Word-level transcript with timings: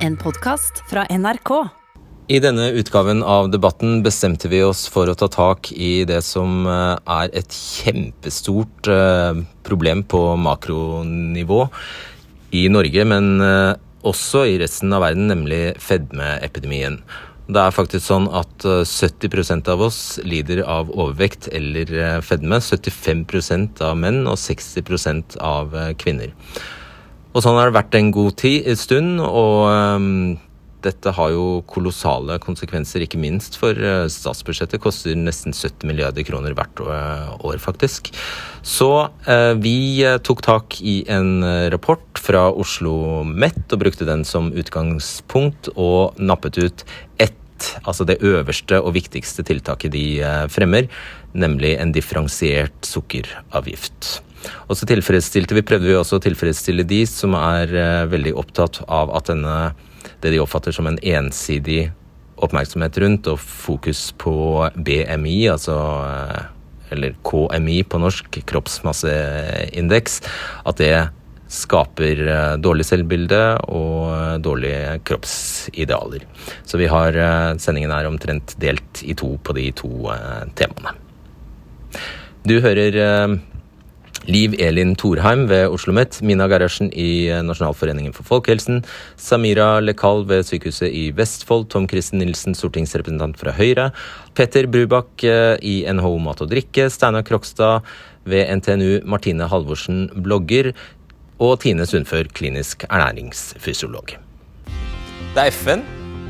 En 0.00 0.16
podkast 0.16 0.78
fra 0.88 1.02
NRK. 1.10 1.50
I 2.32 2.38
denne 2.40 2.70
utgaven 2.80 3.18
av 3.20 3.50
debatten 3.52 3.98
bestemte 4.00 4.48
vi 4.48 4.62
oss 4.64 4.86
for 4.88 5.10
å 5.12 5.16
ta 5.18 5.28
tak 5.28 5.68
i 5.76 6.06
det 6.08 6.22
som 6.24 6.64
eh, 6.64 6.94
er 7.20 7.34
et 7.36 7.52
kjempestort 7.52 8.88
eh, 8.88 9.42
problem 9.66 10.06
på 10.08 10.22
makronivå 10.40 11.60
i 12.56 12.64
Norge, 12.72 13.04
men 13.12 13.44
eh, 13.44 13.74
også 14.00 14.46
i 14.48 14.56
resten 14.64 14.96
av 14.96 15.04
verden, 15.04 15.28
nemlig 15.28 15.76
fedmeepidemien. 15.84 17.02
Det 17.52 17.60
er 17.60 17.76
faktisk 17.76 18.06
sånn 18.06 18.32
at 18.32 18.64
70% 18.64 19.68
av 19.68 19.84
oss 19.84 20.02
lider 20.24 20.62
av 20.64 20.88
overvekt 20.94 21.50
eller 21.52 22.22
fedme. 22.24 22.62
75% 22.62 23.82
av 23.84 23.98
menn 24.00 24.22
og 24.30 24.38
60% 24.38 25.36
av 25.44 25.74
kvinner. 26.00 26.30
Og 27.30 27.44
sånn 27.44 27.58
har 27.58 27.70
det 27.70 27.78
vært 27.78 27.94
en 27.94 28.08
god 28.14 28.38
tid, 28.40 28.64
en 28.66 28.78
stund, 28.78 29.20
og 29.22 29.68
um, 29.70 30.06
dette 30.82 31.12
har 31.14 31.30
jo 31.30 31.60
kolossale 31.70 32.40
konsekvenser, 32.42 33.04
ikke 33.04 33.20
minst 33.22 33.58
for 33.60 33.76
uh, 33.76 34.08
statsbudsjettet. 34.10 34.80
Koster 34.82 35.14
nesten 35.14 35.54
70 35.54 35.86
milliarder 35.86 36.26
kroner 36.26 36.56
hvert 36.58 36.82
uh, 36.82 37.30
år, 37.46 37.60
faktisk. 37.62 38.10
Så 38.66 38.90
uh, 39.06 39.52
vi 39.62 40.02
tok 40.26 40.42
tak 40.42 40.80
i 40.82 41.00
en 41.12 41.44
rapport 41.70 42.18
fra 42.18 42.48
Oslo 42.50 43.22
Met 43.28 43.62
og 43.70 43.84
brukte 43.84 44.08
den 44.08 44.24
som 44.26 44.50
utgangspunkt, 44.50 45.70
og 45.76 46.18
nappet 46.18 46.58
ut 46.58 46.82
ett, 47.22 47.36
altså 47.84 48.08
det 48.08 48.18
øverste 48.26 48.80
og 48.80 48.96
viktigste 48.96 49.44
tiltaket 49.46 49.94
de 49.94 50.04
fremmer, 50.50 50.88
nemlig 51.36 51.76
en 51.78 51.94
differensiert 51.94 52.88
sukkeravgift. 52.88 54.16
Og 54.68 54.78
så 54.78 54.88
tilfredsstilte 54.88 55.56
vi, 55.56 55.66
prøvde 55.66 55.90
vi 55.90 55.98
også 55.98 56.18
å 56.18 56.24
tilfredsstille 56.24 56.86
de 56.88 57.02
som 57.08 57.34
er 57.36 57.72
veldig 58.08 58.32
opptatt 58.40 58.80
av 58.88 59.12
at 59.16 59.28
denne 59.32 59.56
det 60.20 60.32
de 60.34 60.40
oppfatter 60.42 60.74
som 60.74 60.88
en 60.88 60.98
ensidig 61.02 61.90
oppmerksomhet 62.40 62.98
rundt, 63.02 63.28
og 63.28 63.40
fokus 63.40 64.10
på 64.20 64.32
BMI, 64.76 65.38
altså 65.52 65.76
eh, 66.06 66.42
eller 66.94 67.16
KMI 67.26 67.82
på 67.86 68.00
norsk, 68.02 68.40
kroppsmasseindeks, 68.50 70.20
at 70.66 70.80
det 70.80 70.94
skaper 71.50 72.24
eh, 72.24 72.54
dårlig 72.62 72.86
selvbilde 72.88 73.42
og 73.68 74.40
dårlige 74.44 74.98
kroppsidealer. 75.08 76.24
Så 76.64 76.80
vi 76.80 76.88
har 76.90 77.16
eh, 77.16 77.52
sendingen 77.62 77.92
er 77.94 78.08
omtrent 78.08 78.56
delt 78.62 79.04
i 79.04 79.16
to 79.18 79.34
på 79.44 79.56
de 79.58 79.68
to 79.76 79.92
temaene. 80.58 80.96
Du 82.40 82.56
hører 82.64 82.94
Liv 84.28 84.54
Elin 84.60 84.94
Thorheim 84.96 85.46
ved 85.48 85.66
Oslo 85.68 85.90
OsloMet, 85.90 86.20
Mina 86.22 86.46
Gerhardsen 86.48 86.90
i 86.92 87.28
eh, 87.30 87.40
Nasjonalforeningen 87.42 88.12
for 88.12 88.26
folkehelsen, 88.28 88.82
Samira 89.16 89.80
Lekal 89.80 90.26
ved 90.28 90.44
Sykehuset 90.44 90.92
i 90.92 91.10
Vestfold, 91.16 91.70
Tom 91.72 91.86
Kristen 91.88 92.20
Nilsen, 92.20 92.54
stortingsrepresentant 92.54 93.38
fra 93.40 93.54
Høyre, 93.56 93.90
Petter 94.36 94.68
Brubakk 94.70 95.24
eh, 95.24 95.56
i 95.62 95.80
NHO 95.88 96.18
Mat 96.22 96.42
og 96.44 96.50
Drikke, 96.52 96.90
Steinar 96.92 97.24
Krokstad 97.26 97.86
ved 98.28 98.46
NTNU, 98.60 99.00
Martine 99.08 99.48
Halvorsen, 99.48 100.10
blogger, 100.14 100.72
og 101.40 101.62
Tine 101.64 101.86
Sundfør, 101.88 102.28
klinisk 102.36 102.84
ernæringsfysiolog. 102.90 104.18
Det 105.34 105.46
er 105.46 105.54
FN 105.54 105.86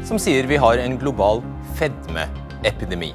som 0.06 0.20
sier 0.22 0.46
vi 0.48 0.60
har 0.60 0.80
en 0.80 0.96
global 1.00 1.42
fedmeepidemi. 1.76 3.12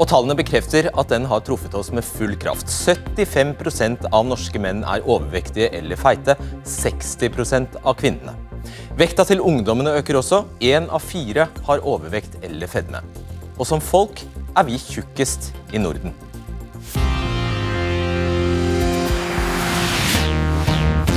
Og 0.00 0.08
tallene 0.08 0.32
bekrefter 0.32 0.86
at 0.96 1.10
den 1.12 1.26
har 1.28 1.42
truffet 1.44 1.74
oss 1.76 1.90
med 1.92 2.06
full 2.06 2.32
kraft. 2.40 2.70
75% 2.72 4.06
av 4.08 4.24
norske 4.24 4.60
menn 4.62 4.80
er 4.88 5.04
overvektige 5.04 5.68
eller 5.76 6.00
feite. 6.00 6.38
60% 6.64 7.76
av 7.84 7.98
kvinnene. 8.00 8.32
Vekta 8.96 9.26
til 9.28 9.44
ungdommene 9.44 9.92
øker 10.00 10.16
også. 10.22 10.46
Én 10.64 10.88
av 10.88 11.04
fire 11.04 11.50
har 11.68 11.84
overvekt 11.84 12.40
eller 12.40 12.70
fedme. 12.72 13.04
Og 13.58 13.68
som 13.68 13.84
folk 13.84 14.24
er 14.56 14.64
vi 14.70 14.80
tjukkest 14.80 15.50
i 15.76 15.84
Norden. 15.84 16.16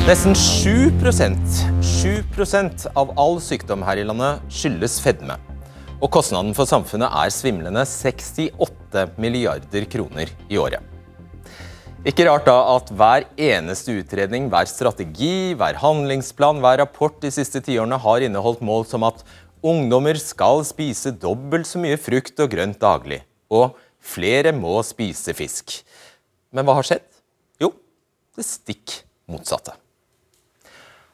Nesten 0.03 0.35
7% 0.35 1.39
7% 1.87 2.89
av 2.99 3.15
all 3.15 3.39
sykdom 3.39 3.87
her 3.87 4.03
i 4.03 4.03
landet 4.03 4.43
skyldes 4.51 4.99
fedme. 4.99 5.39
Og 6.03 6.09
kostnaden 6.11 6.51
for 6.51 6.67
samfunnet 6.67 7.07
er 7.15 7.31
svimlende 7.31 7.85
68 7.87 9.13
milliarder 9.23 9.85
kroner 9.87 10.31
i 10.51 10.57
året. 10.59 10.83
Ikke 12.03 12.25
rart 12.27 12.43
da 12.43 12.57
at 12.73 12.89
hver 12.91 13.23
eneste 13.39 13.93
utredning, 14.01 14.49
hver 14.51 14.67
strategi, 14.67 15.53
hver 15.55 15.77
handlingsplan, 15.79 16.59
hver 16.59 16.81
rapport 16.81 17.15
de 17.23 17.29
siste 17.31 17.61
tiårene 17.63 17.95
har 18.03 18.25
inneholdt 18.25 18.59
mål 18.67 18.83
som 18.89 19.05
at 19.07 19.21
ungdommer 19.63 20.19
skal 20.19 20.65
spise 20.67 21.13
dobbelt 21.15 21.69
så 21.69 21.79
mye 21.79 21.95
frukt 21.95 22.41
og 22.43 22.51
grønt 22.51 22.81
daglig, 22.81 23.21
og 23.47 23.77
flere 24.03 24.51
må 24.51 24.75
spise 24.83 25.31
fisk. 25.37 25.77
Men 26.51 26.67
hva 26.67 26.75
har 26.81 26.89
skjedd? 26.89 27.07
Jo, 27.63 27.71
det 28.35 28.43
stikk 28.43 28.97
motsatte. 29.31 29.77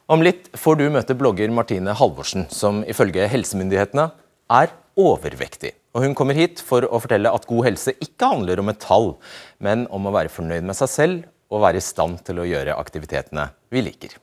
Om 0.09 0.25
litt 0.25 0.49
får 0.57 0.81
du 0.81 0.87
møte 0.89 1.13
blogger 1.13 1.53
Martine 1.53 1.93
Halvorsen, 1.93 2.49
som 2.49 2.81
ifølge 2.89 3.29
helsemyndighetene 3.29 4.07
er 4.49 4.73
overvektig. 4.97 5.73
Og 5.95 6.05
Hun 6.05 6.15
kommer 6.17 6.37
hit 6.37 6.61
for 6.61 6.85
å 6.85 7.01
fortelle 7.01 7.31
at 7.33 7.47
god 7.49 7.65
helse 7.69 7.95
ikke 7.99 8.31
handler 8.33 8.61
om 8.61 8.71
et 8.71 8.81
tall, 8.81 9.11
men 9.59 9.87
om 9.93 10.07
å 10.07 10.13
være 10.15 10.33
fornøyd 10.33 10.65
med 10.65 10.77
seg 10.77 10.93
selv 10.93 11.27
og 11.49 11.63
være 11.65 11.81
i 11.81 11.85
stand 11.85 12.21
til 12.27 12.41
å 12.41 12.47
gjøre 12.47 12.77
aktivitetene 12.77 13.49
vi 13.73 13.83
liker. 13.85 14.15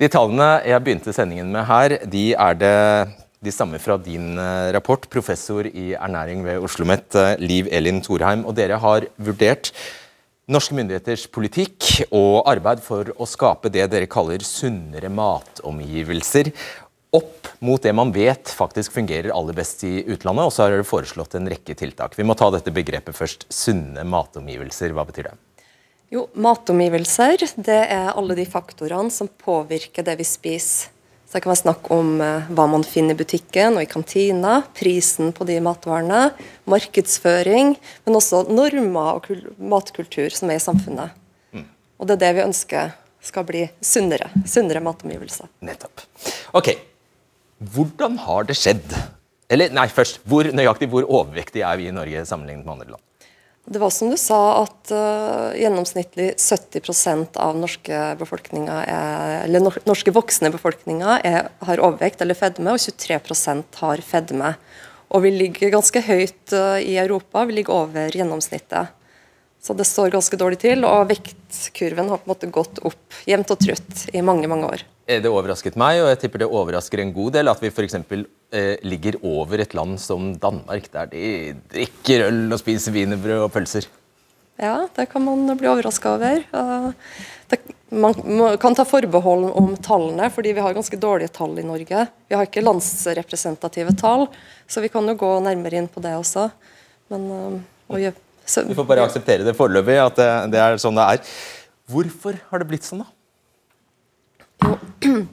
De 0.00 0.08
tallene 0.10 0.62
jeg 0.66 0.82
begynte 0.84 1.14
sendingen 1.14 1.52
med 1.54 1.68
her, 1.68 1.96
de 2.10 2.24
er 2.34 2.56
det 2.58 2.76
de 3.42 3.50
stammer 3.50 3.82
fra 3.82 3.96
din 3.98 4.36
eh, 4.38 4.70
rapport, 4.74 5.02
professor 5.10 5.66
i 5.66 5.92
ernæring 5.98 6.44
ved 6.46 6.60
Oslo 6.60 6.84
OsloMet, 6.84 7.08
eh, 7.18 7.40
Liv 7.42 7.66
Elin 7.74 7.98
Thorheim. 8.02 8.44
Og 8.46 8.54
dere 8.54 8.78
har 8.78 9.08
vurdert 9.18 9.72
norske 10.50 10.76
myndigheters 10.76 11.26
politikk 11.30 12.04
og 12.10 12.42
arbeid 12.50 12.82
for 12.84 13.10
å 13.18 13.26
skape 13.26 13.70
det 13.72 13.88
dere 13.90 14.10
kaller 14.10 14.42
sunnere 14.46 15.10
matomgivelser 15.10 16.52
opp 17.12 17.48
mot 17.60 17.82
det 17.82 17.92
man 17.92 18.12
vet 18.12 18.48
faktisk 18.48 18.92
fungerer 18.96 19.34
aller 19.36 19.56
best 19.56 19.84
i 19.84 20.00
utlandet, 20.06 20.48
og 20.48 20.52
så 20.52 20.64
har 20.64 20.74
dere 20.74 20.86
foreslått 20.88 21.36
en 21.36 21.50
rekke 21.50 21.76
tiltak. 21.78 22.16
Vi 22.18 22.24
må 22.26 22.36
ta 22.38 22.48
dette 22.54 22.72
begrepet 22.74 23.16
først. 23.16 23.46
Sunne 23.52 24.04
matomgivelser, 24.08 24.94
hva 24.96 25.04
betyr 25.08 25.30
det? 25.30 25.34
Jo, 26.12 26.26
Matomgivelser 26.34 27.40
det 27.64 27.78
er 27.88 28.10
alle 28.12 28.36
de 28.36 28.44
faktorene 28.48 29.12
som 29.12 29.30
påvirker 29.30 30.04
det 30.04 30.18
vi 30.20 30.26
spiser. 30.28 30.90
Så 31.24 31.38
Det 31.38 31.46
kan 31.46 31.54
være 31.54 31.62
snakk 31.62 31.86
om 31.94 32.08
eh, 32.20 32.48
hva 32.52 32.66
man 32.68 32.82
finner 32.84 33.16
i 33.16 33.20
butikken 33.22 33.78
og 33.78 33.86
i 33.86 33.88
kantina, 33.88 34.58
prisen 34.76 35.30
på 35.32 35.46
de 35.48 35.56
matvarene, 35.64 36.26
markedsføring, 36.68 37.72
men 38.04 38.18
også 38.18 38.42
normer 38.52 39.16
og 39.16 39.30
matkultur 39.56 40.36
som 40.36 40.52
er 40.52 40.60
i 40.60 40.64
samfunnet. 40.66 41.16
Mm. 41.56 41.64
Og 41.96 42.10
Det 42.10 42.18
er 42.18 42.22
det 42.26 42.32
vi 42.36 42.44
ønsker 42.44 42.92
skal 43.24 43.48
bli 43.48 43.64
sunnere. 43.80 44.28
Sunnere 44.44 44.84
matomgivelser. 44.84 45.48
Nettopp. 45.64 46.04
Ok, 46.52 46.74
hvordan 47.74 48.18
har 48.26 48.48
det 48.48 48.58
skjedd? 48.58 48.94
Eller 49.52 49.72
nei, 49.74 49.86
først, 49.92 50.22
hvor 50.28 50.48
nøyaktig 50.48 50.88
hvor 50.92 51.06
overvektige 51.06 51.66
er 51.68 51.80
vi 51.80 51.88
i 51.90 51.94
Norge 51.94 52.24
sammenlignet 52.28 52.66
med 52.66 52.74
andre 52.76 52.94
land? 52.94 53.02
Det 53.62 53.78
var 53.78 53.92
som 53.94 54.10
du 54.10 54.16
sa, 54.18 54.64
at 54.64 54.90
uh, 54.90 55.52
gjennomsnittlig 55.54 56.32
70% 56.34 57.36
av 57.38 57.54
norske, 57.54 57.98
er, 58.18 59.60
norske 59.86 60.14
voksne 60.16 60.50
befolkninga 60.50 61.20
har 61.22 61.82
overvekt 61.84 62.24
eller 62.24 62.38
fedme, 62.38 62.74
og 62.74 62.82
23% 62.82 63.78
har 63.84 64.02
fedme. 64.02 64.56
Og 65.14 65.22
vi 65.22 65.30
ligger 65.36 65.76
ganske 65.76 66.02
høyt 66.08 66.56
uh, 66.56 66.80
i 66.82 66.96
Europa, 66.98 67.44
vi 67.46 67.60
ligger 67.60 67.84
over 67.84 68.18
gjennomsnittet. 68.18 68.98
Så 69.62 69.76
det 69.78 69.86
står 69.86 70.10
ganske 70.10 70.40
dårlig 70.40 70.58
til, 70.64 70.82
og 70.88 71.06
vektkurven 71.12 72.10
har 72.10 72.18
på 72.18 72.26
en 72.26 72.34
måte 72.34 72.50
gått 72.50 72.82
opp 72.82 73.22
jevnt 73.30 73.54
og 73.54 73.62
trutt 73.62 74.08
i 74.10 74.24
mange, 74.26 74.50
mange 74.50 74.72
år. 74.74 74.82
Det 75.06 75.30
overrasket 75.30 75.74
meg, 75.80 75.98
og 76.02 76.12
jeg 76.12 76.20
tipper 76.22 76.44
det 76.44 76.48
overrasker 76.48 77.02
en 77.02 77.10
god 77.14 77.34
del 77.34 77.50
at 77.50 77.62
vi 77.62 77.72
f.eks. 77.72 77.96
Eh, 78.52 78.76
ligger 78.86 79.16
over 79.26 79.62
et 79.64 79.74
land 79.74 79.96
som 79.98 80.30
Danmark, 80.38 80.86
der 80.92 81.08
de 81.10 81.24
drikker 81.72 82.28
øl 82.28 82.52
og 82.52 82.60
spiser 82.60 82.94
wienerbrød 82.94 83.48
og 83.48 83.52
pølser. 83.54 83.88
Ja, 84.60 84.86
det 84.94 85.08
kan 85.10 85.24
man 85.24 85.56
bli 85.58 85.66
overraska 85.66 86.12
over. 86.14 86.42
Det, 87.50 87.58
man, 87.90 88.14
kan 88.60 88.76
ta 88.76 88.84
forbehold 88.86 89.48
om 89.58 89.72
tallene, 89.82 90.28
fordi 90.30 90.52
vi 90.54 90.62
har 90.64 90.76
ganske 90.76 90.98
dårlige 91.00 91.32
tall 91.34 91.56
i 91.58 91.64
Norge. 91.66 92.04
Vi 92.28 92.36
har 92.36 92.46
ikke 92.46 92.62
landsrepresentative 92.64 93.96
tall, 93.98 94.28
så 94.68 94.84
vi 94.84 94.92
kan 94.92 95.08
jo 95.08 95.16
gå 95.18 95.32
nærmere 95.44 95.80
inn 95.80 95.90
på 95.90 96.02
det 96.04 96.14
også. 96.20 96.46
Men, 97.12 97.26
og, 97.88 97.98
eh, 97.98 98.14
så, 98.44 98.64
vi 98.68 98.76
får 98.76 98.86
bare 98.88 99.08
akseptere 99.08 99.48
det 99.48 99.56
foreløpig, 99.58 99.98
at 100.02 100.20
det, 100.20 100.30
det, 100.54 100.62
er 100.62 100.78
sånn 100.82 101.00
det 101.00 101.08
er. 101.16 101.34
Hvorfor 101.90 102.38
har 102.50 102.62
det 102.62 102.70
blitt 102.70 102.86
sånn, 102.86 103.02
da? 103.04 103.10
Jo, 104.64 104.78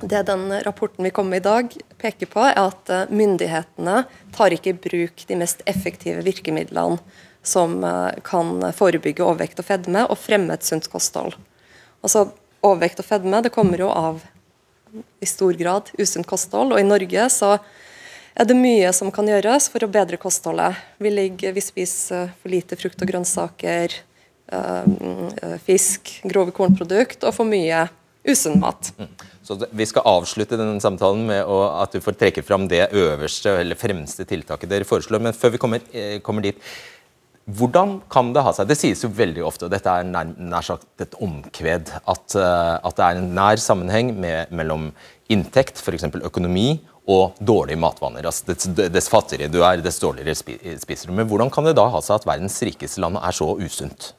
det 0.00 0.22
den 0.22 0.62
rapporten 0.62 1.04
vi 1.04 1.10
kom 1.10 1.28
med 1.28 1.36
i 1.36 1.46
dag, 1.48 1.76
peker 1.98 2.26
på, 2.30 2.42
er 2.46 2.58
at 2.60 2.90
eh, 2.90 3.08
myndighetene 3.10 4.02
tar 4.36 4.54
ikke 4.54 4.72
i 4.72 4.78
bruk 4.88 5.24
de 5.28 5.38
mest 5.38 5.64
effektive 5.66 6.22
virkemidlene 6.26 6.98
som 7.42 7.78
eh, 7.84 8.18
kan 8.26 8.60
forebygge 8.76 9.24
overvekt 9.24 9.60
og 9.62 9.68
fedme 9.68 10.04
og 10.06 10.20
fremme 10.20 10.54
et 10.54 10.66
sunt 10.66 10.90
kosthold. 10.92 11.36
Altså, 12.02 12.28
Overvekt 12.58 12.98
og 12.98 13.06
fedme 13.06 13.38
det 13.38 13.52
kommer 13.54 13.78
jo 13.78 13.86
av 13.86 14.16
i 15.22 15.26
stor 15.30 15.54
grad 15.54 15.92
usunt 15.94 16.26
kosthold. 16.26 16.72
Og 16.74 16.80
i 16.80 16.86
Norge 16.86 17.28
så 17.30 17.52
er 18.34 18.48
det 18.48 18.56
mye 18.58 18.90
som 18.96 19.12
kan 19.14 19.28
gjøres 19.30 19.68
for 19.70 19.84
å 19.84 19.90
bedre 19.92 20.18
kostholdet. 20.18 20.78
Vi, 20.98 21.12
ligger, 21.12 21.54
vi 21.54 21.62
spiser 21.62 22.32
for 22.40 22.50
lite 22.50 22.78
frukt 22.80 23.02
og 23.04 23.12
grønnsaker, 23.12 23.94
øh, 24.58 25.54
fisk, 25.66 26.16
grove 26.26 26.54
kornprodukt 26.56 27.22
og 27.22 27.36
for 27.36 27.46
mye 27.46 27.86
usunn 28.28 28.60
mat. 28.62 28.92
Mm. 28.98 29.08
Så 29.48 29.56
Vi 29.70 29.86
skal 29.88 30.06
avslutte 30.08 30.58
denne 30.60 30.80
samtalen 30.82 31.24
med 31.30 31.48
å, 31.48 31.62
at 31.82 31.96
du 31.96 32.02
får 32.04 32.18
trekke 32.20 32.44
fram 32.44 32.68
det 32.68 32.90
øverste 32.92 33.56
eller 33.62 33.80
fremste 33.80 34.26
tiltaket 34.28 34.70
dere 34.70 34.88
foreslår. 34.88 35.22
Men 35.24 35.36
før 35.36 35.54
vi 35.54 35.60
kommer, 35.62 35.80
eh, 35.92 36.18
kommer 36.20 36.44
dit, 36.44 36.60
hvordan 37.48 38.02
kan 38.12 38.34
det 38.34 38.42
ha 38.44 38.52
seg 38.52 38.68
Det 38.68 38.76
sies 38.76 39.02
jo 39.02 39.08
veldig 39.08 39.44
ofte, 39.48 39.64
og 39.64 39.72
dette 39.72 39.88
er 39.88 40.04
nær, 40.04 40.34
nær 40.36 40.66
sagt 40.66 41.00
et 41.00 41.16
omkved, 41.16 41.88
at, 41.96 42.36
uh, 42.36 42.76
at, 42.76 42.96
det 42.98 43.06
er 43.06 43.20
en 43.22 43.30
nær 43.38 43.56
sammenheng 43.56 44.12
med, 44.20 44.52
mellom 44.52 44.90
inntekt, 45.32 45.80
f.eks. 45.80 46.04
økonomi, 46.28 46.82
og 47.08 47.38
dårlige 47.40 47.80
matvaner. 47.80 48.26
Altså, 48.28 48.50
dess, 48.50 48.68
dess, 48.92 49.08
fattigere 49.08 49.48
du 49.48 49.62
er, 49.62 49.80
dess 49.80 50.00
dårligere 50.02 50.36
spiser 50.36 51.08
du. 51.08 51.14
Men 51.16 51.28
hvordan 51.30 51.48
kan 51.52 51.64
det 51.64 51.72
da 51.78 51.86
ha 51.88 52.02
seg 52.04 52.18
at 52.18 52.28
verdens 52.28 52.60
rikeste 52.68 53.00
land 53.00 53.16
er 53.16 53.32
så 53.32 53.54
usunt? 53.56 54.10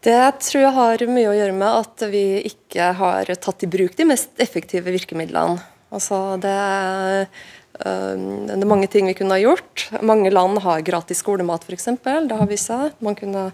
Det 0.00 0.32
tror 0.40 0.62
jeg 0.64 0.76
har 0.76 1.06
mye 1.12 1.28
å 1.28 1.36
gjøre 1.36 1.56
med 1.56 1.68
at 1.82 2.08
vi 2.08 2.24
ikke 2.48 2.92
har 2.96 3.30
tatt 3.36 3.66
i 3.66 3.68
bruk 3.70 3.98
de 3.98 4.08
mest 4.08 4.32
effektive 4.40 4.88
virkemidlene. 4.94 5.60
Altså 5.90 6.38
det 6.40 6.52
er, 6.54 7.26
det 7.74 8.54
er 8.54 8.68
mange 8.70 8.88
ting 8.88 9.10
vi 9.10 9.16
kunne 9.18 9.36
ha 9.36 9.42
gjort. 9.42 9.88
Mange 10.06 10.30
land 10.32 10.62
har 10.64 10.80
gratis 10.86 11.20
skolemat, 11.20 11.66
f.eks. 11.66 11.88
Det 12.00 12.38
har 12.38 12.48
vi 12.48 12.58
sett. 12.62 12.96
Kunne, 13.18 13.44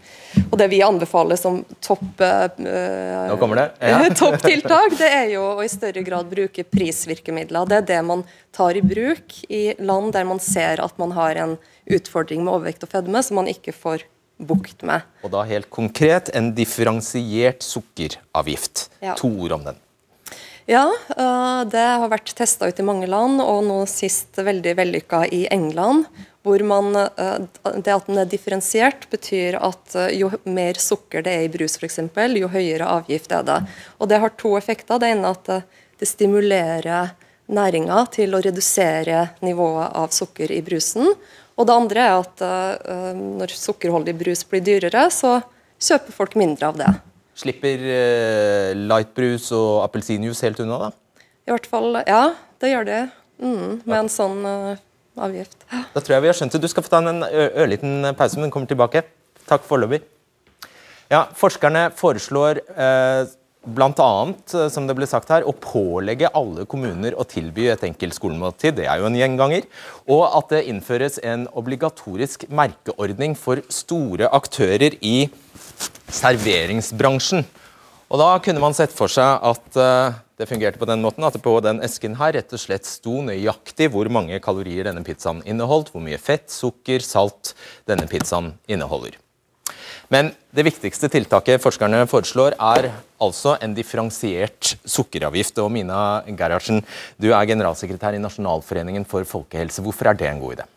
og 0.44 0.56
det 0.60 0.70
vi 0.70 0.82
anbefaler 0.87 1.40
som 1.40 1.62
topp 1.82 2.06
det. 2.20 2.32
ja. 3.81 4.02
topptiltak, 4.14 4.99
det 5.00 5.10
er 5.10 5.31
jo 5.34 5.46
å 5.56 5.64
i 5.64 5.70
større 5.72 6.04
grad 6.06 6.31
bruke 6.31 6.66
prisvirkemidler. 6.69 7.66
Det 7.66 7.81
er 7.81 7.88
det 7.94 8.02
man 8.06 8.26
tar 8.54 8.78
i 8.78 8.84
bruk 8.87 9.40
i 9.49 9.70
land 9.82 10.14
der 10.14 10.28
man 10.28 10.38
ser 10.44 10.84
at 10.84 10.94
man 11.00 11.16
har 11.16 11.40
en 11.42 11.56
utfordring 11.87 12.44
med 12.44 12.54
overvekt 12.54 12.87
og 12.87 12.92
fedme, 12.92 13.25
som 13.25 13.40
man 13.40 13.50
ikke 13.50 13.75
får 13.75 14.06
bukt 14.37 14.85
med. 14.87 15.06
Og 15.25 15.33
da 15.33 15.44
helt 15.49 15.71
konkret 15.73 16.31
en 16.37 16.53
differensiert 16.56 17.65
sukkeravgift. 17.65 18.88
Ja. 19.00 19.17
To 19.21 19.31
ord 19.47 19.56
om 19.59 19.67
den. 19.71 19.83
Ja, 20.67 20.91
eh, 21.17 21.61
det 21.71 21.79
har 21.79 22.11
vært 22.11 22.33
testa 22.35 22.67
ut 22.67 22.81
i 22.83 22.87
mange 22.87 23.06
land, 23.06 23.38
og 23.38 23.62
nå 23.69 23.85
sist 23.87 24.35
veldig 24.35 24.75
vellykka 24.81 25.27
i 25.33 25.47
England. 25.50 26.06
hvor 26.47 26.62
man, 26.62 26.94
eh, 26.94 27.38
Det 27.83 27.88
at 27.88 28.06
den 28.06 28.19
er 28.19 28.25
differensiert, 28.25 29.11
betyr 29.11 29.59
at 29.61 29.97
eh, 29.97 30.19
jo 30.19 30.31
mer 30.44 30.75
sukker 30.75 31.23
det 31.23 31.33
er 31.33 31.43
i 31.43 31.49
brus, 31.49 31.77
f.eks., 31.77 31.99
jo 32.38 32.49
høyere 32.49 32.87
avgift 32.87 33.33
er 33.33 33.43
det. 33.43 33.67
Og 34.00 34.09
Det 34.09 34.21
har 34.21 34.31
to 34.31 34.56
effekter. 34.56 35.00
Det 35.00 35.11
ene 35.11 35.27
er 35.27 35.31
at 35.31 35.65
det 35.99 36.06
stimulerer 36.06 37.11
næringa 37.49 38.11
til 38.12 38.35
å 38.35 38.43
redusere 38.43 39.31
nivået 39.43 39.91
av 39.93 40.11
sukker 40.11 40.53
i 40.53 40.62
brusen. 40.62 41.15
Og 41.56 41.67
det 41.69 41.73
andre 41.73 42.03
er 42.05 42.14
at 42.20 42.43
når 43.17 43.53
sukkerholdig 43.56 44.12
brus 44.20 44.43
blir 44.44 44.61
dyrere, 44.61 45.06
så 45.08 45.38
kjøper 45.81 46.12
folk 46.12 46.37
mindre 46.37 46.69
av 46.69 46.81
det. 46.81 46.91
Slipper 47.37 47.82
uh, 47.85 48.73
lightbrus 48.88 49.50
og 49.56 49.82
appelsinjuice 49.85 50.47
helt 50.47 50.61
unna, 50.64 50.87
da? 50.87 51.25
I 51.47 51.53
hvert 51.53 51.69
fall, 51.69 51.99
ja. 52.08 52.23
Det 52.62 52.70
gjør 52.73 52.87
det. 52.88 53.00
Mm, 53.44 53.82
med 53.85 53.97
en 53.99 54.08
sånn 54.12 54.38
uh, 54.49 54.79
avgift. 55.20 55.58
Da 55.69 56.00
tror 56.00 56.17
jeg 56.17 56.25
vi 56.25 56.31
har 56.31 56.38
skjønt 56.38 56.56
det. 56.56 56.62
Du 56.64 56.70
skal 56.73 56.87
få 56.87 56.94
ta 56.94 57.03
en 57.05 57.26
ørliten 57.26 58.09
pause, 58.17 58.41
men 58.41 58.52
kommer 58.55 58.70
tilbake. 58.70 59.05
Takk 59.47 59.67
foreløpig. 59.69 60.00
Ja, 61.12 61.26
forskerne 61.37 61.91
foreslår 61.94 62.62
uh, 62.73 63.29
bl.a., 63.66 64.68
som 64.70 64.86
det 64.86 64.96
ble 64.98 65.08
sagt 65.10 65.30
her, 65.34 65.46
å 65.46 65.54
pålegge 65.54 66.30
alle 66.36 66.66
kommuner 66.70 67.16
å 67.18 67.26
tilby 67.28 67.68
et 67.72 67.84
enkelt 67.88 68.16
skolemåltid. 68.16 68.78
Det 68.78 68.86
er 68.86 69.02
jo 69.02 69.08
en 69.10 69.18
gjenganger. 69.18 69.66
Og 70.06 70.24
at 70.28 70.54
det 70.54 70.64
innføres 70.70 71.18
en 71.26 71.46
obligatorisk 71.56 72.46
merkeordning 72.48 73.36
for 73.38 73.62
store 73.72 74.30
aktører 74.36 74.98
i 75.02 75.28
serveringsbransjen. 76.12 77.46
Og 78.06 78.22
Da 78.22 78.30
kunne 78.38 78.62
man 78.62 78.76
sett 78.76 78.94
for 78.94 79.10
seg 79.10 79.42
at 79.42 79.78
uh, 79.80 80.14
det 80.38 80.46
fungerte 80.46 80.78
på 80.78 80.86
den 80.86 81.02
måten 81.02 81.24
at 81.26 81.34
det 81.34 81.42
på 81.42 81.56
den 81.64 81.82
esken 81.82 82.14
her 82.20 82.36
rett 82.36 82.52
og 82.54 82.62
slett 82.62 82.86
sto 82.86 83.18
nøyaktig 83.26 83.90
hvor 83.90 84.06
mange 84.12 84.38
kalorier 84.44 84.86
denne 84.86 85.02
pizzaen 85.06 85.42
inneholdt, 85.48 85.90
hvor 85.90 86.04
mye 86.04 86.20
fett, 86.20 86.46
sukker, 86.52 87.02
salt 87.02 87.56
denne 87.88 88.06
pizzaen 88.10 88.54
inneholder. 88.70 89.18
Men 90.12 90.31
det 90.55 90.62
viktigste 90.69 91.08
tiltaket 91.11 91.62
forskerne 91.62 92.05
foreslår, 92.06 92.55
er 92.55 92.93
altså 93.23 93.56
en 93.62 93.75
differensiert 93.75 94.76
sukkeravgift. 94.87 95.58
Og 95.64 95.73
Mina 95.75 96.23
Gerhardsen, 96.29 96.85
du 97.19 97.32
er 97.32 97.49
generalsekretær 97.50 98.14
i 98.14 98.23
Nasjonalforeningen 98.23 99.06
for 99.08 99.26
folkehelse. 99.26 99.82
Hvorfor 99.82 100.12
er 100.12 100.19
det 100.19 100.31
en 100.31 100.43
god 100.43 100.58
idé? 100.58 100.69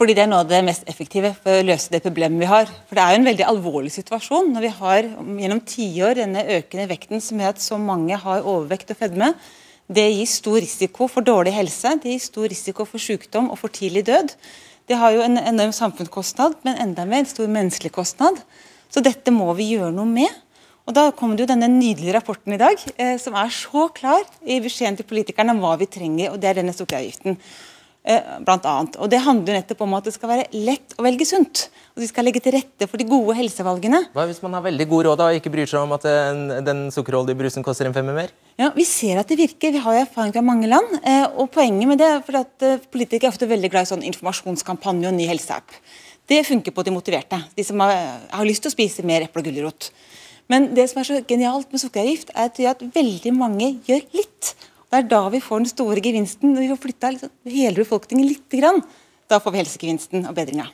Fordi 0.00 0.14
det 0.16 0.22
er 0.22 0.30
noe 0.30 0.44
av 0.44 0.48
det 0.48 0.62
mest 0.64 0.86
effektive 0.88 1.34
for 1.36 1.60
å 1.60 1.64
løse 1.64 1.92
det 1.92 2.02
problemet 2.04 2.40
vi 2.40 2.48
har. 2.48 2.68
For 2.88 2.96
Det 2.96 3.02
er 3.02 3.12
jo 3.12 3.20
en 3.20 3.30
veldig 3.30 3.48
alvorlig 3.48 3.90
situasjon 3.92 4.52
når 4.54 4.64
vi 4.64 4.70
har 4.78 5.08
gjennom 5.42 5.60
tiår 5.68 6.20
denne 6.22 6.44
økende 6.56 6.86
vekten 6.88 7.20
som 7.20 7.40
gjør 7.40 7.52
at 7.52 7.64
så 7.64 7.76
mange 7.80 8.16
har 8.16 8.46
overvekt 8.48 8.94
og 8.94 9.00
fedme. 9.00 9.34
Det 9.90 10.06
gir 10.06 10.28
stor 10.30 10.56
risiko 10.62 11.08
for 11.10 11.26
dårlig 11.26 11.52
helse, 11.52 11.96
det 12.00 12.14
gir 12.14 12.22
stor 12.22 12.48
risiko 12.48 12.86
for 12.88 13.02
sykdom 13.02 13.50
og 13.50 13.58
for 13.60 13.72
tidlig 13.74 14.06
død. 14.08 14.32
Det 14.90 14.96
har 14.98 15.12
jo 15.14 15.20
en 15.22 15.38
enorm 15.38 15.70
samfunnskostnad, 15.70 16.56
men 16.66 16.78
enda 16.82 17.04
mer 17.06 17.22
en 17.22 17.28
stor 17.30 17.46
menneskelig 17.46 17.92
kostnad. 17.94 18.40
Så 18.90 18.98
dette 19.06 19.30
må 19.30 19.46
vi 19.54 19.68
gjøre 19.76 19.92
noe 19.94 20.08
med. 20.10 20.32
Og 20.82 20.96
Da 20.96 21.12
kommer 21.14 21.38
det 21.38 21.44
jo 21.44 21.52
denne 21.52 21.68
nydelige 21.70 22.16
rapporten 22.16 22.56
i 22.56 22.58
dag, 22.58 22.74
eh, 22.98 23.14
som 23.22 23.36
er 23.38 23.52
så 23.54 23.86
klar 23.94 24.24
i 24.42 24.58
beskjeden 24.58 24.96
til 24.98 25.06
politikerne 25.06 25.54
om 25.54 25.60
hva 25.62 25.76
vi 25.78 25.86
trenger, 25.86 26.32
og 26.32 26.40
det 26.40 26.50
er 26.50 26.58
denne 26.58 26.74
sukkeravgiften. 26.74 27.38
Eh, 28.10 28.38
blant 28.42 28.64
annet. 28.66 28.96
Og 28.98 29.10
Det 29.10 29.20
handler 29.22 29.60
nettopp 29.60 29.84
om 29.84 29.92
at 29.94 30.06
det 30.08 30.14
skal 30.16 30.32
være 30.32 30.46
lett 30.66 30.96
å 30.98 31.04
velge 31.06 31.26
sunt. 31.28 31.68
Og 31.94 32.02
Vi 32.02 32.08
skal 32.10 32.26
legge 32.26 32.40
til 32.42 32.56
rette 32.56 32.88
for 32.88 32.98
de 32.98 33.06
gode 33.06 33.36
helsevalgene. 33.38 34.00
Hva 34.14 34.24
hvis 34.26 34.42
man 34.42 34.56
har 34.56 34.64
veldig 34.64 34.86
god 34.90 35.06
råd 35.06 35.22
og 35.22 35.38
ikke 35.38 35.52
bryr 35.54 35.70
seg 35.70 35.84
om 35.84 35.94
at 35.94 36.02
den, 36.02 36.64
den 36.66 36.80
sukkerholdige 36.90 37.38
brusen 37.38 37.62
koster 37.62 37.86
en 37.86 37.94
femmer 37.94 38.16
mer? 38.16 38.32
Ja, 38.58 38.72
Vi 38.74 38.84
ser 38.88 39.20
at 39.20 39.28
det 39.28 39.38
virker. 39.38 39.70
Vi 39.70 39.82
har 39.84 39.94
jo 39.94 40.02
erfaring 40.02 40.34
fra 40.34 40.42
mange 40.42 40.66
land. 40.66 40.96
Eh, 41.04 41.26
og 41.36 41.52
Poenget 41.54 41.86
med 41.86 42.02
det 42.02 42.08
er 42.08 42.40
at 42.40 42.66
eh, 42.66 42.82
politikere 42.90 43.30
er 43.30 43.34
ofte 43.34 43.46
veldig 43.46 43.70
glad 43.70 43.86
i 43.86 43.92
sånn 43.92 44.06
informasjonskampanje 44.10 45.06
og 45.06 45.14
ny 45.14 45.28
helseapp. 45.30 45.70
Det 46.26 46.42
funker 46.46 46.74
på 46.74 46.82
de 46.86 46.94
motiverte. 46.94 47.38
De 47.54 47.62
som 47.66 47.78
har, 47.84 47.94
har 48.30 48.48
lyst 48.48 48.64
til 48.66 48.72
å 48.72 48.74
spise 48.74 49.06
mer 49.06 49.28
eple 49.28 49.44
og 49.44 49.50
gulrot. 49.50 49.92
Men 50.50 50.72
det 50.74 50.88
som 50.90 50.98
er 50.98 51.06
så 51.06 51.20
genialt 51.22 51.70
med 51.70 51.78
sukkeravgift, 51.78 52.34
er 52.34 52.50
at 52.72 52.82
veldig 52.82 53.32
mange 53.38 53.76
gjør 53.86 54.02
litt. 54.18 54.54
Det 54.90 54.98
er 54.98 55.10
da 55.10 55.22
vi 55.30 55.38
får 55.42 55.62
den 55.62 55.70
store 55.70 56.02
gevinsten. 56.02 56.54
Når 56.54 56.64
vi 56.64 56.70
får 56.72 56.82
flytta 56.84 57.12
hele 57.46 57.78
befolkningen 57.78 58.26
litt. 58.26 58.46
Grann. 58.50 58.82
Da 59.30 59.38
får 59.38 59.54
vi 59.54 59.62
helsegevinsten 59.62 60.26
og 60.26 60.34
bedringa. 60.34 60.66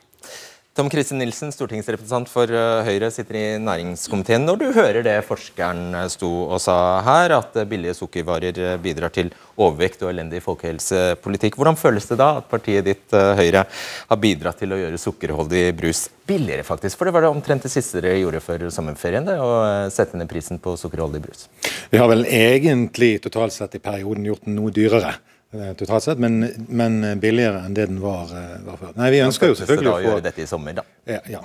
Tom 0.76 0.90
Kristin 0.92 1.16
Nilsen, 1.16 1.49
stortingsrepresentant 1.54 2.28
for 2.28 2.50
eh, 2.52 2.85
Høyre, 2.85 3.09
sitter 3.09 3.38
i 3.40 3.45
næringskomiteen. 3.64 4.42
Når 4.45 4.59
du 4.61 4.64
hører 4.76 5.00
det 5.06 5.14
forskeren 5.25 5.95
eh, 5.97 6.09
sto 6.12 6.28
og 6.52 6.59
sa 6.61 6.75
her, 7.06 7.33
at 7.33 7.54
eh, 7.56 7.64
billige 7.71 7.95
sukkervarer 7.97 8.76
bidrar 8.85 9.14
til 9.14 9.30
overvekt 9.56 10.02
og 10.04 10.11
elendig 10.11 10.42
folkehelsepolitikk, 10.45 11.56
hvordan 11.56 11.78
føles 11.80 12.04
det 12.11 12.18
da 12.21 12.26
at 12.42 12.50
partiet 12.50 12.85
ditt, 12.85 13.06
Høyre, 13.09 13.62
har 14.11 14.21
bidratt 14.21 14.61
til 14.61 14.76
å 14.76 14.80
gjøre 14.83 15.00
sukkerholdig 15.00 15.62
brus 15.78 16.02
billigere, 16.28 16.66
faktisk? 16.68 16.99
For 17.00 17.09
det 17.09 17.14
var 17.16 17.25
det 17.25 17.30
omtrent 17.33 17.64
det 17.64 17.73
siste 17.73 18.02
dere 18.04 18.18
gjorde 18.21 18.45
før 18.45 18.66
sommerferien, 18.76 19.25
det, 19.25 19.38
å 19.40 19.88
sette 19.95 20.21
ned 20.21 20.28
prisen 20.28 20.61
på 20.61 20.76
sukkerholdig 20.76 21.23
brus. 21.25 21.49
Vi 21.88 22.02
har 22.02 22.12
vel 22.12 22.28
egentlig 22.28 23.14
totalt 23.25 23.56
sett 23.56 23.80
i 23.80 23.83
perioden 23.88 24.28
gjort 24.28 24.45
den 24.45 24.61
noe 24.61 24.76
dyrere. 24.76 25.14
Eh, 25.56 25.75
totalt 25.78 26.04
sett, 26.04 26.18
men, 26.22 26.40
men, 26.68 27.02
billigere 27.20 27.64
enn 27.66 27.76
det 27.76 27.88
den 27.90 28.00
var, 28.02 28.30
eh, 28.32 28.56
var 28.66 28.80
før. 28.80 28.96
Nei, 28.98 29.10
vi 29.14 29.22
ønsker 29.25 29.52
jo 29.52 29.58
selvfølgelig 29.58 29.92
å 29.92 30.16
få 30.16 30.25
dette 30.25 30.44
i 30.44 30.48
sommer, 30.50 30.76
da. 30.76 30.84
Ja, 31.08 31.20
ja. 31.30 31.44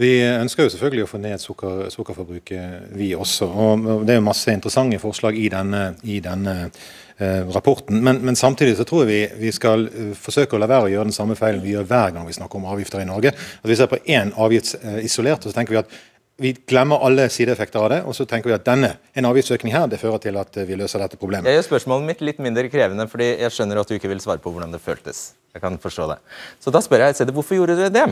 Vi 0.00 0.10
ønsker 0.26 0.66
jo 0.66 0.72
selvfølgelig 0.72 1.04
å 1.04 1.08
få 1.12 1.20
ned 1.22 1.38
sukker, 1.38 1.84
sukkerforbruket, 1.94 2.94
vi 2.98 3.12
også. 3.14 3.46
og 3.46 4.06
Det 4.06 4.16
er 4.16 4.18
jo 4.18 4.26
masse 4.26 4.50
interessante 4.50 4.98
forslag 4.98 5.38
i 5.38 5.46
denne, 5.52 5.82
i 6.02 6.16
denne 6.24 6.54
eh, 6.64 7.44
rapporten. 7.54 8.00
Men, 8.02 8.18
men, 8.26 8.34
samtidig 8.34 8.74
så 8.76 8.86
tror 8.88 9.04
jeg 9.04 9.10
vi, 9.12 9.46
vi 9.46 9.52
skal 9.54 9.86
uh, 9.86 10.08
forsøke 10.18 10.56
å 10.56 10.58
la 10.58 10.66
være 10.66 10.88
å 10.88 10.90
gjøre 10.96 11.12
den 11.12 11.14
samme 11.14 11.36
feilen 11.38 11.62
vi 11.62 11.76
gjør 11.76 11.86
hver 11.92 12.16
gang 12.16 12.26
vi 12.26 12.34
snakker 12.34 12.58
om 12.58 12.66
avgifter 12.72 13.04
i 13.04 13.06
Norge. 13.06 13.30
At 13.30 13.70
Vi 13.70 13.78
ser 13.78 13.92
på 13.92 14.00
én 14.02 14.34
avgift 14.34 14.74
eh, 14.82 14.98
isolert, 15.06 15.46
og 15.46 15.52
så 15.52 15.60
tenker 15.60 15.76
vi 15.76 15.82
at 15.84 15.94
vi 16.42 16.50
glemmer 16.66 17.02
alle 17.06 17.28
sideeffekter 17.30 17.78
av 17.84 17.90
det, 17.92 18.00
og 18.08 18.14
så 18.16 18.26
tenker 18.26 18.50
vi 18.50 18.56
at 18.56 18.64
denne, 18.66 18.94
en 19.14 19.28
avgiftsøkning 19.28 19.74
her 19.74 19.86
det 19.90 20.00
fører 20.00 20.18
til 20.22 20.38
at 20.40 20.56
vi 20.66 20.78
løser 20.78 21.02
dette 21.04 21.18
problemet. 21.20 21.46
Jeg 21.46 21.60
gjør 21.60 21.68
spørsmålet 21.68 22.08
mitt 22.08 22.24
litt 22.26 22.40
mindre 22.42 22.66
krevende, 22.72 23.06
fordi 23.10 23.28
jeg 23.44 23.54
skjønner 23.54 23.82
at 23.82 23.90
du 23.90 23.94
ikke 23.94 24.10
vil 24.10 24.22
svare 24.22 24.42
på 24.42 24.50
hvordan 24.50 24.74
det 24.74 24.82
føltes. 24.82 25.28
Jeg 25.54 25.62
kan 25.62 25.78
forstå 25.78 26.08
det. 26.10 26.18
Så 26.58 26.74
da 26.74 26.82
spør 26.82 27.06
jeg, 27.06 27.30
hvorfor 27.36 27.60
gjorde 27.60 27.78
dere 27.78 27.94
det? 27.94 28.08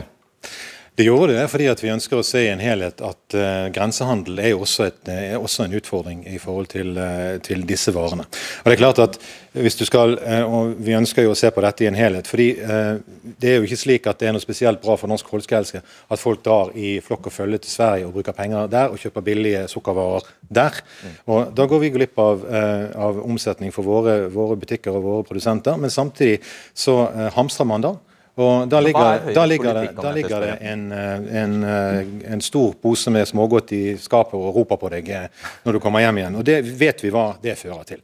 Det 0.93 1.07
gjorde 1.07 1.33
det 1.33 1.47
fordi 1.49 1.65
vi 1.81 1.89
ønsker 1.89 2.19
å 2.19 2.25
se 2.25 2.43
i 2.45 2.49
en 2.51 2.61
helhet 2.61 2.99
at 3.01 3.33
uh, 3.33 3.69
grensehandel 3.73 4.37
er 4.43 4.51
også, 4.53 4.91
et, 4.91 4.99
er 5.09 5.39
også, 5.39 5.65
en 5.65 5.73
utfordring 5.79 6.19
i 6.29 6.37
forhold 6.37 6.69
til, 6.69 6.91
uh, 6.99 7.39
til, 7.41 7.63
disse 7.65 7.89
varene. 7.95 8.27
Og 8.61 8.69
det 8.69 8.75
er 8.75 8.81
klart 8.81 9.01
at 9.01 9.17
hvis 9.57 9.79
du 9.79 9.87
skal, 9.89 10.13
uh, 10.21 10.43
og 10.45 10.75
Vi 10.85 10.93
ønsker 10.93 11.25
jo 11.25 11.33
å 11.33 11.39
se 11.39 11.49
på 11.49 11.63
dette 11.65 11.85
i 11.85 11.89
en 11.89 11.97
helhet. 11.97 12.29
fordi 12.29 12.47
Det 12.53 13.49
er 13.49 13.57
jo 13.57 13.65
ikke 13.65 13.81
slik 13.81 14.07
at 14.11 14.21
det 14.21 14.29
er 14.29 14.37
noe 14.37 14.45
spesielt 14.45 14.83
bra 14.85 14.93
for 14.99 15.09
norsk 15.09 15.33
folkehelse 15.33 15.81
at 15.81 16.21
folk 16.21 16.45
drar 16.45 16.69
i 16.77 16.99
flokk 17.01 17.31
og 17.31 17.37
følge 17.39 17.63
til 17.63 17.73
Sverige 17.73 18.05
og 18.05 18.13
bruker 18.13 18.37
penger 18.37 18.69
der 18.69 18.93
og 18.93 19.01
kjøper 19.01 19.25
billige 19.25 19.65
sukkervarer 19.73 20.29
der. 20.45 20.77
Mm. 20.77 21.19
Og 21.25 21.53
Da 21.57 21.65
går 21.65 21.85
vi 21.87 21.93
glipp 21.97 22.19
av, 22.21 22.45
av 22.93 23.21
omsetning 23.25 23.73
for 23.73 23.87
våre, 23.87 24.27
våre, 24.29 24.61
butikker 24.61 24.93
og 24.93 25.05
våre 25.09 25.25
produsenter. 25.25 25.77
Men 25.77 25.89
samtidig 25.89 26.41
så 26.73 27.07
hamstrer 27.33 27.65
man 27.65 27.81
da. 27.81 27.95
Og 28.35 28.67
Da 28.67 28.79
ligger, 28.81 29.33
da 29.33 29.45
ligger, 29.45 29.73
det, 29.73 29.89
da 30.01 30.11
ligger 30.11 30.41
det 30.41 30.53
en, 30.61 30.91
eh, 30.91 31.41
en, 31.43 31.63
eh, 31.63 32.31
en, 32.33 32.41
stor 32.41 32.73
pose 32.81 33.11
med 33.13 33.27
smågodt 33.27 33.71
i 33.71 33.97
skapet 33.97 34.33
og 34.33 34.55
roper 34.55 34.79
på 34.81 34.89
deg 34.89 35.09
eh, 35.09 35.27
når 35.65 35.77
du 35.77 35.79
kommer 35.79 36.01
hjem 36.01 36.17
igjen. 36.17 36.37
Og 36.41 36.45
Det 36.45 36.61
vet 36.79 37.03
vi 37.03 37.11
hva 37.13 37.27
det 37.43 37.53
fører 37.59 37.83
til. 37.85 38.01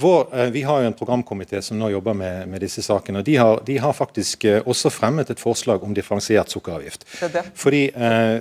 Vår, 0.00 0.50
vi 0.50 0.62
har 0.64 0.80
jo 0.80 0.88
en 0.88 0.96
programkomité 0.96 1.60
som 1.60 1.76
nå 1.78 1.90
jobber 1.92 2.14
med, 2.16 2.48
med 2.48 2.62
disse 2.64 2.82
sakene. 2.82 3.20
og 3.20 3.24
de 3.24 3.34
har, 3.36 3.60
de 3.66 3.76
har, 3.78 3.92
faktisk 3.92 4.46
også 4.64 4.90
fremmet 4.90 5.30
et 5.30 5.40
forslag 5.40 5.84
om 5.84 5.92
differensiert 5.94 6.48
sukkeravgift. 6.48 7.04
Fordi, 7.54 7.82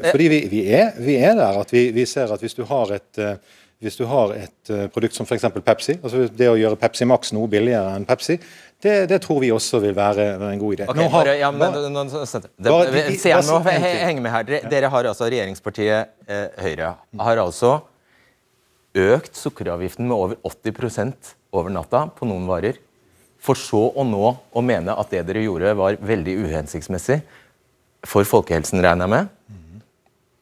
fordi 0.05 0.27
vi, 0.31 0.39
vi, 0.47 0.61
er, 0.71 0.93
vi, 0.97 1.17
er, 1.17 1.35
der 1.35 1.59
at 1.59 1.73
vi, 1.73 1.89
vi, 1.91 2.05
ser 2.05 2.31
at 2.31 2.39
hvis 2.39 2.55
du 2.55 2.63
har 2.63 2.93
et, 2.95 3.19
hvis 3.83 3.99
du 3.99 4.05
har 4.07 4.31
et 4.37 4.71
produkt 4.93 5.19
som 5.19 5.27
f.eks. 5.27 5.49
Pepsi, 5.59 5.97
altså 5.99 6.29
det 6.31 6.47
å 6.47 6.55
gjøre 6.55 6.79
Pepsi 6.79 7.03
Max 7.03 7.35
noe 7.35 7.51
billigere 7.51 7.91
enn 7.91 8.07
Pepsi, 8.07 8.39
det, 8.83 8.95
det, 9.11 9.19
tror 9.19 9.41
vi 9.43 9.49
også 9.51 9.81
vil 9.83 9.95
være, 9.95 10.25
en 10.39 10.59
god 10.59 10.75
idé. 10.77 10.85
Okay, 10.87 11.03
har, 11.03 11.25
bare, 11.25 11.35
ja, 11.35 11.51
men, 11.51 11.59
bare, 11.59 11.89
nå, 11.91 12.03
bare, 12.07 13.15
se, 13.19 13.31
jeg 13.33 13.47
må 13.49 13.59
henge 13.67 14.23
med 14.23 14.31
her. 14.31 14.45
Dere, 14.47 14.69
dere 14.71 14.91
har 14.93 15.09
altså 15.11 15.27
Regjeringspartiet 15.27 16.13
eh, 16.31 16.45
Høyre 16.63 16.93
har 17.19 17.41
altså 17.43 17.73
økt 18.95 19.35
sukkeravgiften 19.35 20.07
med 20.07 20.15
over 20.15 20.39
80 20.47 21.35
over 21.51 21.73
natta 21.73 22.05
på 22.15 22.29
noen 22.29 22.47
varer. 22.47 22.79
For 23.39 23.59
så 23.59 23.85
å 23.95 24.03
nå 24.07 24.31
å 24.31 24.63
mene 24.63 24.95
at 24.99 25.11
det 25.11 25.25
dere 25.27 25.43
gjorde, 25.43 25.75
var 25.79 25.99
veldig 25.99 26.39
uhensiktsmessig 26.45 27.21
for 28.07 28.27
folkehelsen, 28.27 28.79
regner 28.83 29.07
jeg 29.07 29.15
med. 29.15 29.33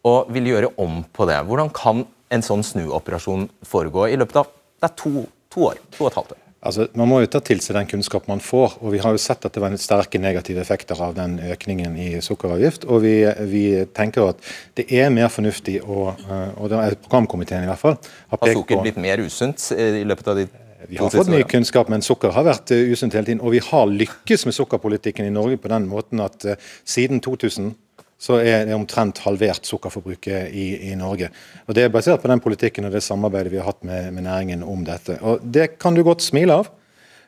Og 0.08 0.30
vil 0.34 0.54
gjøre 0.54 0.76
om 0.82 1.02
på 1.14 1.26
det. 1.30 1.42
Hvordan 1.46 1.74
kan 1.74 2.06
en 2.34 2.44
sånn 2.46 2.66
snuoperasjon 2.66 3.48
foregå 3.66 4.08
i 4.12 4.18
løpet 4.20 4.44
av 4.44 4.52
det 4.78 4.92
er 4.92 5.00
to, 5.00 5.26
to 5.50 5.72
år? 5.72 5.82
To 5.98 6.06
og 6.06 6.12
et 6.12 6.20
halvt 6.22 6.36
år? 6.38 6.47
Altså, 6.66 6.88
Man 6.98 7.10
må 7.10 7.20
jo 7.22 7.30
ta 7.30 7.42
til 7.46 7.60
seg 7.62 7.78
den 7.78 7.90
kunnskap 7.90 8.28
man 8.28 8.42
får. 8.42 8.80
og 8.82 8.92
Vi 8.96 9.02
har 9.04 9.14
jo 9.14 9.22
sett 9.22 9.46
at 9.46 9.54
det 9.54 9.62
var 9.62 9.76
sterke 9.78 10.20
negative 10.20 10.62
effekter 10.62 11.00
av 11.02 11.16
den 11.16 11.38
økningen 11.40 11.98
i 11.98 12.10
sukkeravgift. 12.22 12.86
og 12.86 13.02
Vi, 13.02 13.16
vi 13.52 13.66
tenker 13.94 14.32
at 14.34 14.42
det 14.76 14.88
er 14.90 15.10
mer 15.14 15.30
fornuftig, 15.30 15.82
å, 15.86 16.14
eh, 16.18 16.54
og 16.58 16.70
det 16.70 16.80
er 16.82 16.98
programkomiteen 17.08 17.64
i 17.64 17.70
hvert 17.70 17.84
fall 17.84 17.98
Har, 17.98 18.40
har 18.42 18.54
sukker 18.54 18.82
blitt 18.82 18.98
mer 18.98 19.22
usunt 19.22 19.72
i 19.72 20.06
løpet 20.08 20.34
av 20.34 20.42
de 20.42 20.48
vi 20.88 20.96
har 21.02 21.10
fått 21.10 21.28
ny 21.28 21.42
kunnskap, 21.44 21.90
men 21.90 22.04
sukker 22.06 22.32
har 22.32 22.46
vært 22.46 22.70
uh, 22.72 22.92
usunt 22.94 23.16
hele 23.18 23.26
tiden. 23.26 23.42
Og 23.44 23.56
vi 23.56 23.60
har 23.66 23.90
lykkes 23.90 24.46
med 24.46 24.56
sukkerpolitikken 24.56 25.26
i 25.26 25.34
Norge 25.34 25.58
på 25.60 25.72
den 25.72 25.88
måten 25.90 26.22
at 26.24 26.46
siden 26.88 27.20
2000 27.20 27.74
så 28.18 28.40
er 28.42 28.66
det 28.66 28.74
omtrent 28.76 29.22
halvert 29.22 29.68
sukkerforbruket 29.70 30.50
i, 30.50 30.68
i, 30.90 30.96
Norge. 30.98 31.30
Og 31.68 31.78
Det 31.78 31.86
er 31.86 31.94
basert 31.94 32.24
på 32.24 32.32
den 32.32 32.42
politikken 32.42 32.90
og 32.90 32.96
det 32.96 33.04
samarbeidet 33.06 33.54
vi 33.54 33.62
har 33.62 33.70
hatt 33.70 33.84
med, 33.86 34.10
med, 34.16 34.26
næringen 34.26 34.66
om 34.66 34.84
dette. 34.86 35.20
Og 35.22 35.46
Det 35.46 35.78
kan 35.78 35.94
du 35.94 36.04
godt 36.04 36.26
smile 36.26 36.58
av, 36.64 36.72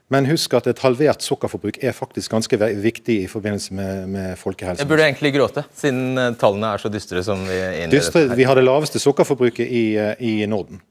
men 0.10 0.26
husk 0.26 0.56
at 0.58 0.68
et 0.72 0.82
halvert 0.82 1.22
sukkerforbruk 1.22 1.78
er 1.86 1.94
faktisk 1.94 2.34
ganske 2.34 2.58
viktig 2.82 3.20
i 3.24 3.28
forbindelse 3.30 3.74
med, 3.78 4.08
med 4.10 4.38
folkehelse. 4.42 4.82
Jeg 4.82 4.90
burde 4.90 5.06
egentlig 5.06 5.36
gråte, 5.38 5.68
siden 5.78 6.18
eh, 6.18 6.34
tallene 6.42 6.74
er 6.74 6.82
så 6.82 6.90
dystre 6.90 7.22
som 7.26 7.46
vi 7.46 7.60
innleder. 7.60 7.94
Dystre, 7.94 8.26
Vi 8.34 8.48
har 8.50 8.58
det 8.58 8.66
laveste 8.66 9.02
sukkerforbruket 9.02 9.68
i, 9.70 9.84
eh, 10.02 10.16
i 10.18 10.34
Norden. 10.50 10.82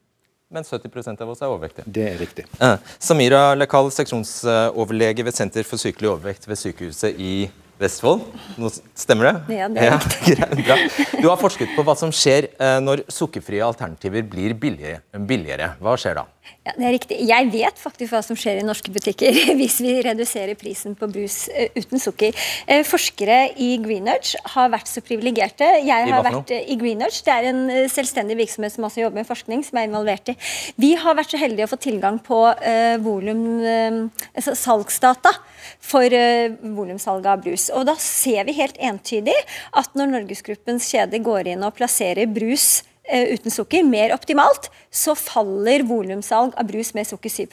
Men 0.55 0.65
70% 0.65 1.21
av 1.21 1.29
oss 1.29 1.43
er 1.43 1.51
overvektige. 1.51 1.91
Det 1.93 2.05
er 2.13 2.21
riktig. 2.23 2.47
Eh, 2.63 2.77
Samira 3.03 3.57
Lekal, 3.59 3.91
seksjonsoverlege 3.93 5.27
ved 5.27 5.35
Senter 5.37 5.67
for 5.67 5.83
sykelig 5.83 6.15
overvekt 6.15 6.47
ved 6.49 6.57
sykehuset 6.63 7.19
i 7.19 7.51
Vestfold. 7.79 8.25
Nå 8.59 8.71
stemmer 8.99 9.29
det? 9.29 9.57
Ja, 9.59 9.69
det 9.71 9.85
er 9.87 9.95
riktig. 9.95 10.37
Ja, 10.69 10.77
du 11.23 11.29
har 11.31 11.39
forsket 11.41 11.71
på 11.77 11.85
hva 11.87 11.95
som 11.99 12.11
skjer 12.15 12.51
eh, 12.59 12.79
når 12.83 13.05
sukkerfrie 13.13 13.63
alternativer 13.65 14.25
blir 14.27 14.55
billigere. 14.59 15.01
billigere. 15.29 15.73
Hva 15.83 15.95
skjer 16.01 16.19
da? 16.19 16.25
Ja, 16.69 16.75
det 16.77 16.85
er 16.85 16.93
riktig. 16.93 17.17
Jeg 17.25 17.49
vet 17.53 17.79
faktisk 17.81 18.13
hva 18.13 18.21
som 18.25 18.37
skjer 18.37 18.61
i 18.61 18.65
norske 18.67 18.93
butikker 18.93 19.37
hvis 19.59 19.79
vi 19.81 19.95
reduserer 20.05 20.59
prisen 20.59 20.97
på 20.99 21.09
brus 21.11 21.47
uh, 21.49 21.69
uten 21.79 22.03
sukker. 22.03 22.37
Uh, 22.69 22.83
forskere 22.85 23.39
i 23.57 23.71
Greenwich 23.81 24.35
har 24.55 24.69
vært 24.75 24.91
så 24.91 25.01
privilegerte. 25.05 25.69
Jeg 25.87 26.11
har 26.11 26.27
vært 26.27 26.53
uh, 26.53 26.59
i 26.61 26.77
Greenwich. 26.81 27.23
Det 27.25 27.33
er 27.35 27.49
en 27.53 27.63
selvstendig 27.93 28.37
virksomhet 28.43 28.75
som 28.75 28.89
også 28.89 29.05
jobber 29.05 29.23
med 29.23 29.31
forskning, 29.31 29.65
som 29.65 29.81
er 29.81 29.89
involvert 29.89 30.35
i. 30.35 30.37
Vi 30.77 30.93
har 31.01 31.17
vært 31.17 31.33
så 31.33 31.41
heldige 31.41 31.69
å 31.69 31.73
få 31.73 31.81
tilgang 31.81 32.21
på 32.25 32.41
volum, 33.03 33.41
altså 34.33 34.55
salgsdata 34.57 35.33
for 35.85 36.13
volumsalget 36.77 37.31
av 37.33 37.43
brus. 37.45 37.69
Og 37.75 37.87
da 37.89 37.95
ser 38.03 38.45
vi 38.49 38.57
helt 38.59 38.79
entydig 38.91 39.37
at 39.79 39.97
når 39.99 40.13
Norgesgruppens 40.15 40.91
kjede 40.93 41.23
går 41.25 41.55
inn 41.55 41.65
og 41.67 41.77
plasserer 41.79 42.29
brus 42.31 42.83
Eh, 42.98 42.98
uten 43.09 43.53
sukker 43.53 43.85
mer 43.87 44.13
optimalt, 44.15 44.69
så 44.91 45.15
faller 45.19 45.85
volumsalg 45.89 46.57
av 46.59 46.69
brus 46.69 46.95
med 46.97 47.09
sukker 47.09 47.33
7 47.33 47.47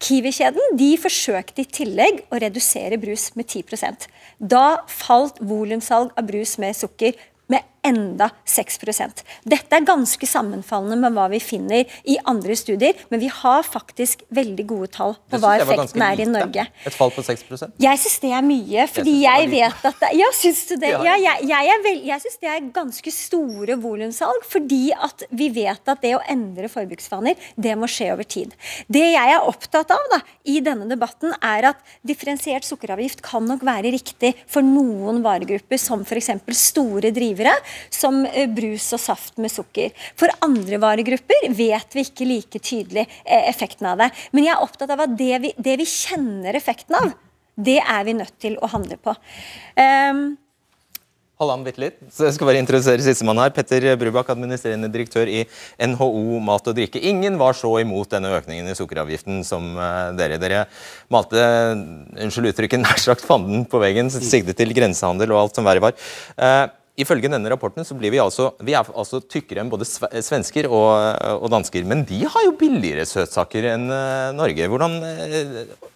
Kiwi-kjeden 0.00 0.76
de 0.78 0.90
forsøkte 1.00 1.64
i 1.64 1.70
tillegg 1.78 2.24
å 2.32 2.40
redusere 2.40 3.00
brus 3.00 3.30
med 3.36 3.48
10% 3.48 4.08
Da 4.38 4.84
falt 4.88 5.40
volumsalg 5.40 6.12
av 6.16 6.28
brus 6.28 6.56
med 6.58 6.76
sukker 6.76 7.16
med 7.48 7.64
enda 7.86 8.30
6% 8.48 9.22
Dette 9.48 9.76
er 9.76 9.86
ganske 9.86 10.26
sammenfallende 10.28 10.98
med 11.00 11.16
hva 11.16 11.28
vi 11.32 11.40
finner 11.42 11.98
i 12.08 12.16
andre 12.28 12.56
studier, 12.58 12.98
men 13.12 13.22
vi 13.22 13.30
har 13.32 13.66
faktisk 13.66 14.24
veldig 14.34 14.66
gode 14.68 14.90
tall 14.94 15.16
på 15.30 15.40
hva 15.42 15.54
effekten 15.62 16.04
er 16.04 16.22
i 16.22 16.28
Norge. 16.28 16.66
Et 16.88 16.94
fall 16.96 17.12
på 17.14 17.24
6% 17.24 17.78
Jeg 17.82 18.02
syns 18.02 18.18
det 18.24 18.32
er 18.34 18.46
mye, 18.46 18.86
fordi 18.92 19.14
jeg, 19.24 19.50
vet 19.52 19.86
at 19.90 20.02
det, 20.02 20.12
Ja, 20.18 20.30
syns 20.36 20.64
du 20.70 20.74
det? 20.76 20.92
Ja, 20.94 21.16
jeg, 21.20 21.48
jeg, 21.48 21.80
vel, 21.84 22.00
jeg 22.08 22.24
syns 22.24 22.38
det 22.42 22.52
er 22.52 22.70
ganske 22.74 23.14
store 23.14 23.78
volumsalg, 23.80 24.44
fordi 24.48 24.82
at 24.94 25.26
vi 25.30 25.50
vet 25.54 25.92
at 25.92 26.02
det 26.04 26.14
å 26.16 26.22
endre 26.28 26.70
forbruksvaner, 26.72 27.38
det 27.56 27.74
må 27.78 27.88
skje 27.90 28.10
over 28.14 28.28
tid. 28.28 28.54
Det 28.90 29.04
jeg 29.04 29.34
er 29.34 29.46
opptatt 29.48 29.92
av 29.94 30.10
da, 30.12 30.20
i 30.48 30.58
denne 30.64 30.88
debatten, 30.90 31.34
er 31.44 31.70
at 31.72 31.82
differensiert 32.06 32.66
sukkeravgift 32.66 33.22
kan 33.26 33.46
nok 33.48 33.64
være 33.66 33.92
riktig 33.94 34.34
for 34.48 34.64
noen 34.66 35.22
varegrupper, 35.24 35.80
som 35.80 36.04
f.eks. 36.04 36.32
store 36.58 37.12
drivere 37.14 37.54
som 37.90 38.24
eh, 38.26 38.48
brus 38.50 38.90
og 38.96 39.02
saft 39.02 39.38
med 39.42 39.52
sukker. 39.52 39.94
For 40.18 40.32
andre 40.44 40.80
varegrupper 40.82 41.48
vet 41.56 41.96
vi 41.96 42.06
ikke 42.06 42.28
like 42.28 42.62
tydelig 42.62 43.06
eh, 43.24 43.48
effekten 43.50 43.90
av 43.90 44.02
det. 44.02 44.10
Men 44.32 44.48
jeg 44.48 44.56
er 44.56 44.66
opptatt 44.66 44.92
av 44.94 45.06
at 45.06 45.16
det 45.18 45.38
vi, 45.44 45.54
det 45.56 45.78
vi 45.80 45.88
kjenner 45.88 46.58
effekten 46.58 46.98
av, 46.98 47.14
det 47.58 47.80
er 47.82 48.04
vi 48.06 48.18
nødt 48.18 48.36
til 48.40 48.58
å 48.62 48.70
handle 48.70 48.98
på. 49.02 49.14
Um, 49.78 50.36
Halvannen 51.38 51.66
bitte 51.68 51.82
litt. 51.82 51.98
Så 52.10 52.26
jeg 52.26 52.34
skal 52.34 52.48
bare 52.48 52.58
introdusere 52.58 53.02
sistemann 53.02 53.38
her. 53.38 53.52
Petter 53.54 53.84
Brubakk, 53.98 54.32
administrerende 54.34 54.90
direktør 54.90 55.30
i 55.30 55.44
NHO 55.78 56.40
Mat 56.42 56.66
og 56.66 56.74
Drikke. 56.74 56.98
Ingen 56.98 57.38
var 57.38 57.54
så 57.54 57.70
imot 57.78 58.10
denne 58.10 58.32
økningen 58.40 58.66
i 58.66 58.74
sukkeravgiften 58.74 59.44
som 59.46 59.68
uh, 59.78 60.10
dere. 60.18 60.40
Dere 60.42 60.64
malte 61.14 61.44
unnskyld 62.18 62.50
uttrykket, 62.50 62.82
nær 62.86 62.98
sagt 63.02 63.26
fanden 63.26 63.62
på 63.70 63.82
veggen, 63.82 64.10
siktet 64.10 64.58
til 64.58 64.74
grensehandel 64.74 65.34
og 65.34 65.44
alt 65.44 65.60
som 65.60 65.68
verre 65.68 65.86
var. 65.86 66.10
Ifølge 66.98 67.30
denne 67.30 67.50
rapporten 67.52 67.86
så 67.86 67.94
blir 67.98 68.10
vi 68.10 68.18
altså, 68.22 68.50
vi 68.64 68.74
er 68.74 68.88
altså 68.90 69.20
tykkere 69.22 69.62
enn 69.62 69.70
både 69.70 69.86
svensker 69.86 70.66
og, 70.66 70.90
og, 71.38 71.46
dansker. 71.52 71.86
Men 71.86 72.02
de 72.08 72.24
har 72.26 72.46
jo 72.46 72.56
billigere 72.58 73.06
søtsaker 73.06 73.70
enn 73.74 73.86
uh, 73.86 74.34
Norge. 74.34 74.66
Hvordan 74.72 74.98
uh, 75.04 75.92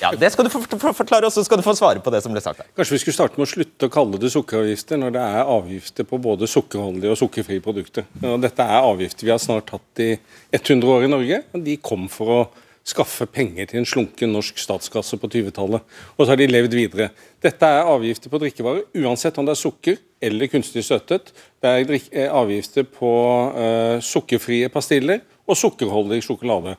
ja, 0.00 0.10
Det 0.18 0.32
skal 0.32 0.48
du 0.48 0.50
forklare, 0.50 1.28
og 1.28 1.32
så 1.32 1.44
skal 1.46 1.60
du 1.60 1.64
få 1.64 1.76
svare 1.78 2.02
på 2.02 2.12
det 2.12 2.20
som 2.24 2.34
ble 2.34 2.42
sagt 2.42 2.60
her. 2.60 2.68
Kanskje 2.76 2.96
vi 2.96 3.02
skulle 3.04 3.16
starte 3.16 3.38
med 3.38 3.46
å 3.46 3.52
slutte 3.52 3.88
å 3.88 3.92
kalle 3.92 4.20
det 4.20 4.32
sukkeravgifter, 4.34 5.00
når 5.00 5.14
det 5.14 5.24
er 5.38 5.54
avgifter 5.54 6.08
på 6.08 6.18
både 6.22 6.50
sukkerholdige 6.50 7.14
og 7.14 7.20
sukkerfrie 7.22 7.64
produkter. 7.64 8.08
Dette 8.42 8.66
er 8.66 8.82
avgifter 8.82 9.28
vi 9.28 9.32
har 9.32 9.42
snart 9.42 9.72
hatt 9.76 10.04
i 10.04 10.12
100 10.50 10.90
år 10.90 11.06
i 11.06 11.12
Norge. 11.12 11.42
og 11.54 11.66
De 11.70 11.78
kom 11.78 12.10
for 12.12 12.34
å 12.34 12.40
skaffe 12.86 13.26
penger 13.26 13.66
til 13.66 13.80
en 13.80 13.88
slunken 13.88 14.30
norsk 14.34 14.60
statskasse 14.62 15.18
på 15.18 15.30
20-tallet. 15.32 15.82
Og 16.16 16.20
så 16.22 16.32
har 16.32 16.38
de 16.38 16.46
levd 16.48 16.76
videre. 16.78 17.08
Dette 17.42 17.66
er 17.66 17.90
avgifter 17.90 18.30
på 18.30 18.40
drikkevarer, 18.42 18.86
uansett 19.02 19.38
om 19.40 19.48
det 19.48 19.56
er 19.56 19.62
sukker 19.62 19.98
eller 20.22 20.50
kunstig 20.52 20.84
støttet. 20.86 21.32
Det 21.62 21.72
er 21.72 21.96
eh, 21.96 22.30
avgifter 22.30 22.86
på 22.86 23.10
uh, 23.56 23.98
sukkerfrie 24.04 24.70
pastiller 24.72 25.24
og 25.46 25.58
sukkerholdig 25.58 26.22
sjokolade. 26.24 26.76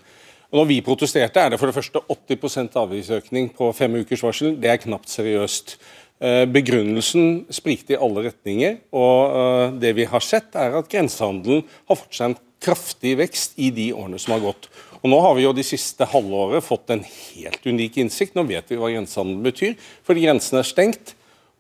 Og 0.48 0.62
når 0.62 0.70
vi 0.70 0.80
protesterte, 0.86 1.44
er 1.44 1.52
det 1.52 1.60
for 1.60 1.68
det 1.68 1.76
første 1.76 2.00
80% 2.08 2.80
avgiftsøkning 2.80 3.52
på 3.56 3.74
fem 3.76 4.00
ukers 4.00 4.24
varsel. 4.24 4.56
Det 4.56 4.72
er 4.72 4.84
knapt 4.88 5.12
seriøst. 5.12 5.78
Uh, 6.24 6.48
begrunnelsen 6.50 7.46
sprikte 7.54 7.98
i 7.98 8.02
alle 8.02 8.30
retninger, 8.32 8.80
og 8.96 9.76
det 9.84 9.92
vi 10.00 10.08
har 10.08 10.24
sett, 10.24 10.56
er 10.56 10.80
at 10.80 10.88
grensehandelen 10.90 11.68
har 11.92 12.00
fått 12.00 12.16
seg 12.16 12.32
en 12.32 12.40
kraftig 12.64 13.18
vekst 13.20 13.58
i 13.62 13.70
de 13.76 13.92
årene 13.94 14.20
som 14.22 14.34
har 14.34 14.46
gått. 14.48 14.70
Og 15.04 15.12
Nå 15.12 15.22
har 15.24 15.38
vi 15.38 15.46
jo 15.46 15.54
de 15.56 15.66
siste 15.66 16.08
halvåret 16.10 16.66
fått 16.66 16.92
en 16.94 17.04
helt 17.06 17.63
unik 17.66 18.01
innsikt. 18.04 18.36
Nå 18.38 18.48
vet 18.50 18.70
vi 18.72 18.80
hva 18.80 18.92
grensehandel 18.94 19.39
betyr, 19.46 19.77
fordi 20.08 20.25
grensen 20.25 20.60
er 20.62 20.68
stengt. 20.68 21.13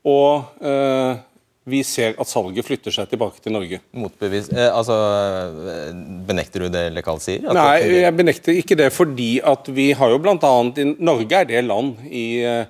Og 0.07 0.63
eh, 0.63 1.19
vi 1.67 1.81
ser 1.83 2.15
at 2.15 2.29
salget 2.29 2.63
flytter 2.63 2.93
seg 2.95 3.09
tilbake 3.11 3.41
til 3.43 3.51
Norge. 3.55 3.81
Motbevis, 3.97 4.47
eh, 4.55 4.69
altså, 4.71 4.95
eh, 5.73 5.89
Benekter 6.27 6.63
du 6.63 6.69
det 6.71 6.85
Lekal 6.95 7.19
sier? 7.23 7.43
Nei, 7.43 7.81
jeg 7.99 8.15
benekter 8.15 8.55
ikke 8.55 8.77
det, 8.79 8.87
fordi 8.95 9.41
at 9.43 9.67
vi 9.75 9.91
har 9.91 10.13
jo 10.13 10.21
blant 10.23 10.45
annet, 10.47 10.95
Norge 11.03 11.41
er 11.41 11.49
det 11.49 11.65
land 11.67 11.99
i, 12.07 12.39
eh, 12.39 12.69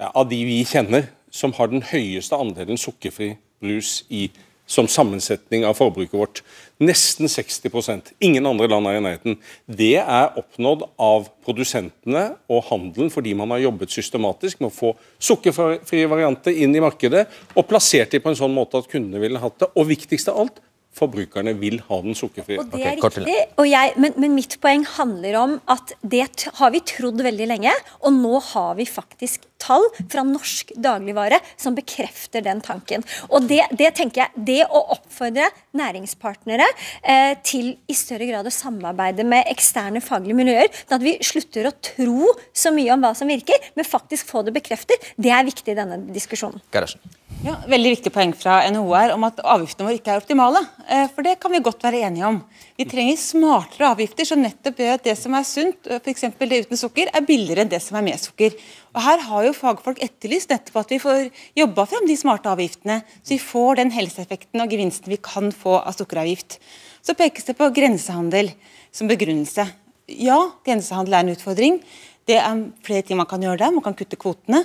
ja, 0.00 0.10
av 0.12 0.28
de 0.28 0.42
vi 0.44 0.60
kjenner 0.68 1.08
som 1.32 1.54
har 1.56 1.72
den 1.72 1.82
høyeste 1.82 2.36
andelen 2.36 2.76
sukkerfri 2.76 3.38
brus 3.60 4.02
i 4.12 4.28
som 4.66 4.88
sammensetning 4.90 5.64
av 5.66 5.78
forbruket 5.78 6.14
vårt. 6.18 6.42
Nesten 6.82 7.30
60% 7.30 8.12
Ingen 8.18 8.46
andre 8.46 8.68
land 8.68 8.88
er 8.90 8.98
i 8.98 9.02
nærheten. 9.04 9.38
Det 9.64 9.94
er 10.02 10.34
oppnådd 10.36 10.84
av 11.00 11.28
produsentene 11.46 12.24
og 12.50 12.66
handelen 12.68 13.12
fordi 13.14 13.32
man 13.38 13.54
har 13.54 13.62
jobbet 13.64 13.94
systematisk 13.94 14.60
med 14.60 14.72
å 14.72 14.76
få 14.76 14.92
sukkerfrie 15.22 16.10
varianter 16.10 16.56
inn 16.56 16.74
i 16.76 16.82
markedet 16.82 17.24
og 17.54 17.68
plassert 17.70 18.12
dem 18.12 18.24
på 18.24 18.32
en 18.32 18.40
sånn 18.42 18.54
måte 18.54 18.82
at 18.82 18.90
kundene 18.90 19.22
ville 19.22 19.40
hatt 19.40 19.60
det. 19.62 19.70
Og 19.78 19.88
viktigst 19.88 20.32
av 20.32 20.42
alt, 20.42 20.60
forbrukerne 20.96 21.54
vil 21.60 21.80
ha 21.88 21.98
den 22.04 22.16
sukkerfrie. 22.16 22.60
Og 22.60 22.70
det 22.72 22.80
er 22.82 23.00
okay, 23.00 23.24
riktig, 23.26 23.66
jeg, 23.68 23.92
men, 24.00 24.14
men, 24.16 24.36
mitt 24.36 24.56
poeng 24.62 24.86
handler 24.96 25.36
om 25.40 25.58
at 25.72 25.92
det 26.02 26.24
har 26.58 26.72
vi 26.74 26.82
trodd 26.86 27.20
veldig 27.24 27.50
lenge, 27.52 27.74
og 28.02 28.16
nå 28.16 28.40
har 28.52 28.76
vi 28.78 28.88
faktisk 28.88 29.44
tall 29.62 29.84
fra 30.12 30.24
norsk 30.26 30.74
dagligvare 30.82 31.38
som 31.60 31.76
bekrefter 31.76 32.44
den 32.44 32.60
tanken. 32.64 33.04
Og 33.30 33.48
det, 33.48 33.62
det 33.76 33.92
tenker 33.98 34.24
jeg, 34.24 34.44
det 34.48 34.58
å 34.68 34.82
oppfordre 34.96 35.48
næringspartnere 35.76 36.66
eh, 37.02 37.34
til 37.46 37.74
i 37.88 37.96
større 37.96 38.28
grad 38.28 38.48
å 38.48 38.54
samarbeide 38.54 39.26
med 39.28 39.48
eksterne 39.52 40.02
faglige 40.04 40.38
miljøer, 40.38 40.72
sånn 40.84 40.98
at 41.00 41.06
vi 41.06 41.16
slutter 41.24 41.70
å 41.70 41.76
tro 41.92 42.32
så 42.56 42.72
mye 42.74 42.92
om 42.94 43.04
hva 43.04 43.14
som 43.16 43.32
virker, 43.32 43.70
men 43.76 43.88
faktisk 43.88 44.28
få 44.32 44.44
det 44.46 44.56
bekreftet, 44.56 45.14
det 45.16 45.32
er 45.32 45.46
viktig 45.48 45.72
i 45.72 45.78
denne 45.78 46.00
diskusjonen. 46.12 46.62
Gerharsen. 46.74 47.02
Ja, 47.44 47.52
veldig 47.68 47.90
viktig 47.92 48.10
poeng 48.14 48.30
fra 48.32 48.62
NHO 48.72 48.94
om 49.12 49.24
at 49.26 49.42
avgiftene 49.44 49.84
våre 49.84 49.98
ikke 49.98 50.14
er 50.14 50.22
optimale. 50.22 50.62
Eh, 50.88 51.04
for 51.12 51.26
det 51.26 51.34
kan 51.42 51.52
vi 51.52 51.60
godt 51.60 51.82
være 51.84 52.00
enige 52.06 52.24
om. 52.24 52.38
Vi 52.80 52.86
trenger 52.88 53.18
smartere 53.20 53.90
avgifter 53.92 54.24
som 54.24 54.40
nettopp 54.40 54.80
gjør 54.80 54.94
at 54.96 55.04
det 55.04 55.14
som 55.20 55.34
er 55.36 55.44
sunt, 55.44 55.90
f.eks. 55.98 56.24
det 56.40 56.60
uten 56.64 56.80
sukker, 56.80 57.10
er 57.12 57.26
billigere 57.28 57.66
enn 57.66 57.72
det 57.72 57.82
som 57.84 57.98
er 58.00 58.06
med 58.06 58.22
sukker. 58.22 58.56
Og 58.96 59.02
Her 59.04 59.24
har 59.28 59.44
jo 59.44 59.52
fagfolk 59.56 60.00
etterlyst 60.06 60.54
nettopp 60.54 60.80
at 60.80 60.94
vi 60.94 61.00
får 61.02 61.28
jobba 61.60 61.84
frem 61.90 62.08
de 62.08 62.16
smarte 62.16 62.48
avgiftene, 62.50 63.02
så 63.20 63.34
vi 63.34 63.38
får 63.42 63.82
den 63.82 63.92
helseeffekten 63.92 64.64
og 64.64 64.72
gevinsten 64.72 65.12
vi 65.12 65.20
kan 65.20 65.52
få 65.52 65.76
av 65.82 65.92
sukkeravgift. 65.98 66.56
Så 67.04 67.14
pekes 67.18 67.44
det 67.50 67.58
på 67.60 67.68
grensehandel 67.76 68.54
som 68.88 69.12
begrunnelse. 69.12 69.68
Ja, 70.08 70.38
grensehandel 70.64 71.18
er 71.18 71.26
en 71.26 71.36
utfordring. 71.36 71.82
Det 72.26 72.40
er 72.40 72.64
flere 72.86 73.04
ting 73.04 73.20
man 73.20 73.28
kan 73.28 73.44
gjøre 73.44 73.60
der. 73.60 73.76
Man 73.76 73.84
kan 73.84 73.94
kutte 73.98 74.16
kvotene. 74.16 74.64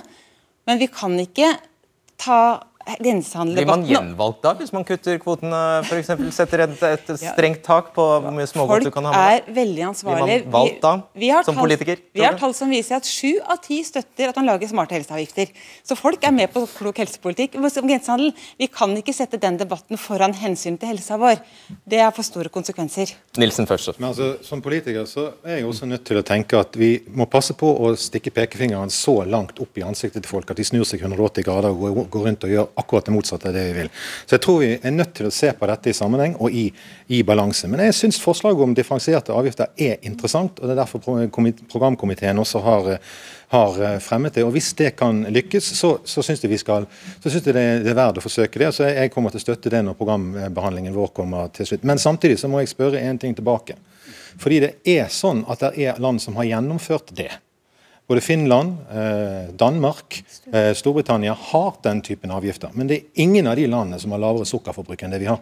Men 0.66 0.78
vi 0.78 0.88
kan 0.90 1.14
ikke 1.18 1.52
ta 2.22 2.60
Blir 2.82 3.66
man 3.68 3.84
gjenvalgt 3.86 4.42
da, 4.42 4.52
hvis 4.58 4.72
man 4.74 4.84
kutter 4.86 5.18
kvotene, 5.22 5.58
f.eks. 5.86 6.10
setter 6.34 6.64
et, 6.66 6.82
et 6.88 7.10
strengt 7.20 7.62
tak 7.66 7.92
på 7.94 8.02
hvor 8.02 8.34
mye 8.34 8.46
smågodt 8.50 8.88
du 8.88 8.90
kan 8.94 9.06
ha? 9.06 9.12
med? 9.12 9.18
Folk 9.18 9.50
er 9.50 9.56
veldig 9.58 9.84
ansvarlige. 9.88 10.38
Blir 10.42 10.48
man 10.48 10.56
valgt 10.56 10.80
da, 10.82 10.92
vi, 11.14 11.28
vi 11.28 11.30
som 11.46 11.54
tall, 11.54 11.62
politiker? 11.66 12.02
Vi 12.18 12.24
har 12.26 12.38
tall 12.40 12.54
som 12.58 12.72
viser 12.72 12.98
at 12.98 13.08
sju 13.08 13.38
av 13.42 13.60
ti 13.62 13.78
støtter 13.86 14.32
at 14.32 14.40
man 14.40 14.50
lager 14.50 14.70
smarte 14.72 14.96
helseavgifter. 14.96 15.52
Så 15.86 15.98
folk 15.98 16.26
er 16.26 16.34
med 16.34 16.50
på 16.54 16.64
klok 16.74 17.02
helsepolitikk. 17.02 17.58
Som 17.72 17.88
grensehandel, 17.88 18.32
vi 18.60 18.68
kan 18.68 18.92
ikke 18.98 19.14
sette 19.16 19.40
den 19.40 19.56
debatten 19.60 20.00
foran 20.00 20.34
hensyn 20.36 20.76
til 20.80 20.92
helsa 20.92 21.16
vår. 21.20 21.40
Det 21.88 22.02
er 22.02 22.10
for 22.14 22.26
store 22.26 22.50
konsekvenser. 22.52 23.14
Nilsen 23.40 23.68
først. 23.70 23.94
Men 24.00 24.10
altså, 24.10 24.34
Som 24.44 24.62
politiker 24.64 25.06
så 25.08 25.30
er 25.46 25.60
jeg 25.60 25.68
også 25.68 25.86
nødt 25.88 26.04
til 26.08 26.20
å 26.20 26.26
tenke 26.26 26.58
at 26.60 26.76
vi 26.78 26.92
må 27.14 27.28
passe 27.30 27.54
på 27.58 27.70
å 27.86 27.94
stikke 27.98 28.32
pekefingeren 28.34 28.90
så 28.92 29.22
langt 29.24 29.60
opp 29.62 29.78
i 29.78 29.86
ansiktet 29.86 30.24
til 30.24 30.32
folk 30.34 30.50
at 30.50 30.58
de 30.58 30.66
snur 30.66 30.84
seg 30.88 31.04
180 31.04 31.46
grader 31.46 31.72
og 31.72 32.04
går 32.12 32.26
rundt 32.28 32.46
og 32.48 32.52
gjør 32.52 32.71
akkurat 32.76 33.06
det 33.08 33.14
motsatte 33.14 33.48
av 33.50 33.56
det 33.56 33.64
vi 33.68 33.74
vil. 33.80 33.90
Så 34.26 34.36
jeg 34.36 34.42
tror 34.44 34.60
vi 34.62 34.70
er 34.74 34.94
nødt 34.94 35.14
til 35.18 35.28
å 35.28 35.34
se 35.34 35.52
på 35.56 35.68
dette 35.70 35.90
i 35.90 35.96
sammenheng 35.96 36.34
og 36.40 36.54
i, 36.54 36.64
i 37.12 37.22
balanse. 37.26 37.68
Men 37.70 37.84
jeg 37.86 37.98
syns 37.98 38.20
forslaget 38.22 38.64
om 38.64 38.74
differensierte 38.76 39.34
avgifter 39.36 39.70
er 39.76 40.00
interessant, 40.08 40.58
og 40.58 40.66
det 40.66 40.74
er 40.76 40.82
derfor 40.82 41.04
programkomiteen 41.70 42.42
også 42.42 42.62
har, 42.64 42.90
har 43.54 43.78
eh, 43.82 43.98
fremmet 44.02 44.38
det. 44.38 44.46
og 44.46 44.54
Hvis 44.56 44.72
det 44.78 44.94
kan 44.98 45.24
lykkes, 45.28 45.72
så, 45.78 45.94
så 46.04 46.24
syns 46.24 46.44
jeg, 46.44 46.58
så 46.62 47.28
synes 47.28 47.40
jeg 47.40 47.54
det, 47.54 47.66
det, 47.84 47.92
er 47.94 48.00
verdt 48.00 48.22
å 48.22 48.26
forsøke 48.26 48.62
det. 48.62 48.72
så 48.76 48.88
Jeg 48.90 49.12
kommer 49.14 49.34
til 49.34 49.42
å 49.42 49.46
støtte 49.46 49.72
det 49.72 49.84
når 49.86 49.98
programbehandlingen 50.00 50.96
vår 50.96 51.14
kommer 51.16 51.52
til 51.54 51.68
slutt. 51.68 51.86
Men 51.88 52.02
samtidig 52.02 52.40
så 52.40 52.50
må 52.50 52.62
jeg 52.62 52.72
spørre 52.72 53.00
en 53.00 53.20
ting 53.20 53.36
tilbake. 53.38 53.78
Fordi 54.40 54.60
det 54.64 54.74
er 54.88 55.08
sånn 55.12 55.44
at 55.50 55.62
det 55.62 55.74
er 55.84 56.00
land 56.02 56.22
som 56.22 56.36
har 56.40 56.48
gjennomført 56.48 57.12
det. 57.16 57.30
Både 58.06 58.20
Finland, 58.20 58.76
eh, 58.90 59.54
Danmark, 59.54 60.24
eh, 60.52 60.72
Storbritannia 60.74 61.36
har 61.40 61.74
den 61.82 62.02
typen 62.02 62.30
avgifter. 62.30 62.70
Men 62.72 62.86
det 62.86 62.96
er 62.96 63.22
ingen 63.22 63.46
av 63.46 63.56
de 63.56 63.66
landene 63.66 64.00
som 64.00 64.12
har 64.12 64.18
lavere 64.18 64.46
sukkerforbruk 64.48 65.02
enn 65.02 65.14
det 65.14 65.20
vi 65.22 65.30
har. 65.30 65.38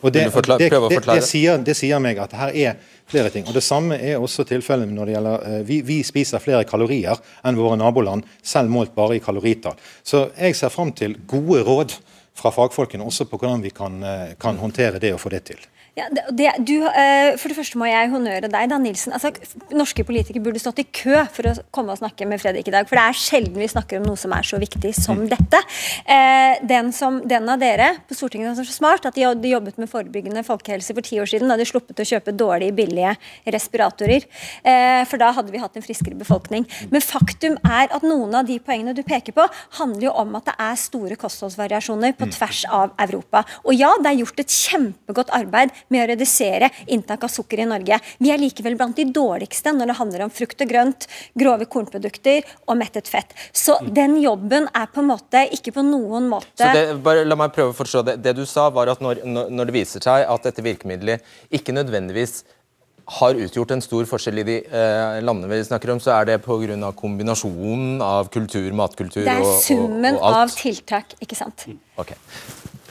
Og 0.00 0.12
det, 0.14 0.28
forklare, 0.30 0.58
det, 0.62 0.70
det, 0.70 1.00
det, 1.06 1.22
sier, 1.26 1.58
det, 1.58 1.74
sier, 1.74 1.98
meg 1.98 2.20
at 2.22 2.36
her 2.38 2.54
er 2.54 2.76
flere 3.10 3.32
ting. 3.34 3.48
Og 3.50 3.56
Det 3.56 3.64
samme 3.66 3.98
er 3.98 4.20
også 4.22 4.46
tilfellet 4.46 4.92
når 4.94 5.10
det 5.10 5.16
gjelder 5.16 5.48
eh, 5.48 5.64
vi, 5.66 5.80
vi, 5.82 5.98
spiser 6.06 6.42
flere 6.42 6.62
kalorier 6.68 7.18
enn 7.42 7.58
våre 7.58 7.76
naboland, 7.80 8.22
selv 8.42 8.70
målt 8.70 8.94
bare 8.94 9.18
i 9.18 9.24
kaloritall. 9.24 9.74
Så 10.06 10.28
jeg 10.38 10.54
ser 10.54 10.70
fram 10.70 10.94
til 10.94 11.18
gode 11.26 11.64
råd 11.66 11.96
fra 12.38 12.54
fagfolkene 12.54 13.02
også 13.02 13.26
på 13.26 13.40
hvordan 13.40 13.66
vi 13.66 13.74
kan, 13.74 13.98
kan 14.38 14.60
håndtere 14.62 15.02
det 15.02 15.10
og 15.16 15.18
få 15.18 15.34
det 15.34 15.42
til. 15.50 15.58
Ja, 15.98 16.06
det, 16.14 16.50
du, 16.62 16.76
uh, 16.84 17.34
for 17.40 17.50
det 17.50 17.56
første 17.58 17.78
må 17.80 17.88
jeg 17.88 18.10
honnøre 18.12 18.46
deg, 18.46 18.68
da, 18.70 18.76
Nilsen. 18.78 19.14
Altså, 19.16 19.32
norske 19.74 20.04
politikere 20.06 20.44
burde 20.44 20.60
stått 20.62 20.82
i 20.82 20.86
kø 20.86 21.24
for 21.34 21.50
å 21.50 21.54
komme 21.74 21.94
og 21.94 21.98
snakke 21.98 22.28
med 22.28 22.38
Fredrik 22.38 22.68
i 22.70 22.74
dag. 22.74 22.86
For 22.86 22.98
det 22.98 23.06
er 23.08 23.18
sjelden 23.18 23.58
vi 23.58 23.66
snakker 23.70 23.98
om 23.98 24.06
noe 24.06 24.20
som 24.20 24.34
er 24.36 24.46
så 24.46 24.60
viktig 24.62 24.92
som 24.94 25.24
mm. 25.24 25.26
dette. 25.32 25.60
Uh, 26.06 26.54
den, 26.70 26.92
som, 26.94 27.18
den, 27.26 27.48
av 27.50 27.58
dere 27.62 27.90
på 28.06 28.14
Stortinget 28.14 28.54
som 28.54 28.62
er 28.62 28.68
så 28.70 28.76
smart 28.76 29.08
at 29.08 29.18
de 29.18 29.24
hadde 29.26 29.50
jobbet 29.50 29.80
med 29.82 29.90
forebyggende 29.90 30.44
folkehelse 30.46 30.94
for 30.94 31.08
ti 31.08 31.18
år 31.18 31.30
siden, 31.32 31.50
da 31.50 31.58
de 31.58 31.66
sluppet 31.66 32.04
å 32.04 32.06
kjøpe 32.12 32.36
dårlige, 32.36 32.76
billige 32.78 33.16
respiratorer. 33.56 34.28
Uh, 34.62 35.02
for 35.10 35.18
da 35.18 35.32
hadde 35.34 35.54
vi 35.54 35.62
hatt 35.64 35.80
en 35.80 35.86
friskere 35.86 36.18
befolkning. 36.20 36.68
Men 36.94 37.02
faktum 37.02 37.58
er 37.66 37.90
at 37.90 38.06
noen 38.06 38.38
av 38.38 38.46
de 38.46 38.60
poengene 38.62 38.94
du 38.94 39.02
peker 39.02 39.34
på, 39.34 39.48
handler 39.80 40.10
jo 40.10 40.14
om 40.22 40.38
at 40.38 40.52
det 40.52 40.56
er 40.62 40.78
store 40.78 41.18
kostholdsvariasjoner 41.18 42.14
på 42.14 42.30
mm. 42.30 42.36
tvers 42.38 42.62
av 42.70 42.94
Europa. 43.08 43.42
Og 43.66 43.74
ja, 43.74 43.90
det 43.98 44.12
er 44.12 44.22
gjort 44.22 44.46
et 44.46 44.58
kjempegodt 44.62 45.34
arbeid 45.34 45.74
med 45.92 46.04
å 46.04 46.08
redusere 46.12 46.70
inntak 46.86 47.24
av 47.26 47.32
sukker 47.32 47.62
i 47.64 47.68
Norge. 47.68 48.00
Vi 48.22 48.32
er 48.32 48.40
likevel 48.40 48.76
blant 48.78 48.96
de 48.98 49.06
dårligste 49.12 49.72
når 49.74 49.92
det 49.92 49.98
handler 50.00 50.26
om 50.26 50.34
frukt 50.34 50.64
og 50.64 50.72
grønt, 50.72 51.08
grove 51.38 51.68
kornprodukter 51.70 52.46
og 52.66 52.78
mettet 52.80 53.10
fett. 53.10 53.34
Så 53.52 53.78
den 53.84 54.18
jobben 54.22 54.68
er 54.74 54.90
på 54.92 55.02
en 55.02 55.10
måte 55.12 55.44
ikke 55.54 55.74
på 55.78 55.86
noen 55.86 56.28
måte 56.30 56.62
Så 56.62 56.74
det, 56.74 57.00
bare 57.04 57.26
La 57.28 57.36
meg 57.38 57.52
prøve 57.54 57.74
å 57.74 57.76
forstå 57.76 58.04
det. 58.06 58.18
Det 58.24 58.36
du 58.38 58.44
sa, 58.48 58.68
var 58.74 58.90
at 58.92 59.02
når, 59.04 59.24
når 59.24 59.68
det 59.68 59.74
viser 59.76 60.04
seg 60.04 60.24
at 60.28 60.46
dette 60.46 60.64
virkemidlet 60.64 61.24
ikke 61.54 61.74
nødvendigvis 61.76 62.42
har 63.08 63.38
utgjort 63.40 63.70
en 63.72 63.82
stor 63.82 64.08
forskjell 64.08 64.42
i 64.42 64.44
de 64.44 64.56
eh, 64.60 65.18
landene 65.24 65.48
vi 65.48 65.62
snakker 65.64 65.94
om, 65.94 66.00
så 66.02 66.12
er 66.18 66.28
det 66.28 66.40
pga. 66.44 66.92
kombinasjonen 66.96 68.02
av 68.04 68.28
kultur, 68.32 68.68
matkultur 68.76 69.22
og, 69.24 69.28
og, 69.28 69.38
og, 69.38 69.46
alt. 69.46 69.62
Det 69.62 69.62
er 69.62 69.62
summen 69.64 70.18
av 70.32 70.52
tiltak, 70.52 71.16
ikke 71.24 71.38
sant. 71.38 71.64
Okay. 71.96 72.20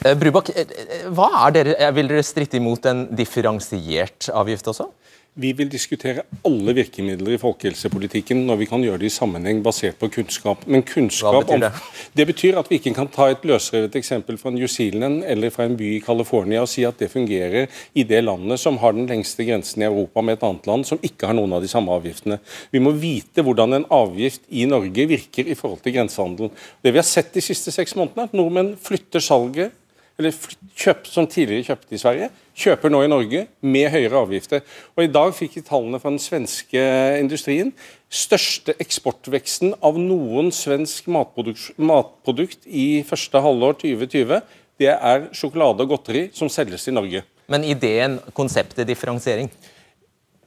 Eh, 0.04 0.14
Brubakk, 0.14 0.52
eh, 0.54 0.62
eh, 0.62 1.06
hva 1.10 1.26
er 1.48 1.54
dere, 1.56 1.90
vil 1.96 2.10
dere 2.12 2.22
stritte 2.22 2.58
imot 2.60 2.86
en 2.86 3.08
differensiert 3.18 4.28
avgift 4.30 4.70
også? 4.70 4.86
Vi 5.38 5.52
vil 5.54 5.68
diskutere 5.70 6.24
alle 6.46 6.72
virkemidler 6.74 7.36
i 7.36 7.38
folkehelsepolitikken 7.38 8.40
når 8.46 8.56
vi 8.58 8.66
kan 8.66 8.82
gjøre 8.82 8.98
det 8.98 9.06
i 9.06 9.14
sammenheng 9.14 9.60
basert 9.62 9.98
på 10.00 10.08
kunnskap. 10.10 10.64
Men 10.66 10.82
kunnskap 10.82 11.34
Hva 11.34 11.42
betyr 11.44 11.62
det? 11.62 11.70
Om, 11.70 11.92
det 12.18 12.26
betyr 12.30 12.58
at 12.58 12.70
vi 12.70 12.80
ikke 12.80 12.94
kan 12.96 13.10
ta 13.14 13.28
et 13.30 13.46
løsrevet 13.46 13.94
eksempel 14.00 14.38
fra 14.40 14.50
New 14.50 14.66
Zealand 14.70 15.22
eller 15.30 15.54
fra 15.54 15.68
en 15.68 15.78
by 15.78 15.92
i 15.94 16.02
California 16.02 16.64
og 16.64 16.70
si 16.72 16.82
at 16.88 16.98
det 16.98 17.10
fungerer 17.12 17.70
i 17.94 18.06
det 18.06 18.24
landet 18.26 18.58
som 18.58 18.80
har 18.82 18.98
den 18.98 19.06
lengste 19.06 19.46
grensen 19.46 19.82
i 19.84 19.86
Europa 19.86 20.26
med 20.26 20.40
et 20.40 20.46
annet 20.48 20.66
land 20.66 20.90
som 20.90 21.06
ikke 21.06 21.30
har 21.30 21.38
noen 21.38 21.54
av 21.54 21.62
de 21.62 21.70
samme 21.70 21.94
avgiftene. 21.94 22.40
Vi 22.74 22.82
må 22.82 22.96
vite 22.98 23.46
hvordan 23.46 23.78
en 23.78 23.90
avgift 23.94 24.42
i 24.50 24.66
Norge 24.66 25.06
virker 25.06 25.46
i 25.46 25.58
forhold 25.58 25.84
til 25.86 25.94
grensehandelen. 26.00 26.50
Det 26.82 26.94
vi 26.94 26.98
har 26.98 27.06
sett 27.06 27.30
de 27.34 27.46
siste 27.46 27.74
seks 27.74 27.94
månedene, 27.94 28.26
er 28.26 28.32
at 28.32 28.40
nordmenn 28.42 28.74
flytter 28.82 29.22
salget 29.22 29.77
eller 30.18 30.34
kjøp, 30.74 31.06
som 31.06 31.28
tidligere 31.30 31.68
kjøpte 31.68 31.94
i 31.94 32.00
Sverige, 32.02 32.28
kjøper 32.58 32.90
nå 32.90 33.04
i 33.04 33.10
Norge 33.10 33.44
med 33.62 33.86
høyere 33.92 34.18
avgifter. 34.24 34.64
Og 34.96 35.04
I 35.04 35.12
dag 35.14 35.30
fikk 35.36 35.54
vi 35.60 35.62
tallene 35.68 36.00
fra 36.02 36.10
den 36.10 36.18
svenske 36.22 36.82
industrien. 37.20 37.70
Største 38.10 38.74
eksportveksten 38.82 39.76
av 39.78 40.00
noen 40.02 40.50
svensk 40.54 41.06
matprodukt, 41.14 41.70
matprodukt 41.78 42.66
i 42.66 43.04
første 43.06 43.44
halvår 43.44 43.78
2020, 43.84 44.42
det 44.78 44.92
er 44.94 45.26
sjokolade 45.34 45.86
og 45.86 45.94
godteri 45.94 46.28
som 46.34 46.50
selges 46.50 46.90
i 46.90 46.94
Norge. 46.94 47.22
Men 47.50 47.64
ideen, 47.66 48.18
konseptet 48.34 48.90
differensiering? 48.90 49.50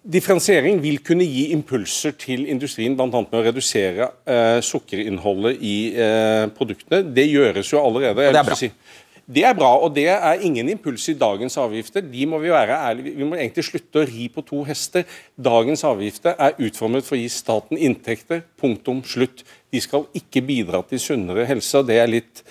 Differensiering 0.01 0.79
vil 0.81 0.97
kunne 1.05 1.25
gi 1.29 1.51
impulser 1.53 2.15
til 2.17 2.47
industrien, 2.49 2.95
bl.a. 2.97 3.05
med 3.05 3.35
å 3.37 3.43
redusere 3.45 4.07
eh, 4.25 4.57
sukkerinnholdet 4.65 5.59
i 5.61 5.75
eh, 5.93 6.45
produktene. 6.55 7.03
Det 7.13 7.27
gjøres 7.29 7.69
jo 7.69 7.83
allerede. 7.83 8.31
det 8.33 8.39
er 8.39 8.47
bra. 8.47 8.57
Si. 8.57 8.71
Det 9.31 9.43
er 9.47 9.53
bra, 9.55 9.69
og 9.79 9.93
det 9.95 10.09
er 10.11 10.41
ingen 10.43 10.67
impuls 10.73 11.05
i 11.07 11.15
dagens 11.15 11.55
avgifter. 11.61 12.03
De 12.03 12.25
må 12.27 12.39
Vi 12.41 12.49
være 12.51 12.75
ærlige. 12.89 13.15
Vi 13.15 13.23
må 13.23 13.37
egentlig 13.37 13.63
slutte 13.63 14.01
å 14.01 14.07
ri 14.07 14.27
på 14.27 14.43
to 14.43 14.63
hester. 14.67 15.05
Dagens 15.37 15.83
avgifter 15.87 16.35
er 16.37 16.57
utformet 16.59 17.05
for 17.05 17.15
å 17.15 17.21
gi 17.21 17.29
staten 17.29 17.77
inntekter. 17.77 18.41
Punktum 18.59 19.03
slutt. 19.03 19.45
De 19.71 19.79
skal 19.79 20.03
ikke 20.13 20.41
bidra 20.41 20.81
til 20.89 20.99
sunnere 20.99 21.45
helse. 21.47 21.77
og 21.77 21.87
Det 21.87 21.99
er 21.99 22.07
litt 22.07 22.43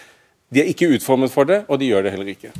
De 0.50 0.60
er 0.60 0.66
ikke 0.72 0.88
utformet 0.96 1.30
for 1.30 1.44
det, 1.44 1.64
og 1.68 1.78
de 1.78 1.86
gjør 1.86 2.02
det 2.02 2.10
heller 2.10 2.26
ikke. 2.32 2.50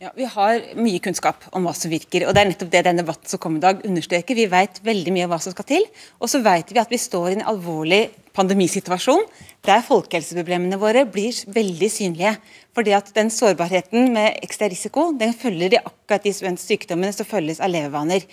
Ja, 0.00 0.10
Vi 0.16 0.24
har 0.24 0.60
mye 0.76 0.98
kunnskap 1.00 1.46
om 1.52 1.64
hva 1.64 1.72
som 1.72 1.90
virker, 1.90 2.26
og 2.26 2.34
det 2.34 2.42
er 2.42 2.50
nettopp 2.50 2.70
det 2.70 2.84
denne 2.84 3.00
debatten 3.00 3.28
som 3.28 3.38
kommer 3.38 3.58
i 3.58 3.64
dag 3.64 3.86
understreker. 3.86 4.34
Vi 4.34 4.50
vet 4.50 4.82
veldig 4.84 5.12
mye 5.14 5.24
om 5.24 5.30
hva 5.30 5.40
som 5.40 5.54
skal 5.54 5.64
til, 5.64 5.86
og 6.20 6.28
så 6.28 6.42
vet 6.42 6.74
vi 6.74 6.82
at 6.82 6.90
vi 6.90 6.98
står 6.98 7.30
i 7.30 7.38
en 7.38 7.46
alvorlig 7.54 8.10
pandemisituasjon 8.34 9.24
der 9.64 9.82
folkehelseproblemene 9.86 10.78
våre 10.80 11.04
blir 11.08 11.36
veldig 11.54 11.90
synlige. 11.92 12.34
Fordi 12.74 12.94
at 12.96 13.10
den 13.16 13.30
sårbarheten 13.32 14.10
med 14.14 14.40
ekstra 14.44 14.68
risiko 14.72 15.12
den 15.18 15.34
følger 15.38 15.74
de 15.74 15.82
akkurat 15.82 16.26
de 16.26 16.56
sykdommene 16.60 17.14
som 17.14 17.28
følges 17.28 17.62
av 17.62 17.72
levevaner. 17.72 18.26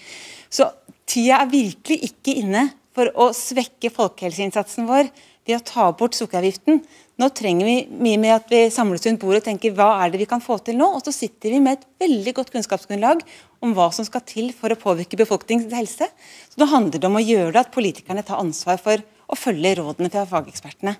Så 0.50 0.68
tida 1.10 1.42
er 1.42 1.52
virkelig 1.54 2.02
ikke 2.12 2.40
inne 2.42 2.70
for 2.96 3.12
å 3.16 3.30
svekke 3.36 3.92
folkehelseinnsatsen 3.94 4.90
vår 4.90 5.12
ved 5.48 5.58
å 5.58 5.64
ta 5.66 5.86
bort 5.98 6.18
sukkeravgiften. 6.18 6.82
Nå 7.22 7.30
trenger 7.38 7.68
vi 7.68 7.76
mye 8.04 8.20
med 8.22 8.34
at 8.36 8.52
vi 8.52 8.66
samles 8.74 9.06
rundt 9.06 9.22
bordet 9.22 9.42
og 9.42 9.48
tenker 9.48 9.74
hva 9.78 9.94
er 10.02 10.12
det 10.12 10.22
vi 10.22 10.28
kan 10.30 10.44
få 10.44 10.58
til 10.66 10.78
nå? 10.80 10.88
Og 10.98 11.06
så 11.06 11.14
sitter 11.16 11.54
vi 11.54 11.62
med 11.64 11.80
et 11.80 11.88
veldig 12.04 12.34
godt 12.38 12.52
kunnskapsgrunnlag 12.54 13.24
om 13.62 13.74
hva 13.78 13.90
som 13.96 14.06
skal 14.08 14.26
til 14.28 14.52
for 14.58 14.74
å 14.74 14.80
påvirke 14.80 15.20
befolkningens 15.20 15.74
helse. 15.78 16.10
Så 16.50 16.62
nå 16.62 16.70
handler 16.72 17.02
det 17.02 17.10
om 17.10 17.18
å 17.20 17.24
gjøre 17.24 17.54
det 17.56 17.64
at 17.64 17.74
politikerne 17.74 18.26
tar 18.28 18.42
ansvar 18.42 18.82
for 18.82 19.02
å 19.32 19.40
følge 19.40 19.78
rådene 19.80 20.12
fra 20.12 20.28
fagekspertene. 20.30 20.98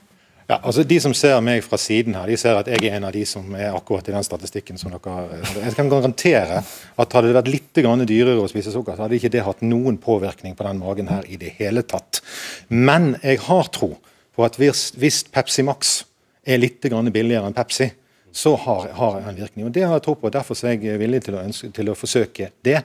Ja, 0.52 0.58
altså 0.58 0.84
De 0.84 0.98
som 1.00 1.14
ser 1.16 1.38
meg 1.46 1.64
fra 1.64 1.78
siden 1.80 2.16
her, 2.18 2.28
de 2.28 2.36
ser 2.40 2.58
at 2.60 2.68
jeg 2.68 2.84
er 2.84 2.98
en 2.98 3.06
av 3.08 3.14
de 3.16 3.22
som 3.30 3.46
er 3.56 3.72
akkurat 3.72 4.08
i 4.10 4.16
den 4.16 4.26
statistikken. 4.26 4.78
som 4.78 4.92
dere... 4.92 5.40
Jeg 5.56 5.76
kan 5.78 5.90
garantere 5.90 6.58
at 6.60 7.14
hadde 7.14 7.30
det 7.30 7.38
vært 7.38 7.52
litt 7.54 7.80
dyrere 8.10 8.42
å 8.42 8.50
spise 8.52 8.74
sukker, 8.74 8.98
så 8.98 9.06
hadde 9.06 9.16
ikke 9.16 9.32
det 9.32 9.46
hatt 9.46 9.62
noen 9.64 10.00
påvirkning 10.02 10.56
på 10.56 10.68
den 10.68 10.82
magen 10.82 11.08
her 11.08 11.24
i 11.28 11.38
det 11.40 11.54
hele 11.60 11.84
tatt. 11.84 12.20
Men 12.68 13.16
jeg 13.24 13.40
har 13.48 13.72
tro 13.72 13.94
på 14.36 14.44
at 14.44 14.60
hvis, 14.60 15.24
Pepsi 15.32 15.64
Max 15.64 16.04
er 16.44 16.60
litt 16.60 16.82
billigere 16.82 17.48
enn 17.48 17.56
Pepsi, 17.56 17.92
så 18.32 18.56
har, 18.56 18.90
har 18.96 19.22
en 19.22 19.36
virkning. 19.36 19.68
Og 19.68 19.72
Det 19.72 19.84
har 19.84 19.94
jeg 20.00 20.04
tro 20.04 20.16
på. 20.16 20.30
Derfor 20.32 20.58
er 20.66 20.80
jeg 20.80 21.00
villig 21.00 21.24
til 21.24 21.36
å, 21.36 21.44
ønske, 21.44 21.72
til 21.72 21.92
å 21.92 21.96
forsøke 21.96 22.52
det. 22.64 22.82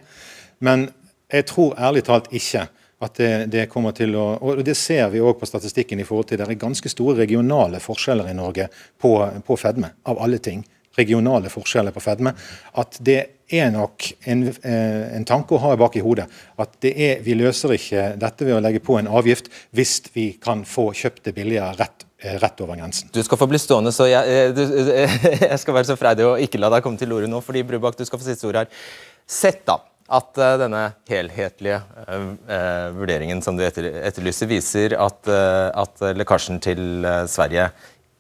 Men 0.59 0.89
jeg 1.33 1.47
tror 1.51 1.75
ærlig 1.79 2.05
talt 2.07 2.31
ikke 2.35 2.69
at 3.05 3.19
det, 3.21 3.33
det, 3.53 3.67
kommer 3.69 3.93
til 3.97 4.15
å, 4.17 4.25
og 4.41 4.63
Det 4.65 4.77
ser 4.79 5.11
vi 5.13 5.21
òg 5.21 5.37
på 5.41 5.49
statistikken. 5.49 6.01
i 6.01 6.05
forhold 6.05 6.29
til 6.29 6.39
Det 6.39 6.49
er 6.49 6.55
ganske 6.61 6.89
store 6.89 7.19
regionale 7.19 7.81
forskjeller 7.81 8.31
i 8.31 8.37
Norge 8.37 8.69
på, 8.99 9.13
på 9.47 9.57
fedme, 9.61 9.93
av 10.05 10.21
alle 10.23 10.39
ting. 10.39 10.65
Regionale 10.97 11.51
forskjeller 11.53 11.93
på 11.93 12.01
fedme. 12.01 12.33
At 12.75 12.97
det 13.05 13.21
er 13.53 13.71
nok 13.71 14.09
en, 14.27 14.49
eh, 14.49 15.17
en 15.17 15.25
tanke 15.29 15.55
å 15.55 15.61
ha 15.61 15.75
bak 15.77 15.97
i 15.97 16.03
hodet. 16.03 16.25
At 16.59 16.81
det 16.81 16.95
er, 16.97 17.21
vi 17.23 17.37
løser 17.37 17.75
ikke 17.77 18.07
dette 18.19 18.47
ved 18.49 18.57
å 18.57 18.63
legge 18.65 18.81
på 18.81 18.97
en 18.99 19.11
avgift 19.13 19.51
hvis 19.77 20.01
vi 20.15 20.33
kan 20.41 20.65
få 20.65 20.89
kjøpt 20.97 21.29
det 21.29 21.35
billigere 21.37 21.77
rett 21.77 22.07
eh, 22.23 22.39
rett 22.41 22.61
over 22.65 22.81
grensen. 22.81 23.13
Du 23.13 23.23
skal 23.23 23.39
få 23.39 23.47
bli 23.51 23.61
stående, 23.61 23.93
så 23.93 24.09
jeg, 24.09 24.25
eh, 24.25 24.55
du, 24.57 24.65
jeg 25.51 25.61
skal 25.61 25.77
være 25.77 25.91
så 25.93 25.99
freidig 26.01 26.25
å 26.25 26.39
ikke 26.41 26.59
la 26.65 26.73
deg 26.73 26.83
komme 26.83 26.97
til 26.97 27.13
ordet 27.13 27.29
nå, 27.29 27.45
fordi 27.45 27.63
Brubakk, 27.69 28.01
du 28.01 28.09
skal 28.09 28.19
få 28.19 28.25
siste 28.25 28.49
ord 28.49 28.65
her. 28.65 28.73
Sett 29.29 29.67
da 29.69 29.83
at 30.07 30.39
uh, 30.39 30.55
denne 30.61 30.83
helhetlige 31.11 31.81
uh, 31.83 32.31
uh, 32.47 32.89
vurderingen 32.97 33.43
som 33.45 33.59
du 33.59 33.65
etter, 33.67 33.91
etterlyser, 34.07 34.51
viser 34.51 34.97
at, 35.01 35.29
at 35.29 36.09
lekkasjen 36.17 36.63
til 36.63 37.07
Sverige 37.31 37.71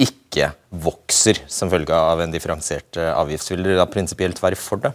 ikke 0.03 0.51
vokser 0.85 1.41
som 1.49 1.71
følge 1.73 1.97
av 1.97 2.21
en 2.21 2.35
differensiert 2.35 2.99
avgift. 3.09 3.49
Vil 3.53 3.65
dere 3.65 3.81
da 3.81 3.89
prinsipielt 3.89 4.43
være 4.43 4.59
for 4.61 4.83
det? 4.83 4.93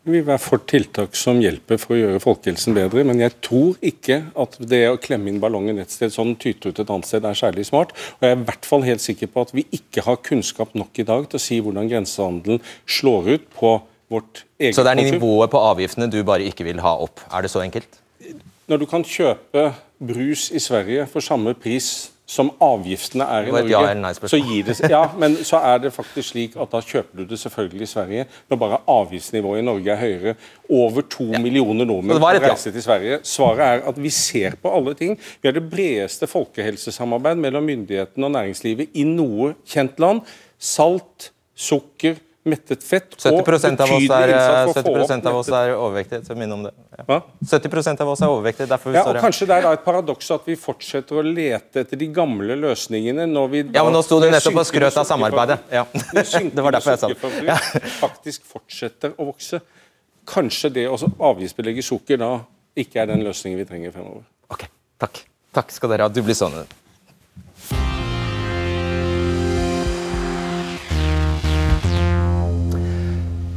Vi 0.00 0.14
vil 0.14 0.24
være 0.24 0.40
for 0.40 0.62
tiltak 0.64 1.16
som 1.18 1.42
hjelper 1.44 1.76
for 1.76 1.92
å 1.92 1.98
gjøre 1.98 2.20
folkehelsen 2.24 2.72
bedre, 2.72 3.02
men 3.04 3.18
jeg 3.20 3.34
tror 3.44 3.74
ikke 3.84 4.16
at 4.32 4.56
det 4.70 4.86
å 4.88 5.00
klemme 5.00 5.28
inn 5.28 5.42
ballongen 5.42 5.76
et 5.82 5.92
sted 5.92 6.12
sånn 6.14 6.32
tyter 6.40 6.72
ut 6.72 6.80
et 6.80 6.92
annet 6.92 7.08
sted 7.08 7.26
er 7.28 7.36
særlig 7.36 7.66
smart. 7.68 7.92
Og 8.16 8.24
jeg 8.24 8.32
er 8.32 8.38
i 8.38 8.46
hvert 8.48 8.68
fall 8.68 8.86
helt 8.86 9.04
sikker 9.04 9.28
på 9.28 9.44
at 9.44 9.52
vi 9.52 9.66
ikke 9.76 10.06
har 10.06 10.22
kunnskap 10.24 10.72
nok 10.72 11.02
i 11.02 11.04
dag 11.04 11.28
til 11.28 11.36
å 11.36 11.44
si 11.44 11.60
hvordan 11.60 11.92
grensehandelen 11.92 12.64
slår 12.88 13.28
ut 13.34 13.46
på 13.58 13.74
vårt 14.10 14.44
eget 14.60 14.76
Så 14.76 14.84
det 14.84 14.94
er 14.94 15.12
nivået 15.12 15.50
på 15.50 15.58
avgiftene 15.70 16.10
du 16.10 16.20
bare 16.26 16.46
ikke 16.50 16.66
vil 16.66 16.80
ha 16.82 16.96
opp? 17.04 17.22
Er 17.30 17.46
det 17.46 17.50
så 17.52 17.62
enkelt? 17.64 18.00
Når 18.70 18.82
du 18.82 18.86
kan 18.86 19.04
kjøpe 19.06 19.70
brus 19.98 20.50
i 20.50 20.60
Sverige 20.62 21.06
for 21.10 21.24
samme 21.24 21.54
pris 21.58 22.10
som 22.30 22.52
avgiftene 22.62 23.26
er 23.26 23.48
i 23.48 23.50
Norge, 23.50 23.70
ja 23.72 24.12
så, 24.14 24.38
det, 24.38 24.90
ja, 24.92 25.00
men 25.18 25.34
så 25.42 25.58
er 25.66 25.80
det 25.82 25.90
faktisk 25.90 26.28
slik 26.28 26.54
at 26.62 26.70
da 26.70 26.78
kjøper 26.78 27.18
du 27.18 27.32
det 27.32 27.40
selvfølgelig 27.42 27.88
i 27.88 27.90
Sverige 27.90 28.26
når 28.52 28.60
bare 28.60 28.78
avgiftsnivået 28.94 29.58
i 29.58 29.64
Norge 29.66 29.90
er 29.90 29.98
høyere. 29.98 30.34
Over 30.70 31.02
to 31.10 31.26
ja. 31.32 31.40
millioner 31.42 31.88
nordmenn 31.90 32.22
har 32.22 32.38
reist 32.44 32.70
til 32.70 32.84
Sverige. 32.84 33.18
Svaret 33.26 33.64
er 33.66 33.82
at 33.90 33.98
vi 33.98 34.14
ser 34.14 34.54
på 34.62 34.70
alle 34.76 34.94
ting. 34.94 35.18
Vi 35.42 35.50
har 35.50 35.58
det 35.58 35.66
bredeste 35.72 36.30
folkehelsesamarbeid 36.30 37.42
mellom 37.42 37.66
myndighetene 37.66 38.30
og 38.30 38.34
næringslivet 38.38 38.94
i 38.94 39.08
noe 39.10 39.56
kjent 39.66 39.98
land. 39.98 40.22
Salt, 40.54 41.32
sukker, 41.58 42.22
mettet 42.48 42.84
fett 42.84 43.12
70 43.12 43.26
og 43.36 43.48
av 43.84 43.90
oss 43.92 44.06
er, 44.16 44.30
70% 44.72 45.26
av 45.28 45.36
oss 45.36 45.50
er 45.52 45.72
overvektige. 45.74 46.22
så 46.24 46.36
minn 46.38 46.52
om 46.54 46.62
det. 46.64 46.72
Ja. 46.96 47.18
70% 47.52 48.00
av 48.00 48.12
oss 48.14 48.22
er 48.24 48.32
overvektige. 48.32 48.68
derfor 48.70 48.94
vi 48.94 48.96
ja, 48.96 49.02
står 49.04 49.18
her. 49.18 49.24
Kanskje 49.26 49.48
det 49.50 49.58
er 49.58 49.66
da 49.66 49.72
et 49.76 49.84
paradoks 49.84 50.30
at 50.36 50.48
vi 50.48 50.56
fortsetter 50.60 51.20
å 51.20 51.24
lete 51.26 51.84
etter 51.84 52.00
de 52.00 52.08
gamle 52.14 52.56
løsningene 52.62 53.28
når 53.28 53.52
vi 53.52 53.64
Ja, 53.74 53.84
men 53.84 53.92
Nå 53.96 54.02
sto 54.06 54.20
du 54.22 54.30
nettopp 54.32 54.62
og 54.62 54.68
skrøt 54.68 54.96
av 54.96 55.08
samarbeidet. 55.08 55.60
Ja. 55.72 55.84
det 56.56 56.64
var 56.64 56.78
derfor 56.78 56.96
jeg 56.96 57.02
sa 57.04 57.12
det. 57.12 57.44
Ja. 57.50 57.58
faktisk 58.00 58.48
fortsetter 58.48 59.16
å 59.20 59.28
vokse. 59.32 59.60
Kanskje 60.30 60.72
det 60.80 60.88
å 60.88 60.96
avgiftsbelegge 60.96 61.84
sukker 61.84 62.20
da 62.20 62.38
ikke 62.78 63.02
er 63.02 63.12
den 63.12 63.24
løsningen 63.26 63.60
vi 63.60 63.68
trenger 63.68 63.92
fremover. 63.92 64.24
Ok, 64.48 64.68
Takk. 65.00 65.24
Takk 65.50 65.72
skal 65.74 65.90
dere 65.90 66.06
ha. 66.06 66.12
Du 66.12 66.22
blir 66.22 66.36
sånn. 66.38 66.54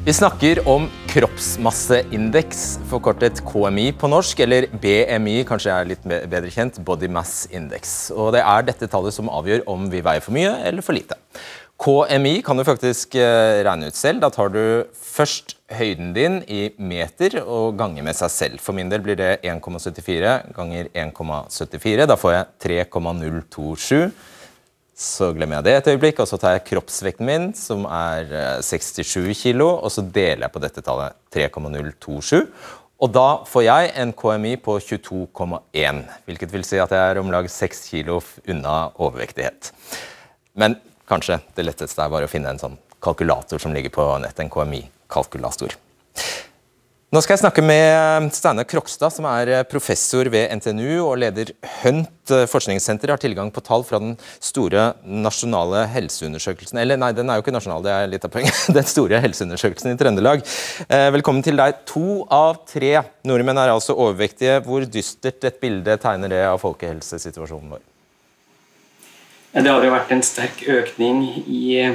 Vi 0.03 0.11
snakker 0.11 0.59
om 0.67 0.89
kroppsmasseindeks, 1.07 2.63
forkortet 2.91 3.37
KMI 3.47 3.85
på 3.95 4.09
norsk, 4.11 4.41
eller 4.43 4.65
BMI, 4.83 5.37
kanskje 5.47 5.69
jeg 5.69 5.77
er 5.77 5.87
litt 5.93 6.03
bedre 6.03 6.49
kjent, 6.51 6.81
Body 6.83 7.07
Mass 7.07 7.45
Index. 7.47 8.11
Og 8.11 8.33
Det 8.35 8.41
er 8.43 8.65
dette 8.67 8.89
tallet 8.91 9.15
som 9.15 9.31
avgjør 9.31 9.63
om 9.71 9.85
vi 9.87 10.01
veier 10.03 10.19
for 10.19 10.35
mye 10.35 10.57
eller 10.67 10.83
for 10.83 10.99
lite. 10.99 11.15
KMI 11.79 12.41
kan 12.43 12.59
du 12.59 12.65
faktisk 12.67 13.15
eh, 13.15 13.63
regne 13.63 13.87
ut 13.87 13.95
selv. 13.95 14.19
Da 14.19 14.27
tar 14.27 14.51
du 14.51 14.83
først 14.91 15.55
høyden 15.71 16.11
din 16.11 16.41
i 16.51 16.65
meter 16.75 17.39
og 17.39 17.79
ganger 17.79 18.03
med 18.03 18.19
seg 18.19 18.35
selv. 18.35 18.59
For 18.59 18.75
min 18.75 18.91
del 18.91 19.07
blir 19.07 19.15
det 19.15 19.37
1,74 19.39 20.51
ganger 20.51 20.91
1,74. 20.91 22.09
Da 22.11 22.19
får 22.19 22.35
jeg 22.35 22.51
3,027 22.91 24.11
så 25.03 25.31
glemmer 25.35 25.59
jeg 25.59 25.67
det 25.67 25.73
et 25.77 25.89
øyeblikk, 25.93 26.21
og 26.23 26.29
så 26.29 26.39
tar 26.39 26.55
jeg 26.55 26.65
kroppsvekten 26.69 27.27
min, 27.27 27.49
som 27.57 27.83
er 27.89 28.31
67 28.63 29.03
kg, 29.03 29.33
kilo, 29.35 29.67
og 29.83 29.91
så 29.91 30.05
deler 30.05 30.45
jeg 30.47 30.53
på 30.55 30.63
dette 30.63 30.83
tallet 30.85 31.19
3,027. 31.35 32.47
Og 33.03 33.11
da 33.11 33.27
får 33.49 33.65
jeg 33.65 33.91
en 33.99 34.13
KMI 34.15 34.53
på 34.63 34.77
22,1, 34.79 36.01
hvilket 36.23 36.53
vil 36.53 36.63
si 36.63 36.79
at 36.79 36.93
jeg 36.95 37.11
er 37.11 37.19
om 37.19 37.31
lag 37.33 37.49
6 37.51 37.83
kilo 37.89 38.21
unna 38.47 38.77
overvektighet. 38.95 39.73
Men 40.55 40.77
kanskje 41.09 41.41
det 41.57 41.65
letteste 41.67 41.99
er 41.99 42.13
bare 42.13 42.29
å 42.29 42.31
finne 42.31 42.53
en 42.53 42.61
sånn 42.61 42.79
kalkulator 43.03 43.59
som 43.59 43.75
ligger 43.75 43.91
på 43.91 44.05
nett, 44.23 44.39
en 44.39 44.51
KMI-kalkulator. 44.53 45.75
Nå 47.13 47.21
skal 47.21 47.35
jeg 47.35 47.43
snakke 47.43 47.61
med 47.61 48.31
Steinar 48.33 48.65
Krokstad, 48.65 49.13
som 49.13 49.27
er 49.29 49.49
eh, 49.53 49.65
professor 49.69 50.25
ved 50.33 50.49
NTNU 50.57 51.03
og 51.03 51.19
leder 51.21 51.51
Hunt 51.83 52.31
eh, 52.33 52.47
forskningssenter. 52.49 53.11
Har 53.13 53.21
tilgang 53.21 53.51
på 53.53 53.61
tall 53.61 53.83
fra 53.85 53.99
den 54.01 54.15
store 54.41 54.87
nasjonale 55.05 55.83
helseundersøkelsen 55.93 56.79
Eller 56.81 56.97
nei, 56.97 57.11
den 57.13 57.29
er 57.29 57.37
jo 57.37 57.43
ikke 57.43 57.53
nasjonal, 57.53 57.83
det 57.85 57.91
er 57.93 58.09
litt 58.09 58.25
av 58.25 58.33
poenget. 58.33 58.63
Den 58.79 58.87
store 58.89 59.19
helseundersøkelsen 59.21 59.93
i 59.93 59.99
Trøndelag. 59.99 60.41
Eh, 60.87 61.11
velkommen 61.13 61.45
til 61.45 61.61
deg. 61.61 61.83
To 61.91 62.23
av 62.33 62.63
tre 62.71 62.95
nordmenn 63.29 63.61
er 63.61 63.75
altså 63.75 63.93
overvektige. 63.93 64.63
Hvor 64.65 64.81
dystert 64.89 65.45
et 65.45 65.61
bilde 65.61 65.99
tegner 66.01 66.33
det 66.33 66.41
av 66.49 66.57
folkehelsesituasjonen 66.65 67.75
vår? 67.75 67.83
Det 69.53 69.69
har 69.69 69.85
jo 69.85 69.93
vært 69.93 70.17
en 70.17 70.25
sterk 70.25 70.65
økning 70.65 71.27
i 71.45 71.93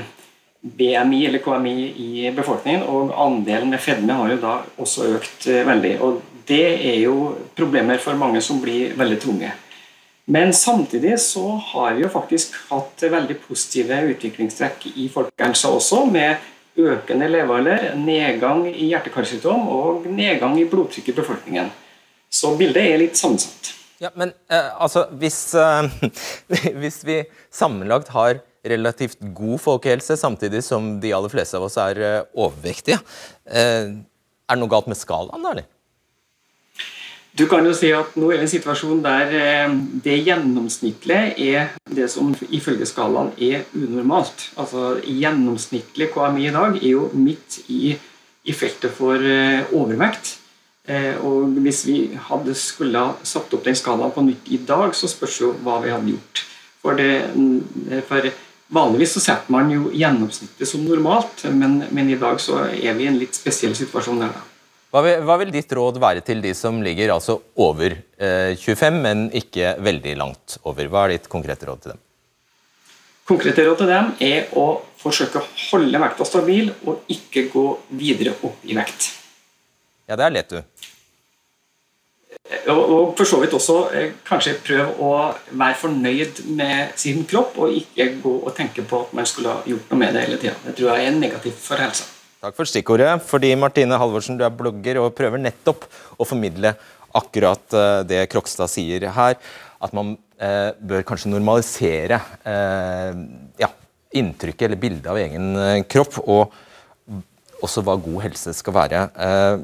BMI 0.61 1.27
eller 1.27 1.39
KMI 1.39 1.77
i 2.03 2.31
befolkningen, 2.35 2.83
og 2.83 3.15
andelen 3.15 3.71
med 3.71 3.83
fedme 3.83 4.17
har 4.19 4.33
jo 4.33 4.41
da 4.43 4.57
også 4.83 5.07
økt 5.15 5.47
eh, 5.47 5.65
veldig. 5.67 5.95
og 6.03 6.21
Det 6.49 6.67
er 6.91 7.01
jo 7.05 7.37
problemer 7.57 8.01
for 8.03 8.19
mange 8.19 8.41
som 8.43 8.61
blir 8.63 8.97
veldig 8.99 9.21
tunge. 9.23 9.53
Men 10.29 10.53
samtidig 10.53 11.15
så 11.21 11.55
har 11.71 11.95
vi 11.97 12.03
jo 12.03 12.11
faktisk 12.13 12.57
hatt 12.69 13.01
veldig 13.01 13.39
positive 13.47 14.01
utviklingstrekk 14.11 14.91
i 14.97 15.07
folkehelsa 15.13 15.71
også, 15.73 16.03
med 16.11 16.37
økende 16.79 17.31
levealder, 17.31 17.95
nedgang 17.97 18.67
i 18.69 18.91
hjerte-karsykdom 18.91 19.69
og 19.73 20.07
nedgang 20.11 20.59
i 20.61 20.67
blodtrykk 20.69 21.09
i 21.09 21.17
befolkningen. 21.17 21.71
Så 22.31 22.53
bildet 22.59 22.85
er 22.85 23.01
litt 23.01 23.17
sammensatt. 23.19 23.73
Ja, 23.99 24.13
men 24.15 24.35
eh, 24.51 24.69
altså, 24.79 25.07
hvis, 25.19 25.41
eh, 25.59 25.89
hvis 26.83 27.01
vi 27.07 27.23
sammenlagt 27.51 28.13
har 28.15 28.43
relativt 28.65 29.19
god 29.21 29.61
folkehelse, 29.61 30.17
samtidig 30.17 30.63
som 30.65 30.97
de 31.01 31.13
aller 31.15 31.33
fleste 31.33 31.59
av 31.59 31.67
oss 31.69 31.79
er 31.81 32.01
eh, 32.03 32.23
overvektige. 32.35 33.01
Eh, 33.47 33.91
er 34.49 34.57
det 34.57 34.63
noe 34.63 34.73
galt 34.73 34.89
med 34.91 34.99
skalaen, 34.99 35.45
da? 35.45 35.53
eller? 35.55 35.69
Du 37.39 37.45
kan 37.47 37.63
jo 37.63 37.75
si 37.77 37.93
at 37.95 38.17
nå 38.19 38.33
er 38.33 38.41
det 38.41 38.49
en 38.49 38.51
situasjon 38.51 39.03
der 39.05 39.35
eh, 39.39 39.77
det 40.05 40.17
gjennomsnittlige 40.27 41.37
er 41.53 41.71
det 41.95 42.09
som 42.11 42.33
ifølge 42.49 42.89
skalaen 42.89 43.31
er 43.37 43.69
unormalt. 43.79 44.51
Altså 44.59 44.97
Gjennomsnittlig 45.05 46.11
KMI 46.15 46.49
i 46.49 46.57
dag 46.57 46.81
er 46.81 46.91
jo 46.91 47.09
midt 47.15 47.61
i, 47.71 47.95
i 47.95 48.57
feltet 48.57 48.95
for 48.97 49.23
overvekt. 49.77 50.37
Og 51.21 51.59
Hvis 51.61 51.83
vi 51.85 51.97
hadde 52.31 52.55
skulle 52.57 52.97
ha 52.97 53.11
satt 53.21 53.53
opp 53.53 53.67
den 53.67 53.77
skalaen 53.77 54.15
på 54.15 54.23
nytt 54.25 54.47
i 54.57 54.57
dag, 54.65 54.95
så 54.97 55.05
spørs 55.05 55.35
jo 55.43 55.51
hva 55.61 55.75
vi 55.83 55.93
hadde 55.93 56.15
gjort. 56.15 56.41
For, 56.81 56.97
det, 56.97 58.01
for 58.09 58.25
Vanligvis 58.69 59.15
så 59.17 59.23
setter 59.25 59.53
man 59.53 59.71
jo 59.73 59.89
gjennomsnittet 59.97 60.69
som 60.69 60.83
normalt, 60.85 61.45
men, 61.49 61.81
men, 61.89 62.11
i 62.13 62.19
dag 62.21 62.41
så 62.41 62.67
er 62.67 62.97
vi 62.99 63.07
i 63.07 63.09
en 63.09 63.17
litt 63.17 63.37
spesiell 63.37 63.73
situasjon 63.77 64.21
der. 64.21 64.35
da. 64.35 64.45
Hva 64.93 65.03
vil, 65.05 65.23
hva 65.25 65.37
vil, 65.41 65.53
ditt 65.53 65.73
råd 65.77 66.01
være 66.01 66.25
til 66.25 66.43
de 66.45 66.53
som 66.57 66.83
ligger 66.85 67.15
altså 67.15 67.39
over 67.61 67.97
eh, 67.97 68.53
25, 68.57 69.01
men 69.05 69.27
ikke 69.37 69.75
veldig 69.85 70.15
langt 70.21 70.59
over? 70.69 70.89
Hva 70.89 71.07
er 71.07 71.17
ditt 71.17 71.31
konkrete 71.33 71.69
råd 71.69 71.83
til 71.85 71.95
dem? 71.95 72.03
Konkrete 73.29 73.65
råd 73.65 73.81
til 73.83 73.91
dem 73.93 74.13
er 74.25 74.53
å 74.57 74.67
forsøke 75.01 75.41
å 75.41 75.49
holde 75.71 76.01
vekta 76.01 76.25
stabil 76.29 76.71
og 76.89 77.09
ikke 77.13 77.47
gå 77.53 77.67
videre 78.01 78.37
opp 78.49 78.65
i 78.69 78.77
vekt. 78.77 79.11
Ja, 80.09 80.17
det 80.17 80.25
er 80.25 80.37
lett, 80.39 80.53
du. 80.53 80.78
Og, 82.49 82.79
og 82.81 83.01
for 83.17 83.29
så 83.29 83.39
vidt 83.43 83.53
også 83.57 83.75
eh, 83.93 84.13
kanskje 84.25 84.55
prøve 84.65 84.93
å 85.05 85.09
være 85.53 85.77
fornøyd 85.83 86.39
med 86.57 86.95
sin 86.97 87.27
kropp, 87.29 87.59
og 87.61 87.75
ikke 87.77 88.07
gå 88.23 88.33
og 88.39 88.55
tenke 88.57 88.85
på 88.89 89.03
at 89.05 89.17
man 89.17 89.29
skulle 89.29 89.53
ha 89.53 89.65
gjort 89.69 89.91
noe 89.93 90.01
med 90.01 90.17
det 90.17 90.23
hele 90.25 90.39
tida. 90.41 90.55
Det 90.65 90.73
tror 90.79 90.95
jeg 90.95 91.11
er 91.11 91.19
negativt 91.19 91.59
for 91.61 91.81
helsa. 91.81 92.07
Takk 92.39 92.55
for 92.57 92.71
stikkordet. 92.71 93.19
fordi 93.27 93.51
Martine 93.59 93.99
Halvorsen, 93.99 94.39
du 94.39 94.45
er 94.47 94.55
blogger 94.55 95.01
og 95.03 95.15
prøver 95.19 95.43
nettopp 95.43 95.85
å 96.17 96.25
formidle 96.29 96.73
akkurat 97.19 97.75
eh, 97.75 98.01
det 98.09 98.23
Krokstad 98.33 98.71
sier 98.73 99.09
her. 99.13 99.37
At 99.83 99.93
man 99.93 100.17
eh, 100.41 100.71
bør 100.79 101.05
kanskje 101.07 101.35
normalisere 101.35 102.21
eh, 102.49 103.21
ja, 103.61 103.69
inntrykket 104.17 104.71
eller 104.71 104.81
bildet 104.81 105.11
av 105.11 105.21
egen 105.21 105.53
eh, 105.59 105.83
kropp. 105.91 106.17
Og 106.25 106.55
også 107.65 107.83
hva 107.85 107.99
god 107.99 108.23
helse 108.25 108.55
skal 108.57 108.77
være. 108.77 109.05
Eh, 109.19 109.61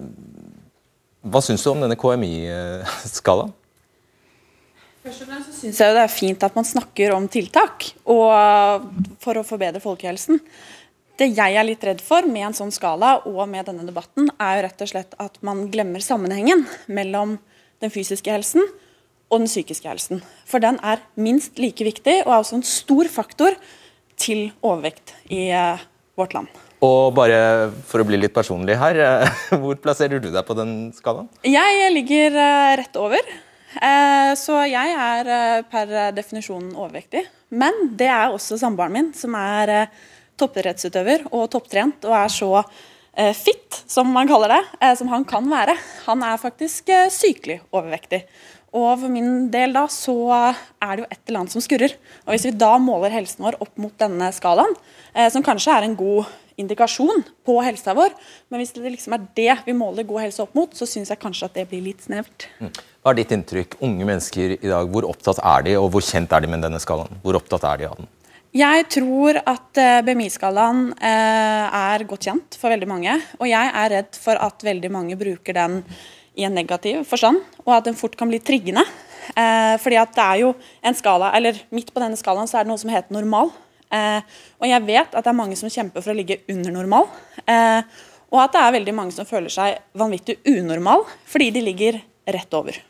hva 1.24 1.40
syns 1.44 1.64
du 1.64 1.70
om 1.72 1.80
denne 1.80 1.96
KMI-skalaen? 1.98 3.52
Først 5.04 5.24
og 5.24 5.28
fremst 5.28 5.58
synes 5.60 5.80
jeg 5.80 5.96
det 5.96 6.00
er 6.00 6.12
fint 6.12 6.44
at 6.46 6.54
man 6.56 6.64
snakker 6.64 7.12
om 7.12 7.26
tiltak 7.28 7.90
for 8.04 9.40
å 9.40 9.44
forbedre 9.44 9.82
folkehelsen. 9.84 10.40
Det 11.20 11.28
jeg 11.30 11.58
er 11.60 11.66
litt 11.66 11.84
redd 11.86 12.00
for 12.02 12.26
med 12.26 12.48
en 12.48 12.56
sånn 12.56 12.72
skala 12.74 13.18
og 13.28 13.42
med 13.50 13.68
denne 13.68 13.84
debatten, 13.86 14.30
er 14.40 14.56
jo 14.56 14.64
rett 14.66 14.84
og 14.86 14.90
slett 14.90 15.12
at 15.20 15.36
man 15.46 15.66
glemmer 15.72 16.02
sammenhengen 16.02 16.64
mellom 16.88 17.36
den 17.84 17.92
fysiske 17.92 18.32
helsen 18.32 18.64
og 19.28 19.42
den 19.42 19.50
psykiske 19.50 19.88
helsen. 19.88 20.24
For 20.48 20.62
den 20.64 20.80
er 20.82 21.04
minst 21.20 21.60
like 21.60 21.84
viktig, 21.86 22.22
og 22.24 22.32
er 22.32 22.40
også 22.40 22.58
en 22.58 22.68
stor 22.68 23.10
faktor 23.12 23.56
til 24.20 24.48
overvekt 24.62 25.14
i 25.28 25.48
uh, 25.52 25.84
vårt 26.18 26.36
land. 26.36 26.63
Og 26.84 27.14
bare 27.16 27.70
for 27.88 28.02
å 28.02 28.06
bli 28.08 28.20
litt 28.20 28.34
personlig 28.36 28.76
her, 28.80 29.00
uh, 29.00 29.44
hvor 29.62 29.80
plasserer 29.80 30.20
du 30.22 30.30
deg 30.30 30.44
på 30.46 30.56
den 30.58 30.92
skalaen? 30.96 31.30
Jeg 31.48 31.90
ligger 31.96 32.38
uh, 32.38 32.72
rett 32.82 33.00
over. 33.00 33.34
Så 34.38 34.54
jeg 34.70 34.92
er 35.02 35.64
per 35.66 35.88
definisjon 36.14 36.68
overvektig. 36.76 37.24
Men 37.58 37.88
det 37.98 38.06
er 38.06 38.30
også 38.30 38.54
samboeren 38.60 38.94
min, 38.94 39.08
som 39.18 39.34
er 39.34 39.88
toppidrettsutøver 40.38 41.28
og 41.32 41.48
topptrent 41.52 42.06
og 42.08 42.14
er 42.18 42.32
så 42.32 42.50
eh, 42.60 43.32
fit, 43.36 43.82
som 43.90 44.10
man 44.14 44.28
kaller 44.30 44.56
det, 44.56 44.60
eh, 44.80 44.94
som 44.98 45.10
han 45.12 45.24
kan 45.28 45.46
være. 45.50 45.76
Han 46.08 46.24
er 46.26 46.42
faktisk 46.42 46.90
eh, 46.92 47.10
sykelig 47.12 47.60
overvektig. 47.70 48.24
Og 48.74 48.88
for 49.04 49.12
min 49.12 49.48
del 49.54 49.74
da, 49.76 49.84
så 49.92 50.16
er 50.34 50.96
det 50.96 51.04
jo 51.04 51.10
et 51.10 51.20
eller 51.28 51.44
annet 51.44 51.54
som 51.54 51.62
skurrer. 51.62 51.94
Og 52.24 52.34
Hvis 52.34 52.48
vi 52.48 52.56
da 52.58 52.72
måler 52.82 53.14
helsen 53.14 53.46
vår 53.46 53.60
opp 53.62 53.76
mot 53.78 53.94
denne 54.00 54.32
skalaen, 54.34 54.74
eh, 55.14 55.30
som 55.30 55.44
kanskje 55.46 55.76
er 55.76 55.86
en 55.86 55.98
god 55.98 56.32
indikasjon 56.60 57.24
på 57.46 57.58
helsa 57.64 57.94
vår, 57.96 58.14
men 58.50 58.62
hvis 58.62 58.74
det 58.76 58.84
liksom 58.86 59.16
er 59.16 59.28
det 59.36 59.54
vi 59.66 59.76
måler 59.76 60.06
god 60.08 60.26
helse 60.26 60.42
opp 60.44 60.54
mot, 60.56 60.74
så 60.76 60.88
syns 60.88 61.12
jeg 61.12 61.22
kanskje 61.22 61.48
at 61.48 61.56
det 61.58 61.68
blir 61.70 61.82
litt 61.84 62.04
snevert. 62.04 62.48
Mm. 62.60 62.72
Hva 63.04 63.12
er 63.12 63.20
ditt 63.20 63.32
inntrykk? 63.36 63.78
Unge 63.84 64.08
mennesker 64.08 64.56
i 64.56 64.68
dag, 64.70 64.90
hvor 64.92 65.08
opptatt 65.10 65.42
er 65.42 65.66
de, 65.66 65.78
og 65.80 65.90
hvor 65.94 66.04
kjent 66.04 66.32
er 66.32 66.44
de 66.44 66.52
med 66.52 66.62
denne 66.64 66.80
skalaen? 66.82 67.18
Hvor 67.24 67.40
opptatt 67.40 67.66
er 67.68 67.82
de 67.82 67.88
av 67.90 67.98
den? 68.00 68.10
Jeg 68.54 68.84
tror 68.94 69.40
at 69.42 69.78
eh, 69.82 70.00
BMI-skalaen 70.06 70.92
eh, 71.02 71.74
er 71.74 72.04
godt 72.06 72.28
kjent 72.28 72.54
for 72.54 72.70
veldig 72.70 72.86
mange. 72.86 73.16
Og 73.40 73.48
jeg 73.50 73.72
er 73.80 73.90
redd 73.96 74.14
for 74.14 74.38
at 74.38 74.62
veldig 74.62 74.90
mange 74.94 75.18
bruker 75.18 75.56
den 75.56 75.80
i 76.38 76.46
en 76.46 76.54
negativ 76.54 77.02
forstand, 77.06 77.40
og 77.64 77.72
at 77.76 77.88
den 77.88 77.98
fort 77.98 78.14
kan 78.18 78.30
bli 78.30 78.38
triggende. 78.42 78.86
Eh, 79.34 79.74
fordi 79.82 79.98
at 79.98 80.14
det 80.14 80.24
er 80.24 80.40
jo 80.44 80.54
en 80.86 80.96
skala, 80.96 81.32
eller 81.34 81.58
Midt 81.74 81.90
på 81.90 82.02
denne 82.02 82.18
skalaen 82.20 82.46
så 82.50 82.60
er 82.60 82.66
det 82.66 82.70
noe 82.70 82.80
som 82.80 82.92
heter 82.94 83.14
normal. 83.16 83.50
Og 83.94 84.66
jeg 84.68 84.86
vet 84.86 85.14
at 85.14 85.22
det 85.24 85.30
er 85.32 85.36
mange 85.38 85.56
som 85.58 85.70
kjemper 85.70 86.02
for 86.04 86.14
å 86.14 86.18
ligge 86.18 86.40
under 86.52 86.74
normal. 86.74 87.06
Og 88.34 88.40
at 88.42 88.56
det 88.56 88.62
er 88.64 88.74
veldig 88.80 88.94
mange 88.96 89.14
som 89.14 89.28
føler 89.28 89.52
seg 89.52 89.78
vanvittig 90.00 90.40
unormal 90.50 91.04
fordi 91.30 91.50
de 91.54 91.62
ligger 91.68 92.00
rett 92.34 92.56
over. 92.58 92.80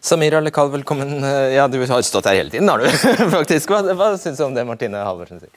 Samira 0.00 0.40
Lekal, 0.42 0.70
velkommen. 0.72 1.20
Ja, 1.54 1.68
Du 1.68 1.78
har 1.78 2.02
stått 2.02 2.26
her 2.26 2.40
hele 2.40 2.50
tiden, 2.50 2.68
har 2.68 2.78
du 2.82 2.88
faktisk. 3.36 3.70
Hva, 3.70 3.94
hva 3.94 4.08
syns 4.18 4.40
du 4.40 4.46
om 4.48 4.56
det 4.56 4.64
Martine 4.66 5.04
Halvorsen 5.06 5.42
sier? 5.42 5.52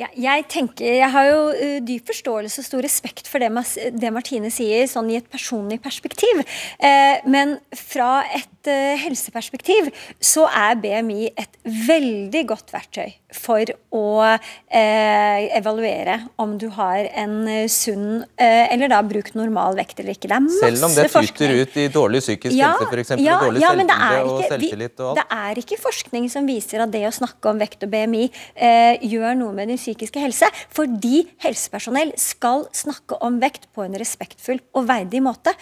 Ja, 0.00 0.08
jeg 0.16 0.46
tenker, 0.48 0.86
jeg 0.88 1.08
har 1.12 1.26
jo 1.28 1.40
uh, 1.52 1.78
dyp 1.84 2.06
forståelse 2.08 2.62
og 2.62 2.64
stor 2.64 2.84
respekt 2.86 3.28
for 3.28 3.42
det, 3.42 3.50
det, 3.92 4.12
Martine 4.14 4.48
sier, 4.52 4.86
sånn 4.88 5.10
i 5.12 5.18
et 5.20 5.28
personlig 5.28 5.82
perspektiv. 5.84 6.40
Eh, 6.80 7.20
men 7.28 7.58
fra 7.76 8.22
et 8.32 8.70
uh, 8.72 8.94
helseperspektiv 9.02 9.90
så 10.16 10.46
er 10.48 10.80
BMI 10.80 11.28
et 11.36 11.60
veldig 11.62 12.46
godt 12.54 12.72
verktøy 12.72 13.12
for 13.32 13.68
å 13.96 14.06
eh, 14.22 15.56
evaluere 15.56 16.18
om 16.40 16.54
du 16.60 16.68
har 16.76 17.08
en 17.18 17.34
uh, 17.48 17.68
sunn 17.70 18.22
eh, 18.36 18.72
eller 18.72 18.92
da 18.92 19.00
bruk 19.06 19.32
normal 19.38 19.76
vekt 19.78 20.00
eller 20.02 20.16
ikke. 20.16 20.28
Det 20.30 20.36
er 20.36 20.44
masse 20.44 20.62
Selv 20.62 20.86
om 20.88 20.96
det 20.96 21.06
tyter 21.12 21.54
ut 21.56 21.78
i 21.80 21.86
dårlig 21.92 22.22
psykisk 22.24 22.56
ja, 22.56 22.72
helse 22.76 22.88
f.eks. 22.90 23.14
Ja, 23.22 23.38
og 23.38 23.48
dårlig 23.48 23.64
ja, 23.64 23.72
selvbilde 23.72 24.22
og 24.22 24.42
selvtillit 24.46 25.02
og 25.02 25.10
alt? 25.10 25.20
Det 25.20 25.38
er 25.38 25.62
ikke 25.64 25.80
forskning 25.82 26.28
som 26.32 26.48
viser 26.48 26.84
at 26.84 26.92
det 26.92 27.04
å 27.08 27.12
snakke 27.14 27.52
om 27.52 27.62
vekt 27.62 27.86
og 27.86 27.92
BMI 27.92 28.24
eh, 28.28 29.02
gjør 29.12 29.38
noe 29.40 29.56
med 29.56 29.72
din 29.72 29.80
psykiske 29.82 30.22
helse. 30.22 30.48
Fordi 30.72 31.24
helsepersonell 31.42 32.14
skal 32.20 32.66
snakke 32.76 33.18
om 33.24 33.40
vekt 33.42 33.68
på 33.74 33.84
en 33.84 33.98
respektfull 34.00 34.62
og 34.78 34.88
verdig 34.90 35.22
måte. 35.24 35.54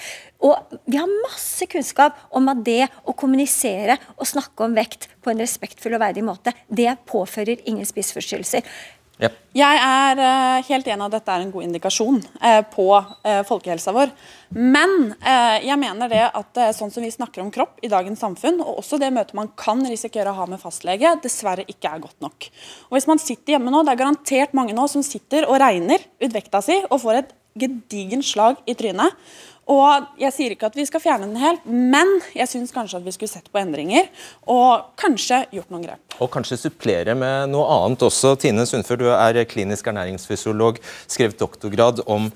Og 0.44 0.76
vi 0.86 1.00
har 1.00 1.18
masse 1.24 1.66
kunnskap 1.70 2.16
om 2.36 2.48
at 2.52 2.62
det 2.66 2.84
å 3.04 3.16
kommunisere 3.16 3.98
og 4.16 4.28
snakke 4.28 4.66
om 4.66 4.76
vekt 4.76 5.08
på 5.20 5.32
en 5.32 5.42
respektfull 5.42 5.96
og 5.96 6.04
verdig 6.04 6.24
måte, 6.24 6.54
det 6.68 6.94
påfører 7.10 7.66
ingen 7.68 7.88
spiseforstyrrelser. 7.88 8.64
Yep. 9.20 9.34
Jeg 9.52 9.80
er 9.84 10.20
uh, 10.22 10.62
helt 10.64 10.86
enig 10.88 11.04
at 11.04 11.14
dette 11.16 11.32
er 11.34 11.42
en 11.44 11.50
god 11.52 11.64
indikasjon 11.66 12.20
uh, 12.40 12.62
på 12.72 12.86
uh, 12.96 13.40
folkehelsa 13.48 13.92
vår. 13.92 14.14
Men 14.50 15.12
jeg 15.22 15.78
mener 15.78 16.10
det 16.10 16.24
at 16.26 16.58
sånn 16.74 16.90
som 16.90 17.04
vi 17.04 17.10
snakker 17.14 17.38
om 17.38 17.52
kropp 17.54 17.76
i 17.86 17.90
dagens 17.92 18.18
samfunn, 18.18 18.56
og 18.64 18.80
også 18.80 18.98
det 18.98 19.12
møtet 19.14 19.36
man 19.38 19.52
kan 19.54 19.84
risikere 19.86 20.32
å 20.32 20.38
ha 20.40 20.46
med 20.50 20.58
fastlege, 20.58 21.12
dessverre 21.22 21.62
ikke 21.70 21.92
er 21.92 22.02
godt 22.02 22.18
nok. 22.24 22.48
Og 22.88 22.96
Hvis 22.96 23.06
man 23.06 23.22
sitter 23.22 23.54
hjemme 23.54 23.70
nå, 23.70 23.84
det 23.86 23.94
er 23.94 24.00
garantert 24.00 24.56
mange 24.58 24.74
nå 24.74 24.88
som 24.90 25.04
sitter 25.06 25.46
og 25.46 25.60
regner 25.62 26.02
ut 26.02 26.34
vekta 26.34 26.64
si 26.66 26.80
og 26.88 26.98
får 27.04 27.20
et 27.20 27.30
gedigent 27.60 28.26
slag 28.26 28.58
i 28.66 28.74
trynet. 28.78 29.14
Og 29.70 30.06
Jeg 30.18 30.32
sier 30.34 30.54
ikke 30.54 30.70
at 30.70 30.76
vi 30.76 30.86
skal 30.88 31.02
fjerne 31.02 31.28
den 31.28 31.40
helt, 31.40 31.66
men 31.66 32.08
jeg 32.34 32.48
syns 32.50 32.72
kanskje 32.74 32.98
at 32.98 33.06
vi 33.06 33.12
skulle 33.14 33.30
sett 33.30 33.50
på 33.52 33.60
endringer. 33.60 34.08
Og 34.50 34.88
kanskje 35.00 35.44
gjort 35.54 35.70
noen 35.70 35.84
grep. 35.86 36.16
Og 36.20 36.30
kanskje 36.32 36.58
supplere 36.64 37.14
med 37.18 37.52
noe 37.52 37.68
annet 37.76 38.02
også. 38.08 38.34
Tine 38.40 38.66
Sundfør, 38.66 39.00
du 39.00 39.06
er 39.12 39.44
klinisk 39.50 39.86
ernæringsfysiolog, 39.92 40.80
skrev 41.10 41.36
doktorgrad 41.38 42.02
om 42.10 42.30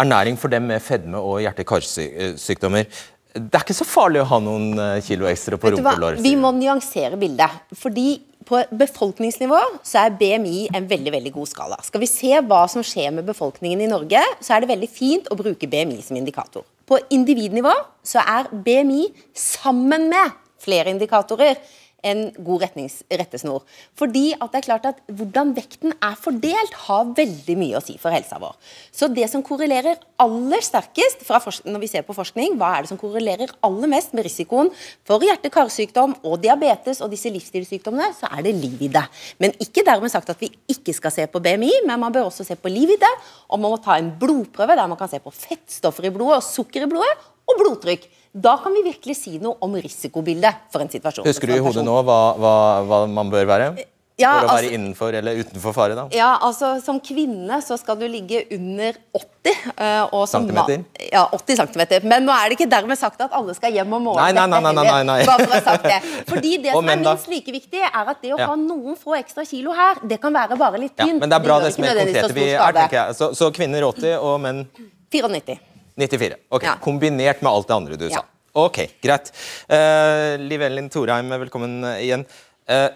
ernæring 0.00 0.38
for 0.40 0.52
dem 0.52 0.68
med 0.70 0.82
fedme 0.82 1.20
og 1.20 1.40
hjerte-karsykdommer. 1.44 2.88
Det 3.34 3.54
er 3.54 3.62
ikke 3.62 3.76
så 3.78 3.86
farlig 3.86 4.24
å 4.24 4.26
ha 4.26 4.40
noen 4.42 4.72
eh, 4.74 4.96
kilo 5.06 5.28
ekstra 5.30 5.58
på 5.60 5.70
rumpelår. 5.76 6.18
Vi 6.22 6.34
må 6.38 6.50
nyansere 6.56 7.18
bildet. 7.20 7.60
Fordi 7.78 8.16
på 8.48 8.60
befolkningsnivå 8.80 9.58
så 9.86 10.06
er 10.06 10.16
BMI 10.20 10.70
en 10.76 10.86
veldig 10.90 11.12
veldig 11.14 11.32
god 11.34 11.50
skala. 11.50 11.78
Skal 11.84 12.02
vi 12.02 12.08
se 12.10 12.32
hva 12.40 12.62
som 12.72 12.84
skjer 12.86 13.12
med 13.16 13.28
befolkningen 13.28 13.82
i 13.84 13.90
Norge, 13.90 14.22
så 14.40 14.56
er 14.56 14.64
det 14.64 14.70
veldig 14.72 14.90
fint 14.90 15.28
å 15.30 15.38
bruke 15.38 15.68
BMI 15.70 16.00
som 16.04 16.18
indikator. 16.18 16.64
På 16.88 16.98
individnivå 17.12 17.74
så 18.06 18.22
er 18.24 18.48
BMI 18.50 19.10
sammen 19.36 20.08
med 20.10 20.38
flere 20.60 20.92
indikatorer 20.92 21.60
en 22.06 22.30
god 22.44 22.64
rettesnor. 22.66 23.64
Fordi 23.98 24.30
at 24.36 24.52
det 24.52 24.60
er 24.60 24.66
klart 24.66 24.88
at 24.88 24.98
Hvordan 25.10 25.52
vekten 25.56 25.92
er 26.02 26.16
fordelt, 26.18 26.74
har 26.86 27.08
veldig 27.16 27.56
mye 27.58 27.78
å 27.78 27.82
si 27.84 27.96
for 28.00 28.14
helsa 28.14 28.38
vår. 28.40 28.54
Så 28.92 29.08
Det 29.10 29.26
som 29.30 29.42
korrelerer 29.42 29.98
aller 30.20 30.62
sterkest 30.64 31.24
når 31.64 31.80
vi 31.82 31.88
ser 31.90 32.04
på 32.06 32.14
forskning, 32.16 32.56
hva 32.60 32.76
er 32.76 32.84
det 32.84 32.92
som 32.92 33.00
korrelerer 33.00 33.52
aller 33.66 33.90
mest 33.90 34.14
med 34.14 34.24
risikoen 34.24 34.70
for 35.06 35.22
hjerte-karsykdom 35.24 36.16
og 36.22 36.40
diabetes 36.42 37.00
og 37.00 37.10
disse 37.12 37.32
livsstilssykdommene, 37.32 38.12
så 38.16 38.30
er 38.30 38.44
det 38.46 38.54
liv 38.54 38.86
i 38.86 38.90
det. 38.92 39.04
Men 39.38 39.54
ikke 39.60 39.84
dermed 39.86 40.12
sagt 40.12 40.30
at 40.30 40.40
vi 40.40 40.50
ikke 40.70 40.94
skal 40.96 41.14
se 41.14 41.26
på 41.30 41.42
BMI, 41.42 41.72
men 41.86 42.00
man 42.00 42.14
bør 42.14 42.28
også 42.28 42.46
se 42.46 42.56
på 42.56 42.72
liv 42.72 42.94
i 42.94 43.00
det. 43.00 43.12
Og 43.50 43.60
man 43.60 43.74
må 43.74 43.80
ta 43.82 43.98
en 43.98 44.12
blodprøve 44.20 44.76
der 44.78 44.90
man 44.90 44.98
kan 45.00 45.10
se 45.10 45.20
på 45.22 45.32
fettstoffer 45.34 46.08
i 46.08 46.14
blodet 46.14 46.40
og 46.40 46.46
sukker 46.46 46.86
i 46.86 46.90
blodet, 46.90 47.28
og 47.48 47.60
blodtrykk. 47.62 48.08
Da 48.32 48.56
kan 48.62 48.72
vi 48.76 48.82
virkelig 48.86 49.16
si 49.16 49.38
noe 49.42 49.56
om 49.60 49.72
risikobildet 49.74 50.68
for 50.70 50.80
en 50.84 50.88
situasjon. 50.92 51.26
Husker 51.26 51.50
du 51.50 51.56
i 51.56 51.62
hodet 51.64 51.82
nå 51.86 51.96
hva, 52.06 52.20
hva, 52.38 52.52
hva 52.86 53.00
man 53.10 53.30
bør 53.32 53.48
være? 53.50 53.72
Ja, 54.20 54.34
for 54.36 54.44
å 54.44 54.48
være 54.50 54.58
altså- 54.66 54.74
innenfor 54.76 55.14
eller 55.16 55.38
utenfor 55.40 55.72
fare, 55.72 55.94
da? 55.96 56.02
Ja, 56.12 56.34
altså 56.44 56.74
Som 56.84 56.98
kvinne 57.00 57.56
så 57.64 57.78
skal 57.80 57.96
du 57.96 58.04
ligge 58.06 58.42
under 58.52 58.92
80. 59.16 59.72
eh, 59.78 60.02
og 60.12 60.28
som 60.28 60.44
ma- 60.44 60.66
Centimeter? 60.66 60.84
Ja, 61.10 61.22
80 61.32 61.56
cm. 61.56 62.04
Men 62.06 62.26
nå 62.28 62.34
er 62.36 62.50
det 62.50 62.58
ikke 62.58 62.68
dermed 62.70 62.98
sagt 63.00 63.18
at 63.24 63.32
alle 63.32 63.54
skal 63.56 63.72
hjem 63.72 63.94
og 63.96 64.02
måle 64.02 64.16
Nei, 64.20 64.32
nei, 64.36 64.44
nei, 64.46 64.60
nei, 64.60 64.84
nei, 64.84 65.02
nei. 65.08 65.24
Bare 65.24 65.46
for 65.46 65.54
å 65.56 65.56
ha 65.56 65.62
sagt 65.70 65.84
det. 65.88 66.02
Fordi 66.28 66.52
det 66.66 66.72
som 66.76 66.88
er 66.92 66.96
minst 67.00 67.28
like 67.32 67.50
viktig, 67.56 67.80
er 67.80 68.10
at 68.12 68.20
det 68.20 68.34
å 68.36 68.38
Ja. 68.38 68.46
ha 68.52 68.56
noen 68.60 68.94
få 69.00 69.16
ekstra 69.18 69.46
kilo 69.48 69.72
her, 69.72 69.96
det 70.06 70.20
kan 70.20 70.32
være 70.36 70.58
bare 70.60 70.78
litt 70.78 70.92
Ja, 71.00 71.06
men 71.06 71.24
det 71.26 71.32
er 71.32 71.40
bra 71.48 71.58
det, 71.58 71.72
det 71.72 71.74
som 71.74 71.84
er 71.84 71.96
konkrete 72.04 72.34
vi 72.36 72.50
er, 72.52 72.72
tenker 72.76 72.98
jeg. 73.00 73.16
Så, 73.16 73.32
så 73.34 73.50
kvinner 73.50 73.80
80 73.88 74.18
og 74.20 74.38
menn 74.44 74.66
94. 75.10 75.58
94. 76.00 76.38
Ok, 76.50 76.66
Ja. 76.66 76.76
Kombinert 76.82 77.42
med 77.44 77.50
alt 77.52 77.68
det 77.68 77.76
andre 77.76 77.96
du 78.00 78.06
Ja. 78.08 78.20
sa. 78.20 78.24
Ok, 78.54 78.80
greit. 79.00 79.30
Uh, 79.70 80.34
Liv 80.42 80.62
Elin 80.66 80.88
Thorheim, 80.90 81.28
velkommen 81.30 81.84
igjen. 82.00 82.24
Uh, 82.66 82.88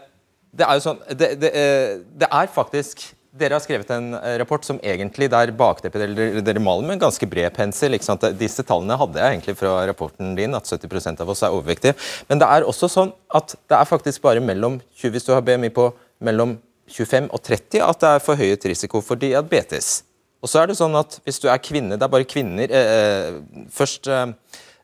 det 0.54 0.66
er 0.66 0.78
jo 0.78 0.82
sånn 0.82 0.98
det, 1.14 1.28
det, 1.42 1.50
uh, 1.54 2.02
det 2.18 2.28
er 2.30 2.50
faktisk 2.50 3.04
dere 3.34 3.56
har 3.56 3.62
skrevet 3.64 3.90
en 3.90 4.12
eh, 4.14 4.36
rapport 4.38 4.62
som 4.66 4.78
egentlig 4.78 5.26
der 5.32 5.50
bakteppet 5.58 6.04
dere, 6.04 6.42
dere 6.46 6.62
maler 6.62 6.86
med 6.86 6.96
en 6.98 7.04
ganske 7.08 7.26
bred 7.26 7.50
pensel. 7.56 7.96
ikke 7.96 8.06
sant? 8.06 8.26
Disse 8.38 8.62
tallene 8.66 8.98
hadde 9.00 9.18
jeg 9.18 9.34
egentlig 9.34 9.56
fra 9.58 9.72
rapporten 9.90 10.36
din, 10.38 10.54
at 10.54 10.70
70% 10.70 11.22
av 11.24 11.32
oss 11.34 11.42
er 11.42 11.54
overvektige. 11.54 11.96
Men 12.30 12.42
det 12.42 12.46
er 12.46 12.68
også 12.68 12.90
sånn 12.92 13.10
at 13.34 13.56
det 13.70 13.78
er 13.80 13.90
faktisk 13.90 14.22
bare 14.22 14.44
mellom 14.44 14.78
20, 15.00 15.16
hvis 15.16 15.26
du 15.26 15.32
har 15.34 15.42
BMI 15.42 15.72
på 15.74 15.88
mellom 16.24 16.56
25 16.86 17.30
og 17.32 17.42
30, 17.42 17.82
at 17.82 18.04
det 18.04 18.12
er 18.12 18.22
forhøyet 18.22 18.68
risiko 18.70 19.02
for 19.02 19.18
diabetes. 19.18 20.04
Og 20.44 20.50
så 20.50 20.60
er 20.60 20.68
det 20.68 20.76
sånn 20.76 20.94
at 20.98 21.16
hvis 21.24 21.40
du 21.40 21.48
er 21.48 21.62
kvinne, 21.64 21.96
det 21.96 22.04
er 22.04 22.12
bare 22.12 22.28
kvinner 22.28 22.68
eh, 22.68 23.38
Først 23.72 24.10
eh, 24.12 24.26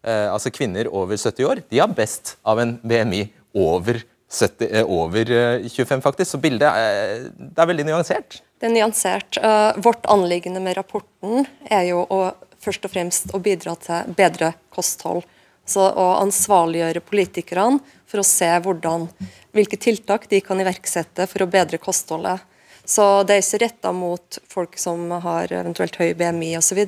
eh, 0.00 0.28
altså 0.32 0.52
kvinner 0.54 0.88
over 0.88 1.20
70 1.20 1.48
år, 1.50 1.60
de 1.68 1.82
har 1.82 1.92
best 1.92 2.38
av 2.48 2.62
en 2.62 2.78
BMI 2.80 3.26
over, 3.60 4.00
70, 4.30 4.70
eh, 4.70 4.86
over 4.86 5.32
eh, 5.36 5.66
25, 5.68 6.00
faktisk. 6.04 6.30
Så 6.32 6.40
bildet 6.40 6.70
er, 6.70 7.26
det 7.36 7.60
er 7.60 7.68
veldig 7.68 7.88
nyansert. 7.90 8.40
Det 8.60 8.68
er 8.68 8.74
nyansert. 8.76 9.40
Uh, 9.40 9.72
vårt 9.80 10.04
anliggende 10.12 10.60
med 10.64 10.76
rapporten 10.76 11.46
er 11.64 11.86
jo 11.88 12.04
å 12.08 12.20
først 12.60 12.84
og 12.84 12.92
fremst 12.92 13.32
å 13.32 13.40
bidra 13.42 13.74
til 13.80 14.12
bedre 14.16 14.52
kosthold. 14.72 15.24
Så 15.68 15.84
å 15.84 16.06
ansvarliggjøre 16.20 17.02
politikerne 17.04 17.80
for 18.08 18.20
å 18.20 18.26
se 18.26 18.48
hvordan, 18.64 19.06
hvilke 19.54 19.78
tiltak 19.80 20.26
de 20.30 20.40
kan 20.44 20.60
iverksette 20.60 21.28
for 21.30 21.44
å 21.44 21.50
bedre 21.50 21.80
kostholdet. 21.80 22.42
Så 22.90 23.04
det 23.22 23.36
er 23.36 23.44
ikke 23.44 23.60
retta 23.62 23.92
mot 23.94 24.38
folk 24.50 24.74
som 24.80 25.04
har 25.22 25.52
eventuelt 25.54 25.94
høy 26.00 26.08
BMI 26.18 26.56
osv. 26.58 26.80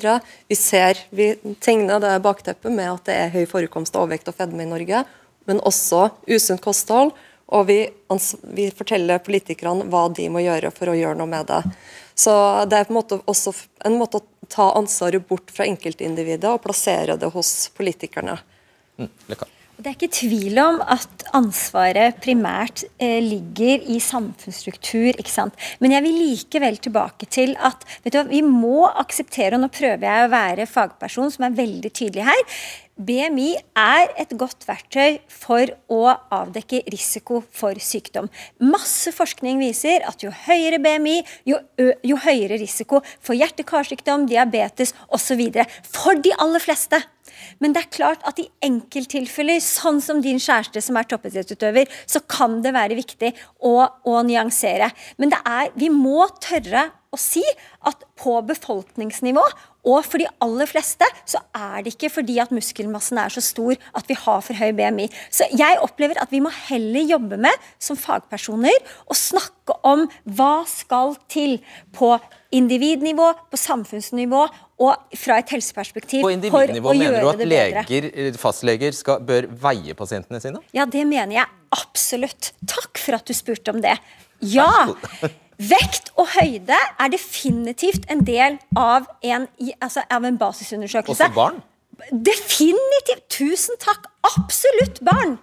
Vi 0.50 0.56
ser, 0.58 0.98
vi 1.14 1.28
tegner 1.62 2.02
det 2.02 2.16
bakteppet 2.24 2.74
med 2.74 2.90
at 2.90 3.04
det 3.06 3.18
er 3.18 3.34
høy 3.36 3.44
forekomst 3.46 3.94
av 3.94 4.06
overvekt 4.06 4.32
og 4.32 4.34
fedme 4.40 4.64
i 4.64 4.70
Norge, 4.70 5.04
men 5.46 5.62
også 5.62 6.08
usunt 6.26 6.64
kosthold. 6.64 7.14
Og 7.52 7.68
vi, 7.68 7.78
vi 8.56 8.66
forteller 8.74 9.22
politikerne 9.22 9.86
hva 9.92 10.08
de 10.16 10.26
må 10.32 10.42
gjøre 10.42 10.72
for 10.74 10.90
å 10.90 10.96
gjøre 10.96 11.20
noe 11.20 11.30
med 11.30 11.46
det. 11.52 11.60
Så 12.18 12.34
det 12.66 12.80
er 12.80 12.88
på 12.88 12.96
en 12.96 12.98
måte 12.98 13.20
også 13.28 13.54
en 13.86 13.98
måte 14.00 14.18
å 14.18 14.48
ta 14.50 14.72
ansvaret 14.78 15.22
bort 15.28 15.54
fra 15.54 15.68
enkeltindividet 15.68 16.50
og 16.50 16.64
plassere 16.64 17.18
det 17.20 17.30
hos 17.34 17.70
politikerne. 17.76 18.40
Mm. 18.98 19.10
Det 19.82 19.90
er 19.90 19.96
ikke 19.96 20.14
tvil 20.14 20.58
om 20.62 20.76
at 20.94 21.24
ansvaret 21.34 22.14
primært 22.22 22.84
eh, 23.02 23.18
ligger 23.18 23.82
i 23.90 23.96
samfunnsstruktur. 23.98 25.16
ikke 25.16 25.32
sant? 25.32 25.56
Men 25.82 25.96
jeg 25.96 26.04
vil 26.04 26.18
likevel 26.20 26.76
tilbake 26.78 27.26
til 27.26 27.56
at 27.58 27.82
vet 28.04 28.14
du 28.14 28.18
hva, 28.20 28.28
vi 28.28 28.44
må 28.46 28.84
akseptere, 28.86 29.56
og 29.56 29.64
nå 29.64 29.70
prøver 29.74 30.06
jeg 30.06 30.28
å 30.28 30.30
være 30.30 30.68
fagperson 30.70 31.32
som 31.34 31.48
er 31.48 31.56
veldig 31.58 31.90
tydelig 31.98 32.28
her, 32.28 32.44
BMI 33.02 33.48
er 33.82 34.12
et 34.22 34.36
godt 34.38 34.68
verktøy 34.68 35.16
for 35.26 35.72
å 35.90 36.02
avdekke 36.30 36.84
risiko 36.92 37.40
for 37.50 37.80
sykdom. 37.82 38.28
Masse 38.62 39.10
forskning 39.16 39.58
viser 39.64 40.06
at 40.06 40.22
jo 40.22 40.30
høyere 40.44 40.78
BMI, 40.84 41.16
jo, 41.48 41.58
ø 41.82 41.88
jo 42.06 42.20
høyere 42.22 42.60
risiko 42.62 43.02
for 43.18 43.34
hjerte-karsykdom, 43.34 44.28
diabetes 44.30 44.94
osv. 45.10 45.42
For 45.90 46.22
de 46.22 46.36
aller 46.38 46.62
fleste. 46.62 47.02
Men 47.62 47.74
det 47.74 47.84
er 47.84 47.92
klart 47.94 48.24
at 48.28 48.40
i 48.42 48.48
enkelttilfeller, 48.64 49.60
sånn 49.62 50.00
som 50.04 50.22
din 50.24 50.40
kjæreste 50.42 50.82
som 50.84 50.98
er 50.98 51.08
toppidrettsutøver, 51.10 51.90
så 52.06 52.22
kan 52.26 52.60
det 52.64 52.74
være 52.74 52.98
viktig 52.98 53.32
å, 53.62 53.76
å 53.86 54.16
nyansere. 54.26 54.90
Men 55.22 55.36
er, 55.42 55.70
vi 55.78 55.92
må 55.92 56.26
tørre 56.42 56.90
å 57.12 57.18
si 57.20 57.42
at 57.84 58.06
på 58.16 58.38
befolkningsnivå, 58.48 59.42
og 59.82 60.04
for 60.06 60.22
de 60.22 60.28
aller 60.44 60.68
fleste, 60.70 61.06
så 61.26 61.40
er 61.58 61.82
det 61.82 61.96
ikke 61.96 62.12
fordi 62.14 62.38
at 62.40 62.52
muskelmassen 62.54 63.18
er 63.18 63.32
så 63.34 63.42
stor 63.42 63.74
at 63.98 64.06
vi 64.08 64.16
har 64.16 64.44
for 64.46 64.56
høy 64.56 64.70
BMI. 64.78 65.08
Så 65.26 65.48
jeg 65.58 65.80
opplever 65.82 66.20
at 66.22 66.30
vi 66.32 66.40
må 66.44 66.52
heller 66.68 67.02
jobbe 67.10 67.40
med, 67.42 67.66
som 67.82 67.98
fagpersoner, 67.98 68.78
å 69.10 69.18
snakke 69.18 69.76
om 69.88 70.06
hva 70.38 70.62
skal 70.70 71.16
til 71.32 71.58
på 71.96 72.14
individnivå, 72.54 73.32
på 73.50 73.58
samfunnsnivå 73.58 74.46
og 74.82 75.18
fra 75.18 75.38
et 75.42 75.52
helseperspektiv 75.54 76.24
På 76.24 76.30
for 76.30 76.36
individnivå 76.36 76.90
å 76.90 76.96
mener 76.96 77.04
du 77.04 77.18
gjøre 77.18 77.32
at 77.32 77.40
det 77.42 77.48
bedre. 77.48 77.84
leger, 77.86 78.08
eh, 78.12 78.38
fastleger 78.40 78.96
skal, 78.96 79.22
bør 79.28 79.48
veie 79.66 79.94
pasientene 79.98 80.40
sine? 80.42 80.62
Ja, 80.76 80.86
det 80.86 81.04
mener 81.06 81.36
jeg 81.36 81.46
absolutt. 81.76 82.52
Takk 82.66 83.00
for 83.00 83.18
at 83.20 83.28
du 83.28 83.36
spurte 83.36 83.74
om 83.74 83.80
det. 83.84 83.96
Ja! 84.40 84.70
Vekt 85.62 86.10
og 86.18 86.26
høyde 86.32 86.74
er 86.74 87.12
definitivt 87.12 88.08
en 88.10 88.24
del 88.26 88.58
av 88.74 89.06
en, 89.22 89.46
altså 89.78 90.02
av 90.10 90.24
en 90.26 90.38
basisundersøkelse. 90.40 91.28
Også 91.28 91.36
barn? 91.36 91.62
Definitivt! 92.10 93.28
Tusen 93.30 93.78
takk! 93.82 94.08
Absolutt 94.34 94.98
barn! 95.06 95.38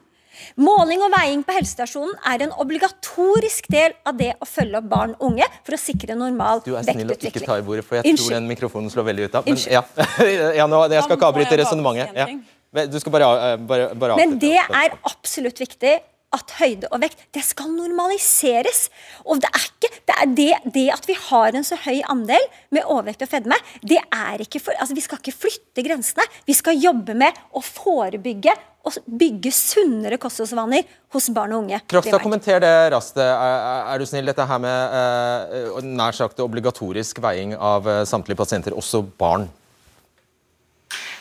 Måling 0.60 1.04
og 1.06 1.14
veiing 1.14 1.44
på 1.48 1.56
helsestasjonen 1.56 2.16
er 2.32 2.46
en 2.48 2.54
obligatorisk 2.62 3.70
del 3.72 3.96
av 4.08 4.18
det 4.20 4.34
å 4.40 4.48
følge 4.50 4.82
opp 4.82 4.90
barn 4.92 5.16
og 5.18 5.32
unge 5.32 5.48
for 5.64 5.78
å 5.78 5.82
sikre 5.82 6.18
normal 6.20 6.64
vektutvikling. 6.64 6.76
Du 6.76 6.92
er 6.92 6.94
snill 6.94 7.16
å 7.16 7.20
ikke 7.32 7.46
ta 7.46 7.60
i 7.60 7.66
bordet, 7.66 7.86
for 7.88 8.00
jeg 8.00 8.08
tror 8.08 8.16
Unnskyld. 8.16 8.38
den 8.38 8.50
mikrofonen 8.52 8.94
slår 8.94 9.10
veldig 9.12 9.28
ut 9.30 9.40
av. 9.40 9.50
Men, 9.50 9.66
ja. 9.80 9.84
ja, 10.60 10.70
nå, 10.70 10.86
jeg 10.92 11.06
skal 11.08 11.20
ikke 11.20 11.32
avbryte 11.34 11.60
resonnementet. 11.64 12.16
Ja. 12.18 12.86
Du 12.86 13.00
skal 13.02 13.14
bare, 13.16 13.30
eh, 13.48 13.58
bare, 13.58 13.90
bare 13.98 14.18
Men 14.20 14.38
det 14.42 14.58
er 14.62 14.96
absolutt 15.10 15.60
viktig 15.60 15.96
at 16.36 16.52
høyde 16.60 16.90
og 16.94 17.02
vekt 17.02 17.24
det 17.36 17.42
skal 17.46 17.72
normaliseres. 17.74 18.88
Og 19.26 19.42
det 19.42 19.50
er 19.50 19.66
ikke 19.66 19.92
det, 20.10 20.16
er 20.16 20.34
det, 20.38 20.74
det 20.76 20.88
at 20.94 21.08
vi 21.10 21.16
har 21.30 21.56
en 21.58 21.66
så 21.66 21.78
høy 21.86 22.02
andel 22.12 22.44
med 22.76 22.86
overvekt 22.86 23.24
og 23.26 23.32
fedme, 23.32 23.58
det 23.82 23.98
er 24.14 24.44
ikke 24.46 24.62
for, 24.62 24.76
altså 24.80 24.98
Vi 24.98 25.02
skal 25.06 25.22
ikke 25.22 25.36
flytte 25.46 25.86
grensene. 25.86 26.26
Vi 26.48 26.54
skal 26.58 26.78
jobbe 26.82 27.16
med 27.18 27.38
å 27.56 27.62
forebygge 27.66 28.54
og 28.88 28.96
bygge 29.20 29.52
sunnere 29.54 30.16
kostholdsvaner 30.22 30.86
hos 31.14 31.28
barn 31.36 31.52
og 31.54 31.66
unge. 31.66 31.82
Krokstad, 31.92 32.22
kommenter 32.24 32.62
det 32.64 32.72
raskt. 32.94 33.18
Er, 33.20 33.34
er- 33.36 33.90
er 33.94 34.00
du 34.00 34.06
snill, 34.08 34.30
dette 34.30 34.46
her 34.48 34.62
med 34.64 34.96
eh, 35.02 35.80
nær 35.84 36.16
sagt 36.16 36.40
obligatorisk 36.40 37.20
veiing 37.24 37.58
av 37.60 37.90
eh, 37.92 38.06
samtlige 38.08 38.40
pasienter, 38.40 38.76
også 38.80 39.04
barn? 39.20 39.50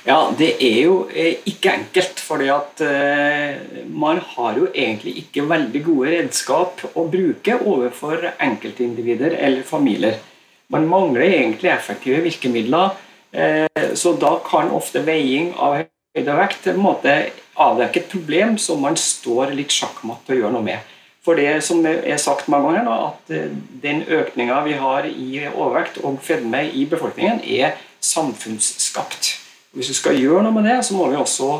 Ja, 0.08 0.30
det 0.32 0.54
er 0.64 0.78
jo 0.86 0.92
eh, 1.12 1.42
ikke 1.44 1.74
enkelt. 1.74 2.20
fordi 2.28 2.46
at 2.48 2.80
eh, 2.80 3.84
man 3.88 4.20
har 4.24 4.56
jo 4.56 4.68
egentlig 4.74 5.18
ikke 5.22 5.44
veldig 5.48 5.82
gode 5.84 6.12
redskap 6.14 6.80
å 6.94 7.04
bruke 7.12 7.56
overfor 7.58 8.24
enkeltindivider 8.40 9.36
eller 9.36 9.62
familier. 9.68 10.16
Man 10.72 10.86
mangler 10.88 11.26
egentlig 11.26 11.70
effektive 11.72 12.22
virkemidler, 12.24 12.96
eh, 13.32 13.92
så 13.94 14.12
da 14.20 14.34
kan 14.44 14.72
ofte 14.72 15.02
veiing 15.04 15.50
av 15.56 15.78
høyde 15.80 16.32
og 16.32 16.40
vekt 16.40 16.68
en 16.72 16.80
måte 16.80 17.16
avdekke 17.56 18.00
et 18.00 18.12
problem 18.12 18.56
som 18.60 18.80
man 18.80 18.96
står 18.96 19.52
litt 19.56 19.72
sjakkmatt 19.72 20.24
til 20.24 20.36
å 20.36 20.40
gjøre 20.42 20.54
noe 20.56 20.68
med. 20.70 20.94
For 21.24 21.36
det 21.36 21.58
som 21.64 21.84
er 21.84 22.16
sagt 22.16 22.48
mange 22.48 22.70
ganger, 22.70 22.88
da, 22.88 23.10
at 23.10 23.82
den 23.84 24.00
økninga 24.04 24.62
vi 24.64 24.78
har 24.80 25.08
i 25.10 25.44
overvekt 25.50 26.00
og 26.00 26.16
fedme 26.24 26.64
i 26.72 26.86
befolkningen, 26.88 27.44
er 27.44 27.76
samfunnsskapt. 28.00 29.47
Hvis 29.76 29.90
vi 29.92 29.98
skal 29.98 30.16
gjøre 30.16 30.46
noe 30.46 30.54
med 30.56 30.64
det, 30.64 30.78
så 30.86 30.96
må 30.96 31.10
vi 31.12 31.18
også 31.20 31.50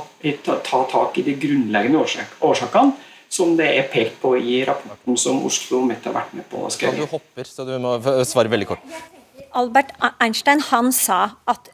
ta, 0.44 0.56
ta 0.64 0.80
tak 0.88 1.18
i 1.20 1.26
de 1.26 1.34
grunnleggende 1.40 2.00
årsakene, 2.00 2.96
som 3.28 3.52
det 3.58 3.68
er 3.76 3.90
pekt 3.92 4.16
på 4.22 4.32
i 4.40 4.62
rapporten 4.64 5.18
som 5.20 5.42
Oslo 5.44 5.82
Met 5.84 6.06
har 6.08 6.16
vært 6.16 6.32
med 6.38 6.48
på 6.48 6.64
å 6.64 6.72
Ja, 6.80 6.94
du 6.96 7.04
hopper, 7.10 7.44
så 7.44 7.68
du 7.68 7.74
må 7.82 7.98
svare 8.24 8.48
veldig 8.48 8.70
kort. 8.70 8.96
Albert 9.56 9.94
Einstein 10.20 10.60
han 10.70 10.90
sa 10.94 11.36
at 11.48 11.70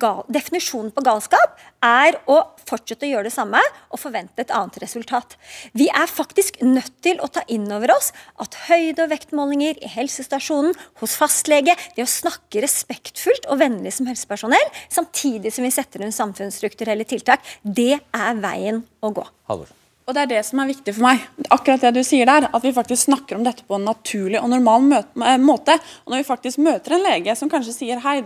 gal 0.00 0.24
definisjonen 0.32 0.92
på 0.94 1.04
galskap 1.06 1.58
er 1.84 2.18
å 2.26 2.40
fortsette 2.68 3.06
å 3.06 3.10
gjøre 3.10 3.28
det 3.28 3.34
samme 3.34 3.60
og 3.92 4.00
forvente 4.00 4.42
et 4.42 4.52
annet 4.54 4.78
resultat. 4.82 5.36
Vi 5.72 5.88
er 5.88 6.10
faktisk 6.10 6.60
nødt 6.64 6.96
til 7.04 7.22
å 7.22 7.30
ta 7.32 7.44
inn 7.48 7.68
over 7.72 7.94
oss 7.94 8.10
at 8.42 8.58
høyde- 8.68 9.06
og 9.06 9.12
vektmålinger 9.12 9.80
i 9.84 9.92
helsestasjonen, 9.94 10.74
hos 11.00 11.16
fastlege, 11.18 11.76
det 11.96 12.04
å 12.04 12.10
snakke 12.10 12.64
respektfullt 12.64 13.48
og 13.48 13.62
vennlig 13.62 13.94
som 13.94 14.10
helsepersonell, 14.10 14.70
samtidig 14.90 15.54
som 15.54 15.66
vi 15.66 15.74
setter 15.74 16.04
inn 16.04 16.14
samfunnsstrukturelle 16.14 17.06
tiltak, 17.08 17.44
det 17.62 17.98
er 17.98 18.40
veien 18.42 18.82
å 19.02 19.14
gå. 19.14 19.26
Halvor. 19.48 19.77
Og 20.08 20.16
det 20.16 20.22
er 20.24 20.30
det 20.30 20.44
som 20.48 20.60
er 20.62 20.70
viktig 20.70 20.94
for 20.96 21.04
meg. 21.04 21.24
Akkurat 21.52 21.82
det 21.84 21.98
du 21.98 22.06
sier 22.06 22.26
der, 22.26 22.48
At 22.48 22.64
vi 22.64 22.72
faktisk 22.72 23.10
snakker 23.10 23.36
om 23.36 23.44
dette 23.44 23.64
på 23.68 23.76
en 23.76 23.84
naturlig 23.84 24.40
og 24.40 24.48
normal 24.48 24.88
eh, 24.96 25.36
måte. 25.36 25.76
Og 26.06 26.12
når 26.14 26.22
vi 26.22 26.30
faktisk 26.30 26.58
møter 26.64 26.96
en 26.96 27.04
lege 27.04 27.34
som 27.36 27.50
kanskje 27.52 27.74
sier 27.76 28.00
hei, 28.00 28.22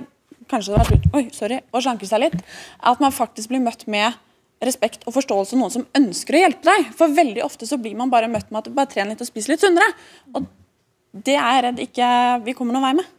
kanskje 0.49 0.73
det 0.75 0.79
har 0.79 0.93
lurt 0.93 1.09
oi, 1.19 1.25
sorry, 1.35 1.59
og 1.73 1.83
slanker 1.83 2.07
seg 2.07 2.23
litt, 2.23 2.39
at 2.79 3.03
man 3.03 3.15
faktisk 3.15 3.51
blir 3.51 3.65
møtt 3.65 3.89
med 3.91 4.15
respekt 4.63 5.03
og 5.09 5.17
forståelse 5.17 5.59
noen 5.59 5.75
som 5.75 5.87
ønsker 5.99 6.39
å 6.39 6.45
hjelpe 6.45 6.69
deg. 6.71 6.93
For 6.95 7.11
veldig 7.11 7.43
ofte 7.43 7.67
så 7.67 7.81
blir 7.83 7.99
man 7.99 8.13
bare 8.13 8.31
møtt 8.31 8.53
med 8.53 8.63
at 8.63 8.71
du 8.71 8.77
bare 8.77 8.91
trener 8.93 9.17
litt 9.17 9.25
og 9.25 9.31
spiser 9.33 9.57
litt 9.57 9.65
sunnere. 9.65 9.91
Og 10.39 10.47
det 11.13 11.35
er 11.35 11.49
jeg 11.57 11.65
redd 11.67 11.83
ikke 11.83 12.13
vi 12.47 12.55
kommer 12.55 12.79
noen 12.79 12.87
vei 12.93 12.95
med. 13.03 13.11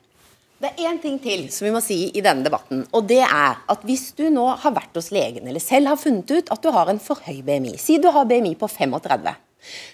Det 0.62 0.70
er 0.70 0.90
én 0.90 1.00
ting 1.02 1.18
til 1.20 1.48
som 1.52 1.66
vi 1.68 1.72
må 1.76 1.82
si 1.84 1.98
i 2.14 2.22
denne 2.24 2.46
debatten. 2.46 2.86
og 2.94 3.08
det 3.08 3.22
er 3.24 3.58
at 3.70 3.82
Hvis 3.84 4.14
du 4.16 4.30
nå 4.30 4.46
har 4.56 4.76
vært 4.76 4.96
hos 4.96 5.12
legen 5.12 5.48
eller 5.48 5.60
selv 5.60 5.88
har 5.88 5.98
funnet 5.98 6.30
ut 6.32 6.52
at 6.52 6.62
du 6.62 6.70
har 6.72 6.90
en 6.90 7.00
for 7.00 7.20
høy 7.26 7.42
BMI, 7.42 7.78
si 7.78 7.98
du 7.98 8.10
har 8.12 8.26
BMI 8.26 8.56
på 8.56 8.70
35, 8.70 9.36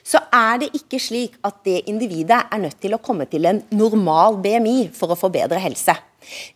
så 0.03 0.21
er 0.33 0.59
det 0.63 0.69
ikke 0.77 0.99
slik 1.01 1.37
at 1.45 1.61
det 1.65 1.83
individet 1.89 2.41
er 2.51 2.61
nødt 2.61 2.79
til 2.81 2.95
å 2.95 3.01
komme 3.01 3.27
til 3.29 3.45
en 3.45 3.63
normal 3.71 4.39
BMI 4.43 4.89
for 4.93 5.13
å 5.13 5.17
få 5.19 5.29
bedre 5.33 5.61
helse. 5.61 5.95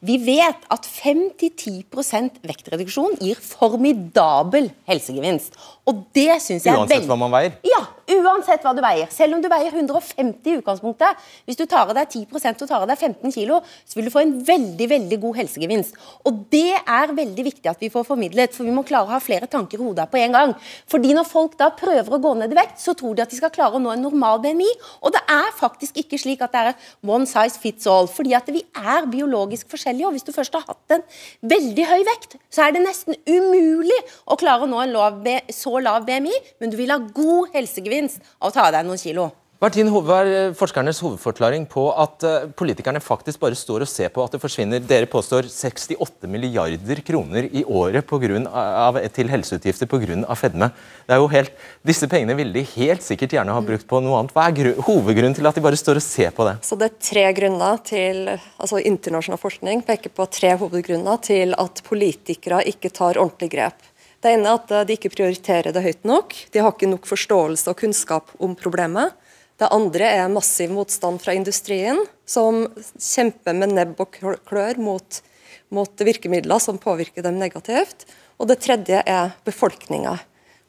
Vi 0.03 0.17
vet 0.19 0.65
at 0.73 0.85
5-10 0.85 2.41
vektreduksjon 2.43 3.17
gir 3.23 3.39
formidabel 3.39 4.69
helsegevinst. 4.89 5.55
Og 5.87 6.03
det 6.15 6.41
synes 6.43 6.67
jeg 6.67 6.77
Uansett 6.77 7.07
hva 7.09 7.17
man 7.19 7.33
veier? 7.33 7.55
Ja, 7.67 7.85
uansett 8.11 8.63
hva 8.65 8.73
du 8.75 8.81
veier. 8.83 9.07
Selv 9.13 9.37
om 9.37 9.41
du 9.43 9.47
veier 9.51 9.71
150 9.71 10.49
i 10.49 10.57
utgangspunktet. 10.59 11.19
Hvis 11.47 11.59
du 11.59 11.65
tar 11.69 11.87
av 11.87 11.95
deg 11.95 12.09
10% 12.09 12.63
og 12.63 12.69
tar 12.69 12.83
av 12.83 12.89
deg 12.89 12.99
15 12.99 13.33
kilo, 13.35 13.59
så 13.87 13.97
vil 13.97 14.09
du 14.09 14.13
få 14.13 14.23
en 14.23 14.33
veldig 14.45 14.87
veldig 14.91 15.19
god 15.23 15.39
helsegevinst. 15.41 15.97
Og 16.27 16.43
det 16.53 16.75
er 16.81 17.15
veldig 17.15 17.45
viktig 17.47 17.71
at 17.71 17.81
vi 17.83 17.91
får 17.93 18.07
formidlet, 18.07 18.55
for 18.55 18.67
vi 18.67 18.75
må 18.75 18.83
klare 18.87 19.07
å 19.07 19.13
ha 19.15 19.21
flere 19.23 19.47
tanker 19.51 19.79
i 19.79 19.83
hodet 19.83 20.09
på 20.11 20.19
en 20.19 20.35
gang. 20.35 20.55
Fordi 20.91 21.13
når 21.15 21.29
folk 21.29 21.57
da 21.59 21.69
prøver 21.77 22.17
å 22.17 22.21
gå 22.23 22.33
ned 22.39 22.53
i 22.53 22.59
vekt, 22.59 22.81
så 22.83 22.95
tror 22.97 23.15
de 23.15 23.25
at 23.25 23.31
de 23.31 23.39
skal 23.39 23.53
klare 23.53 23.79
å 23.79 23.83
nå 23.83 23.93
en 23.95 24.03
normal 24.03 24.43
BMI. 24.43 24.69
Og 25.03 25.15
det 25.15 25.23
er 25.31 25.53
faktisk 25.55 26.01
ikke 26.03 26.19
slik 26.21 26.43
at 26.43 26.53
det 26.53 26.65
er 26.73 26.91
one 27.07 27.29
size 27.29 27.61
fits 27.61 27.87
all. 27.87 28.09
Fordi 28.11 28.35
at 28.37 28.51
vi 28.51 28.65
er 28.75 29.07
biologisk 29.11 29.71
forskjellige. 29.71 30.09
Og 30.09 30.17
hvis 30.17 30.27
du 30.27 30.33
først 30.35 30.59
har 30.59 30.67
hatt 30.67 30.97
en 30.97 31.07
veldig 31.53 31.87
høy 31.87 32.01
vekt, 32.11 32.37
så 32.53 32.67
er 32.67 32.75
det 32.75 32.83
nesten 32.83 33.17
umulig 33.29 33.99
å 34.27 34.37
klare 34.39 34.67
å 34.67 34.69
nå 34.69 34.83
en 34.83 34.93
lav, 34.93 35.23
så 35.53 35.79
lav 35.83 36.03
BMI, 36.07 36.33
men 36.59 36.71
du 36.71 36.77
vil 36.79 36.91
ha 36.91 36.99
god 36.99 37.53
helsegevinst 37.55 37.92
av 38.01 38.49
å 38.49 38.53
ta 38.53 38.67
av 38.67 38.75
deg 38.75 38.85
noen 38.87 39.01
kilo. 39.01 39.31
Martin 39.63 39.87
Hove 39.87 40.15
er 40.19 40.27
eh, 40.27 40.53
forskernes 40.59 40.97
hovedforklaring 40.99 41.63
på 41.71 41.85
at 41.95 42.23
uh, 42.27 42.49
politikerne 42.59 42.99
faktisk 42.99 43.39
bare 43.39 43.55
står 43.55 43.85
og 43.85 43.87
ser 43.87 44.09
på 44.11 44.19
at 44.19 44.33
det 44.35 44.41
forsvinner 44.43 44.81
dere 44.83 45.07
påstår 45.07 45.47
68 45.47 46.27
milliarder 46.27 46.99
kroner 47.07 47.47
i 47.47 47.61
året 47.63 48.03
på 48.09 48.19
grunn 48.19 48.49
av, 48.49 48.99
til 49.15 49.31
helseutgifter 49.31 49.87
pga. 49.87 50.35
fedme. 50.35 50.67
Det 51.07 51.15
er 51.15 51.21
jo 51.21 51.29
helt, 51.31 51.55
disse 51.87 52.09
pengene 52.11 52.35
ville 52.35 52.51
de 52.51 52.65
helt 52.73 53.05
sikkert 53.05 53.37
gjerne 53.37 53.55
ha 53.55 53.63
brukt 53.63 53.87
på 53.87 54.03
noe 54.03 54.19
annet. 54.19 54.35
Hva 54.35 54.49
er 54.49 54.73
hovedgrunnen 54.83 55.37
til 55.37 55.47
at 55.47 55.55
de 55.55 55.63
bare 55.63 55.79
står 55.79 56.01
og 56.01 56.07
ser 56.09 56.35
på 56.35 56.49
det? 56.49 56.57
Så 56.67 56.75
Det 56.75 56.89
er 56.89 56.99
tre 57.13 57.25
grunner 57.39 57.79
til, 57.87 58.33
altså 58.59 58.83
Internasjonal 58.83 59.39
forskning 59.39 59.87
peker 59.87 60.11
på 60.11 60.27
tre 60.27 60.57
hovedgrunner 60.59 61.23
til 61.23 61.55
at 61.55 61.79
politikere 61.87 62.65
ikke 62.67 62.91
tar 62.91 63.15
ordentlig 63.15 63.53
grep. 63.55 63.79
Det 64.23 64.31
ene 64.31 64.47
er 64.47 64.55
at 64.55 64.87
de 64.87 64.95
ikke 64.95 65.11
prioriterer 65.11 65.75
det 65.75 65.83
høyt 65.83 66.05
nok. 66.07 66.33
De 66.53 66.61
har 66.63 66.71
ikke 66.71 66.87
nok 66.87 67.07
forståelse 67.09 67.67
og 67.67 67.79
kunnskap 67.81 68.31
om 68.39 68.55
problemet. 68.55 69.11
Det 69.59 69.67
andre 69.67 70.07
er 70.21 70.31
massiv 70.31 70.71
motstand 70.73 71.19
fra 71.21 71.35
industrien, 71.35 71.99
som 72.25 72.63
kjemper 72.95 73.57
med 73.57 73.75
nebb 73.75 73.99
og 74.01 74.15
klør 74.47 74.79
mot, 74.81 75.19
mot 75.75 76.05
virkemidler 76.07 76.63
som 76.63 76.79
påvirker 76.81 77.25
dem 77.25 77.35
negativt. 77.41 78.07
Og 78.39 78.47
det 78.49 78.61
tredje 78.63 79.03
er 79.03 79.35
befolkninga. 79.45 80.15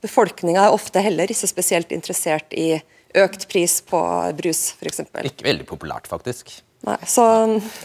Befolkninga 0.04 0.66
er 0.66 0.74
ofte 0.74 1.00
heller 1.00 1.30
ikke 1.30 1.48
spesielt 1.48 1.94
interessert 1.94 2.52
i 2.58 2.74
økt 3.14 3.46
pris 3.48 3.78
på 3.86 4.02
brus, 4.36 4.66
f.eks. 4.76 5.06
Ikke 5.30 5.46
veldig 5.46 5.70
populært, 5.70 6.10
faktisk. 6.10 6.50
Nei, 6.84 6.98
så, 7.08 7.24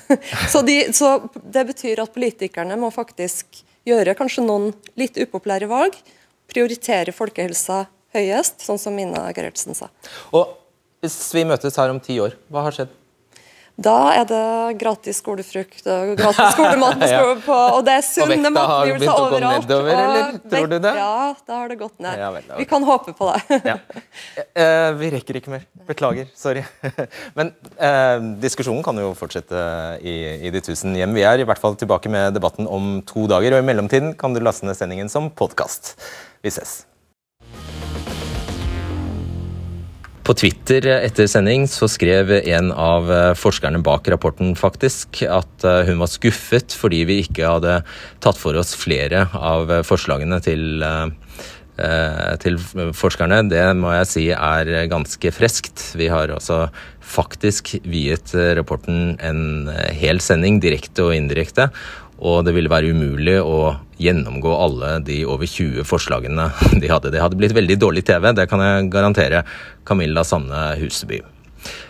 så, 0.52 0.66
de, 0.66 0.82
så, 0.98 1.16
det 1.46 1.70
betyr 1.70 2.02
at 2.04 2.14
politikerne 2.18 2.76
må 2.82 2.90
faktisk 2.92 3.62
gjøre 3.88 4.16
kanskje 4.18 4.46
noen 4.46 4.72
litt 5.00 5.18
upopulære 5.20 5.70
valg. 5.70 5.96
Prioritere 6.50 7.14
folkehelsa 7.16 7.86
høyest, 8.16 8.64
sånn 8.66 8.82
som 8.82 8.96
Mina 8.98 9.28
Gerhardsen 9.36 9.78
sa. 9.78 9.92
Og 10.34 10.56
hvis 11.04 11.18
vi 11.36 11.46
møtes 11.48 11.78
her 11.80 11.94
om 11.94 12.02
ti 12.04 12.18
år, 12.22 12.36
hva 12.52 12.66
har 12.66 12.76
skjedd? 12.76 12.96
Da 13.80 13.96
er 14.12 14.26
det 14.28 14.46
gratis 14.82 15.22
skolefrukt 15.22 15.86
og 15.88 16.14
gratis 16.20 16.52
skolemat 16.56 17.00
på, 17.00 17.08
skole, 17.08 17.36
på, 17.46 17.60
og 17.78 17.86
det 17.88 17.94
er 17.96 18.04
sunne 18.04 18.52
matgivelser 18.52 19.12
overalt. 19.14 19.64
Nedover, 19.64 19.92
eller? 19.94 20.34
Tror 20.52 20.68
du 20.72 20.76
det? 20.84 20.92
Ja, 20.98 21.14
da 21.48 21.60
har 21.62 21.72
det 21.72 21.78
gått 21.80 21.96
ned. 22.04 22.20
Ja, 22.20 22.32
vel, 22.36 22.44
okay. 22.50 22.60
Vi 22.60 22.68
kan 22.74 22.88
håpe 22.90 23.16
på 23.16 23.30
det. 23.32 23.62
ja. 23.72 23.78
eh, 24.36 24.90
vi 25.00 25.14
rekker 25.16 25.40
ikke 25.40 25.54
mer. 25.54 25.64
Beklager. 25.88 26.28
Sorry. 26.38 26.66
Men 27.40 27.54
eh, 27.78 28.28
diskusjonen 28.44 28.84
kan 28.86 29.00
jo 29.00 29.14
fortsette 29.18 29.64
i, 30.04 30.18
i, 30.50 30.54
de 30.54 30.64
tusen 30.66 30.98
hjem. 31.00 31.16
Vi 31.16 31.24
er 31.28 31.40
i 31.40 31.48
hvert 31.48 31.62
fall 31.62 31.80
tilbake 31.80 32.12
med 32.12 32.36
debatten 32.36 32.68
om 32.68 33.00
to 33.08 33.30
dager, 33.32 33.56
og 33.56 33.64
i 33.64 33.70
mellomtiden 33.72 34.14
kan 34.20 34.36
du 34.36 34.44
laste 34.44 34.68
ned 34.68 34.78
sendingen 34.80 35.12
som 35.12 35.32
podkast. 35.32 35.96
Vi 36.44 36.52
ses. 36.52 36.82
På 40.30 40.36
Twitter 40.38 40.86
etter 40.94 41.26
sending 41.26 41.64
så 41.66 41.88
skrev 41.90 42.30
en 42.38 42.68
av 42.70 43.08
eh, 43.10 43.32
forskerne 43.34 43.80
bak 43.82 44.06
rapporten 44.14 44.52
faktisk 44.54 45.24
at 45.26 45.66
eh, 45.66 45.88
hun 45.88 46.04
var 46.04 46.12
skuffet 46.12 46.76
fordi 46.78 47.00
vi 47.10 47.16
ikke 47.24 47.48
hadde 47.50 47.80
tatt 48.22 48.38
for 48.38 48.54
oss 48.62 48.76
flere 48.78 49.24
av 49.34 49.74
forslagene 49.90 50.38
til, 50.46 50.86
eh, 50.86 52.36
til 52.46 52.62
forskerne. 52.94 53.42
Det 53.50 53.66
må 53.82 53.96
jeg 53.96 54.12
si 54.12 54.28
er 54.36 54.70
ganske 54.94 55.34
freskt. 55.34 55.88
Vi 55.98 56.12
har 56.14 56.30
altså 56.30 56.68
faktisk 57.02 57.80
viet 57.90 58.30
rapporten 58.62 59.16
en 59.18 59.74
hel 59.98 60.22
sending, 60.22 60.62
direkte 60.62 61.10
og 61.10 61.18
indirekte. 61.18 61.72
Og 62.22 62.44
det 62.46 62.54
ville 62.54 62.70
være 62.70 62.94
umulig 62.94 63.40
å 63.42 63.80
gjennomgå 64.00 64.54
alle 64.56 64.94
de 65.06 65.22
over 65.28 65.50
20 65.50 65.88
forslagene 65.88 66.50
de 66.82 66.92
hadde. 66.92 67.12
Det 67.14 67.24
hadde 67.24 67.40
blitt 67.40 67.58
veldig 67.58 67.80
dårlig 67.82 68.06
TV, 68.08 68.32
det 68.36 68.48
kan 68.52 68.64
jeg 68.64 68.94
garantere 68.94 69.44
Camilla 69.88 70.24
Sanne 70.28 70.72
Huseby. 70.80 71.22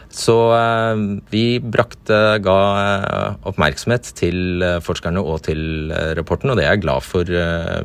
Så 0.10 0.36
eh, 0.58 1.02
vi 1.30 1.44
brakte, 1.62 2.40
ga 2.44 2.58
eh, 2.80 3.36
oppmerksomhet 3.50 4.10
til 4.18 4.64
eh, 4.66 4.80
forskerne 4.84 5.22
og 5.22 5.44
til 5.46 5.94
rapporten, 6.18 6.50
og 6.50 6.58
det 6.58 6.66
er 6.66 6.76
jeg 6.76 6.84
glad 6.88 7.06
for 7.06 7.30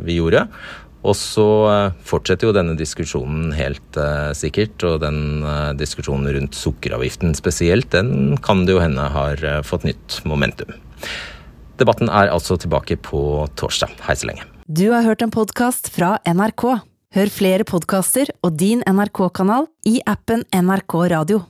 vi 0.05 0.18
gjorde. 0.18 0.47
Og 1.05 1.12
så 1.20 1.45
fortsetter 2.09 2.49
jo 2.49 2.55
denne 2.57 2.79
diskusjonen 2.79 3.51
helt 3.53 3.99
sikkert, 4.33 4.81
og 4.89 5.03
den 5.03 5.45
diskusjonen 5.77 6.31
rundt 6.33 6.57
sukkeravgiften 6.57 7.37
spesielt, 7.37 7.91
den 7.93 8.39
kan 8.41 8.62
det 8.64 8.72
jo 8.72 8.81
hende 8.81 9.05
har 9.12 9.43
fått 9.68 9.85
nytt 9.85 10.22
momentum. 10.25 10.72
Debatten 11.81 12.11
er 12.11 12.31
altså 12.31 12.57
tilbake 12.61 12.97
på 13.03 13.47
torsdag. 13.59 13.95
Hei 14.07 14.16
så 14.18 14.31
lenge. 14.31 14.47
Du 14.66 14.89
har 14.93 15.05
hørt 15.07 15.22
en 15.25 15.33
podkast 15.35 15.91
fra 15.95 16.16
NRK. 16.27 16.66
Hør 17.14 17.31
flere 17.31 17.66
podkaster 17.68 18.31
og 18.43 18.57
din 18.59 18.83
NRK-kanal 18.87 19.68
i 19.87 20.01
appen 20.11 20.47
NRK 20.51 20.97
Radio. 21.14 21.45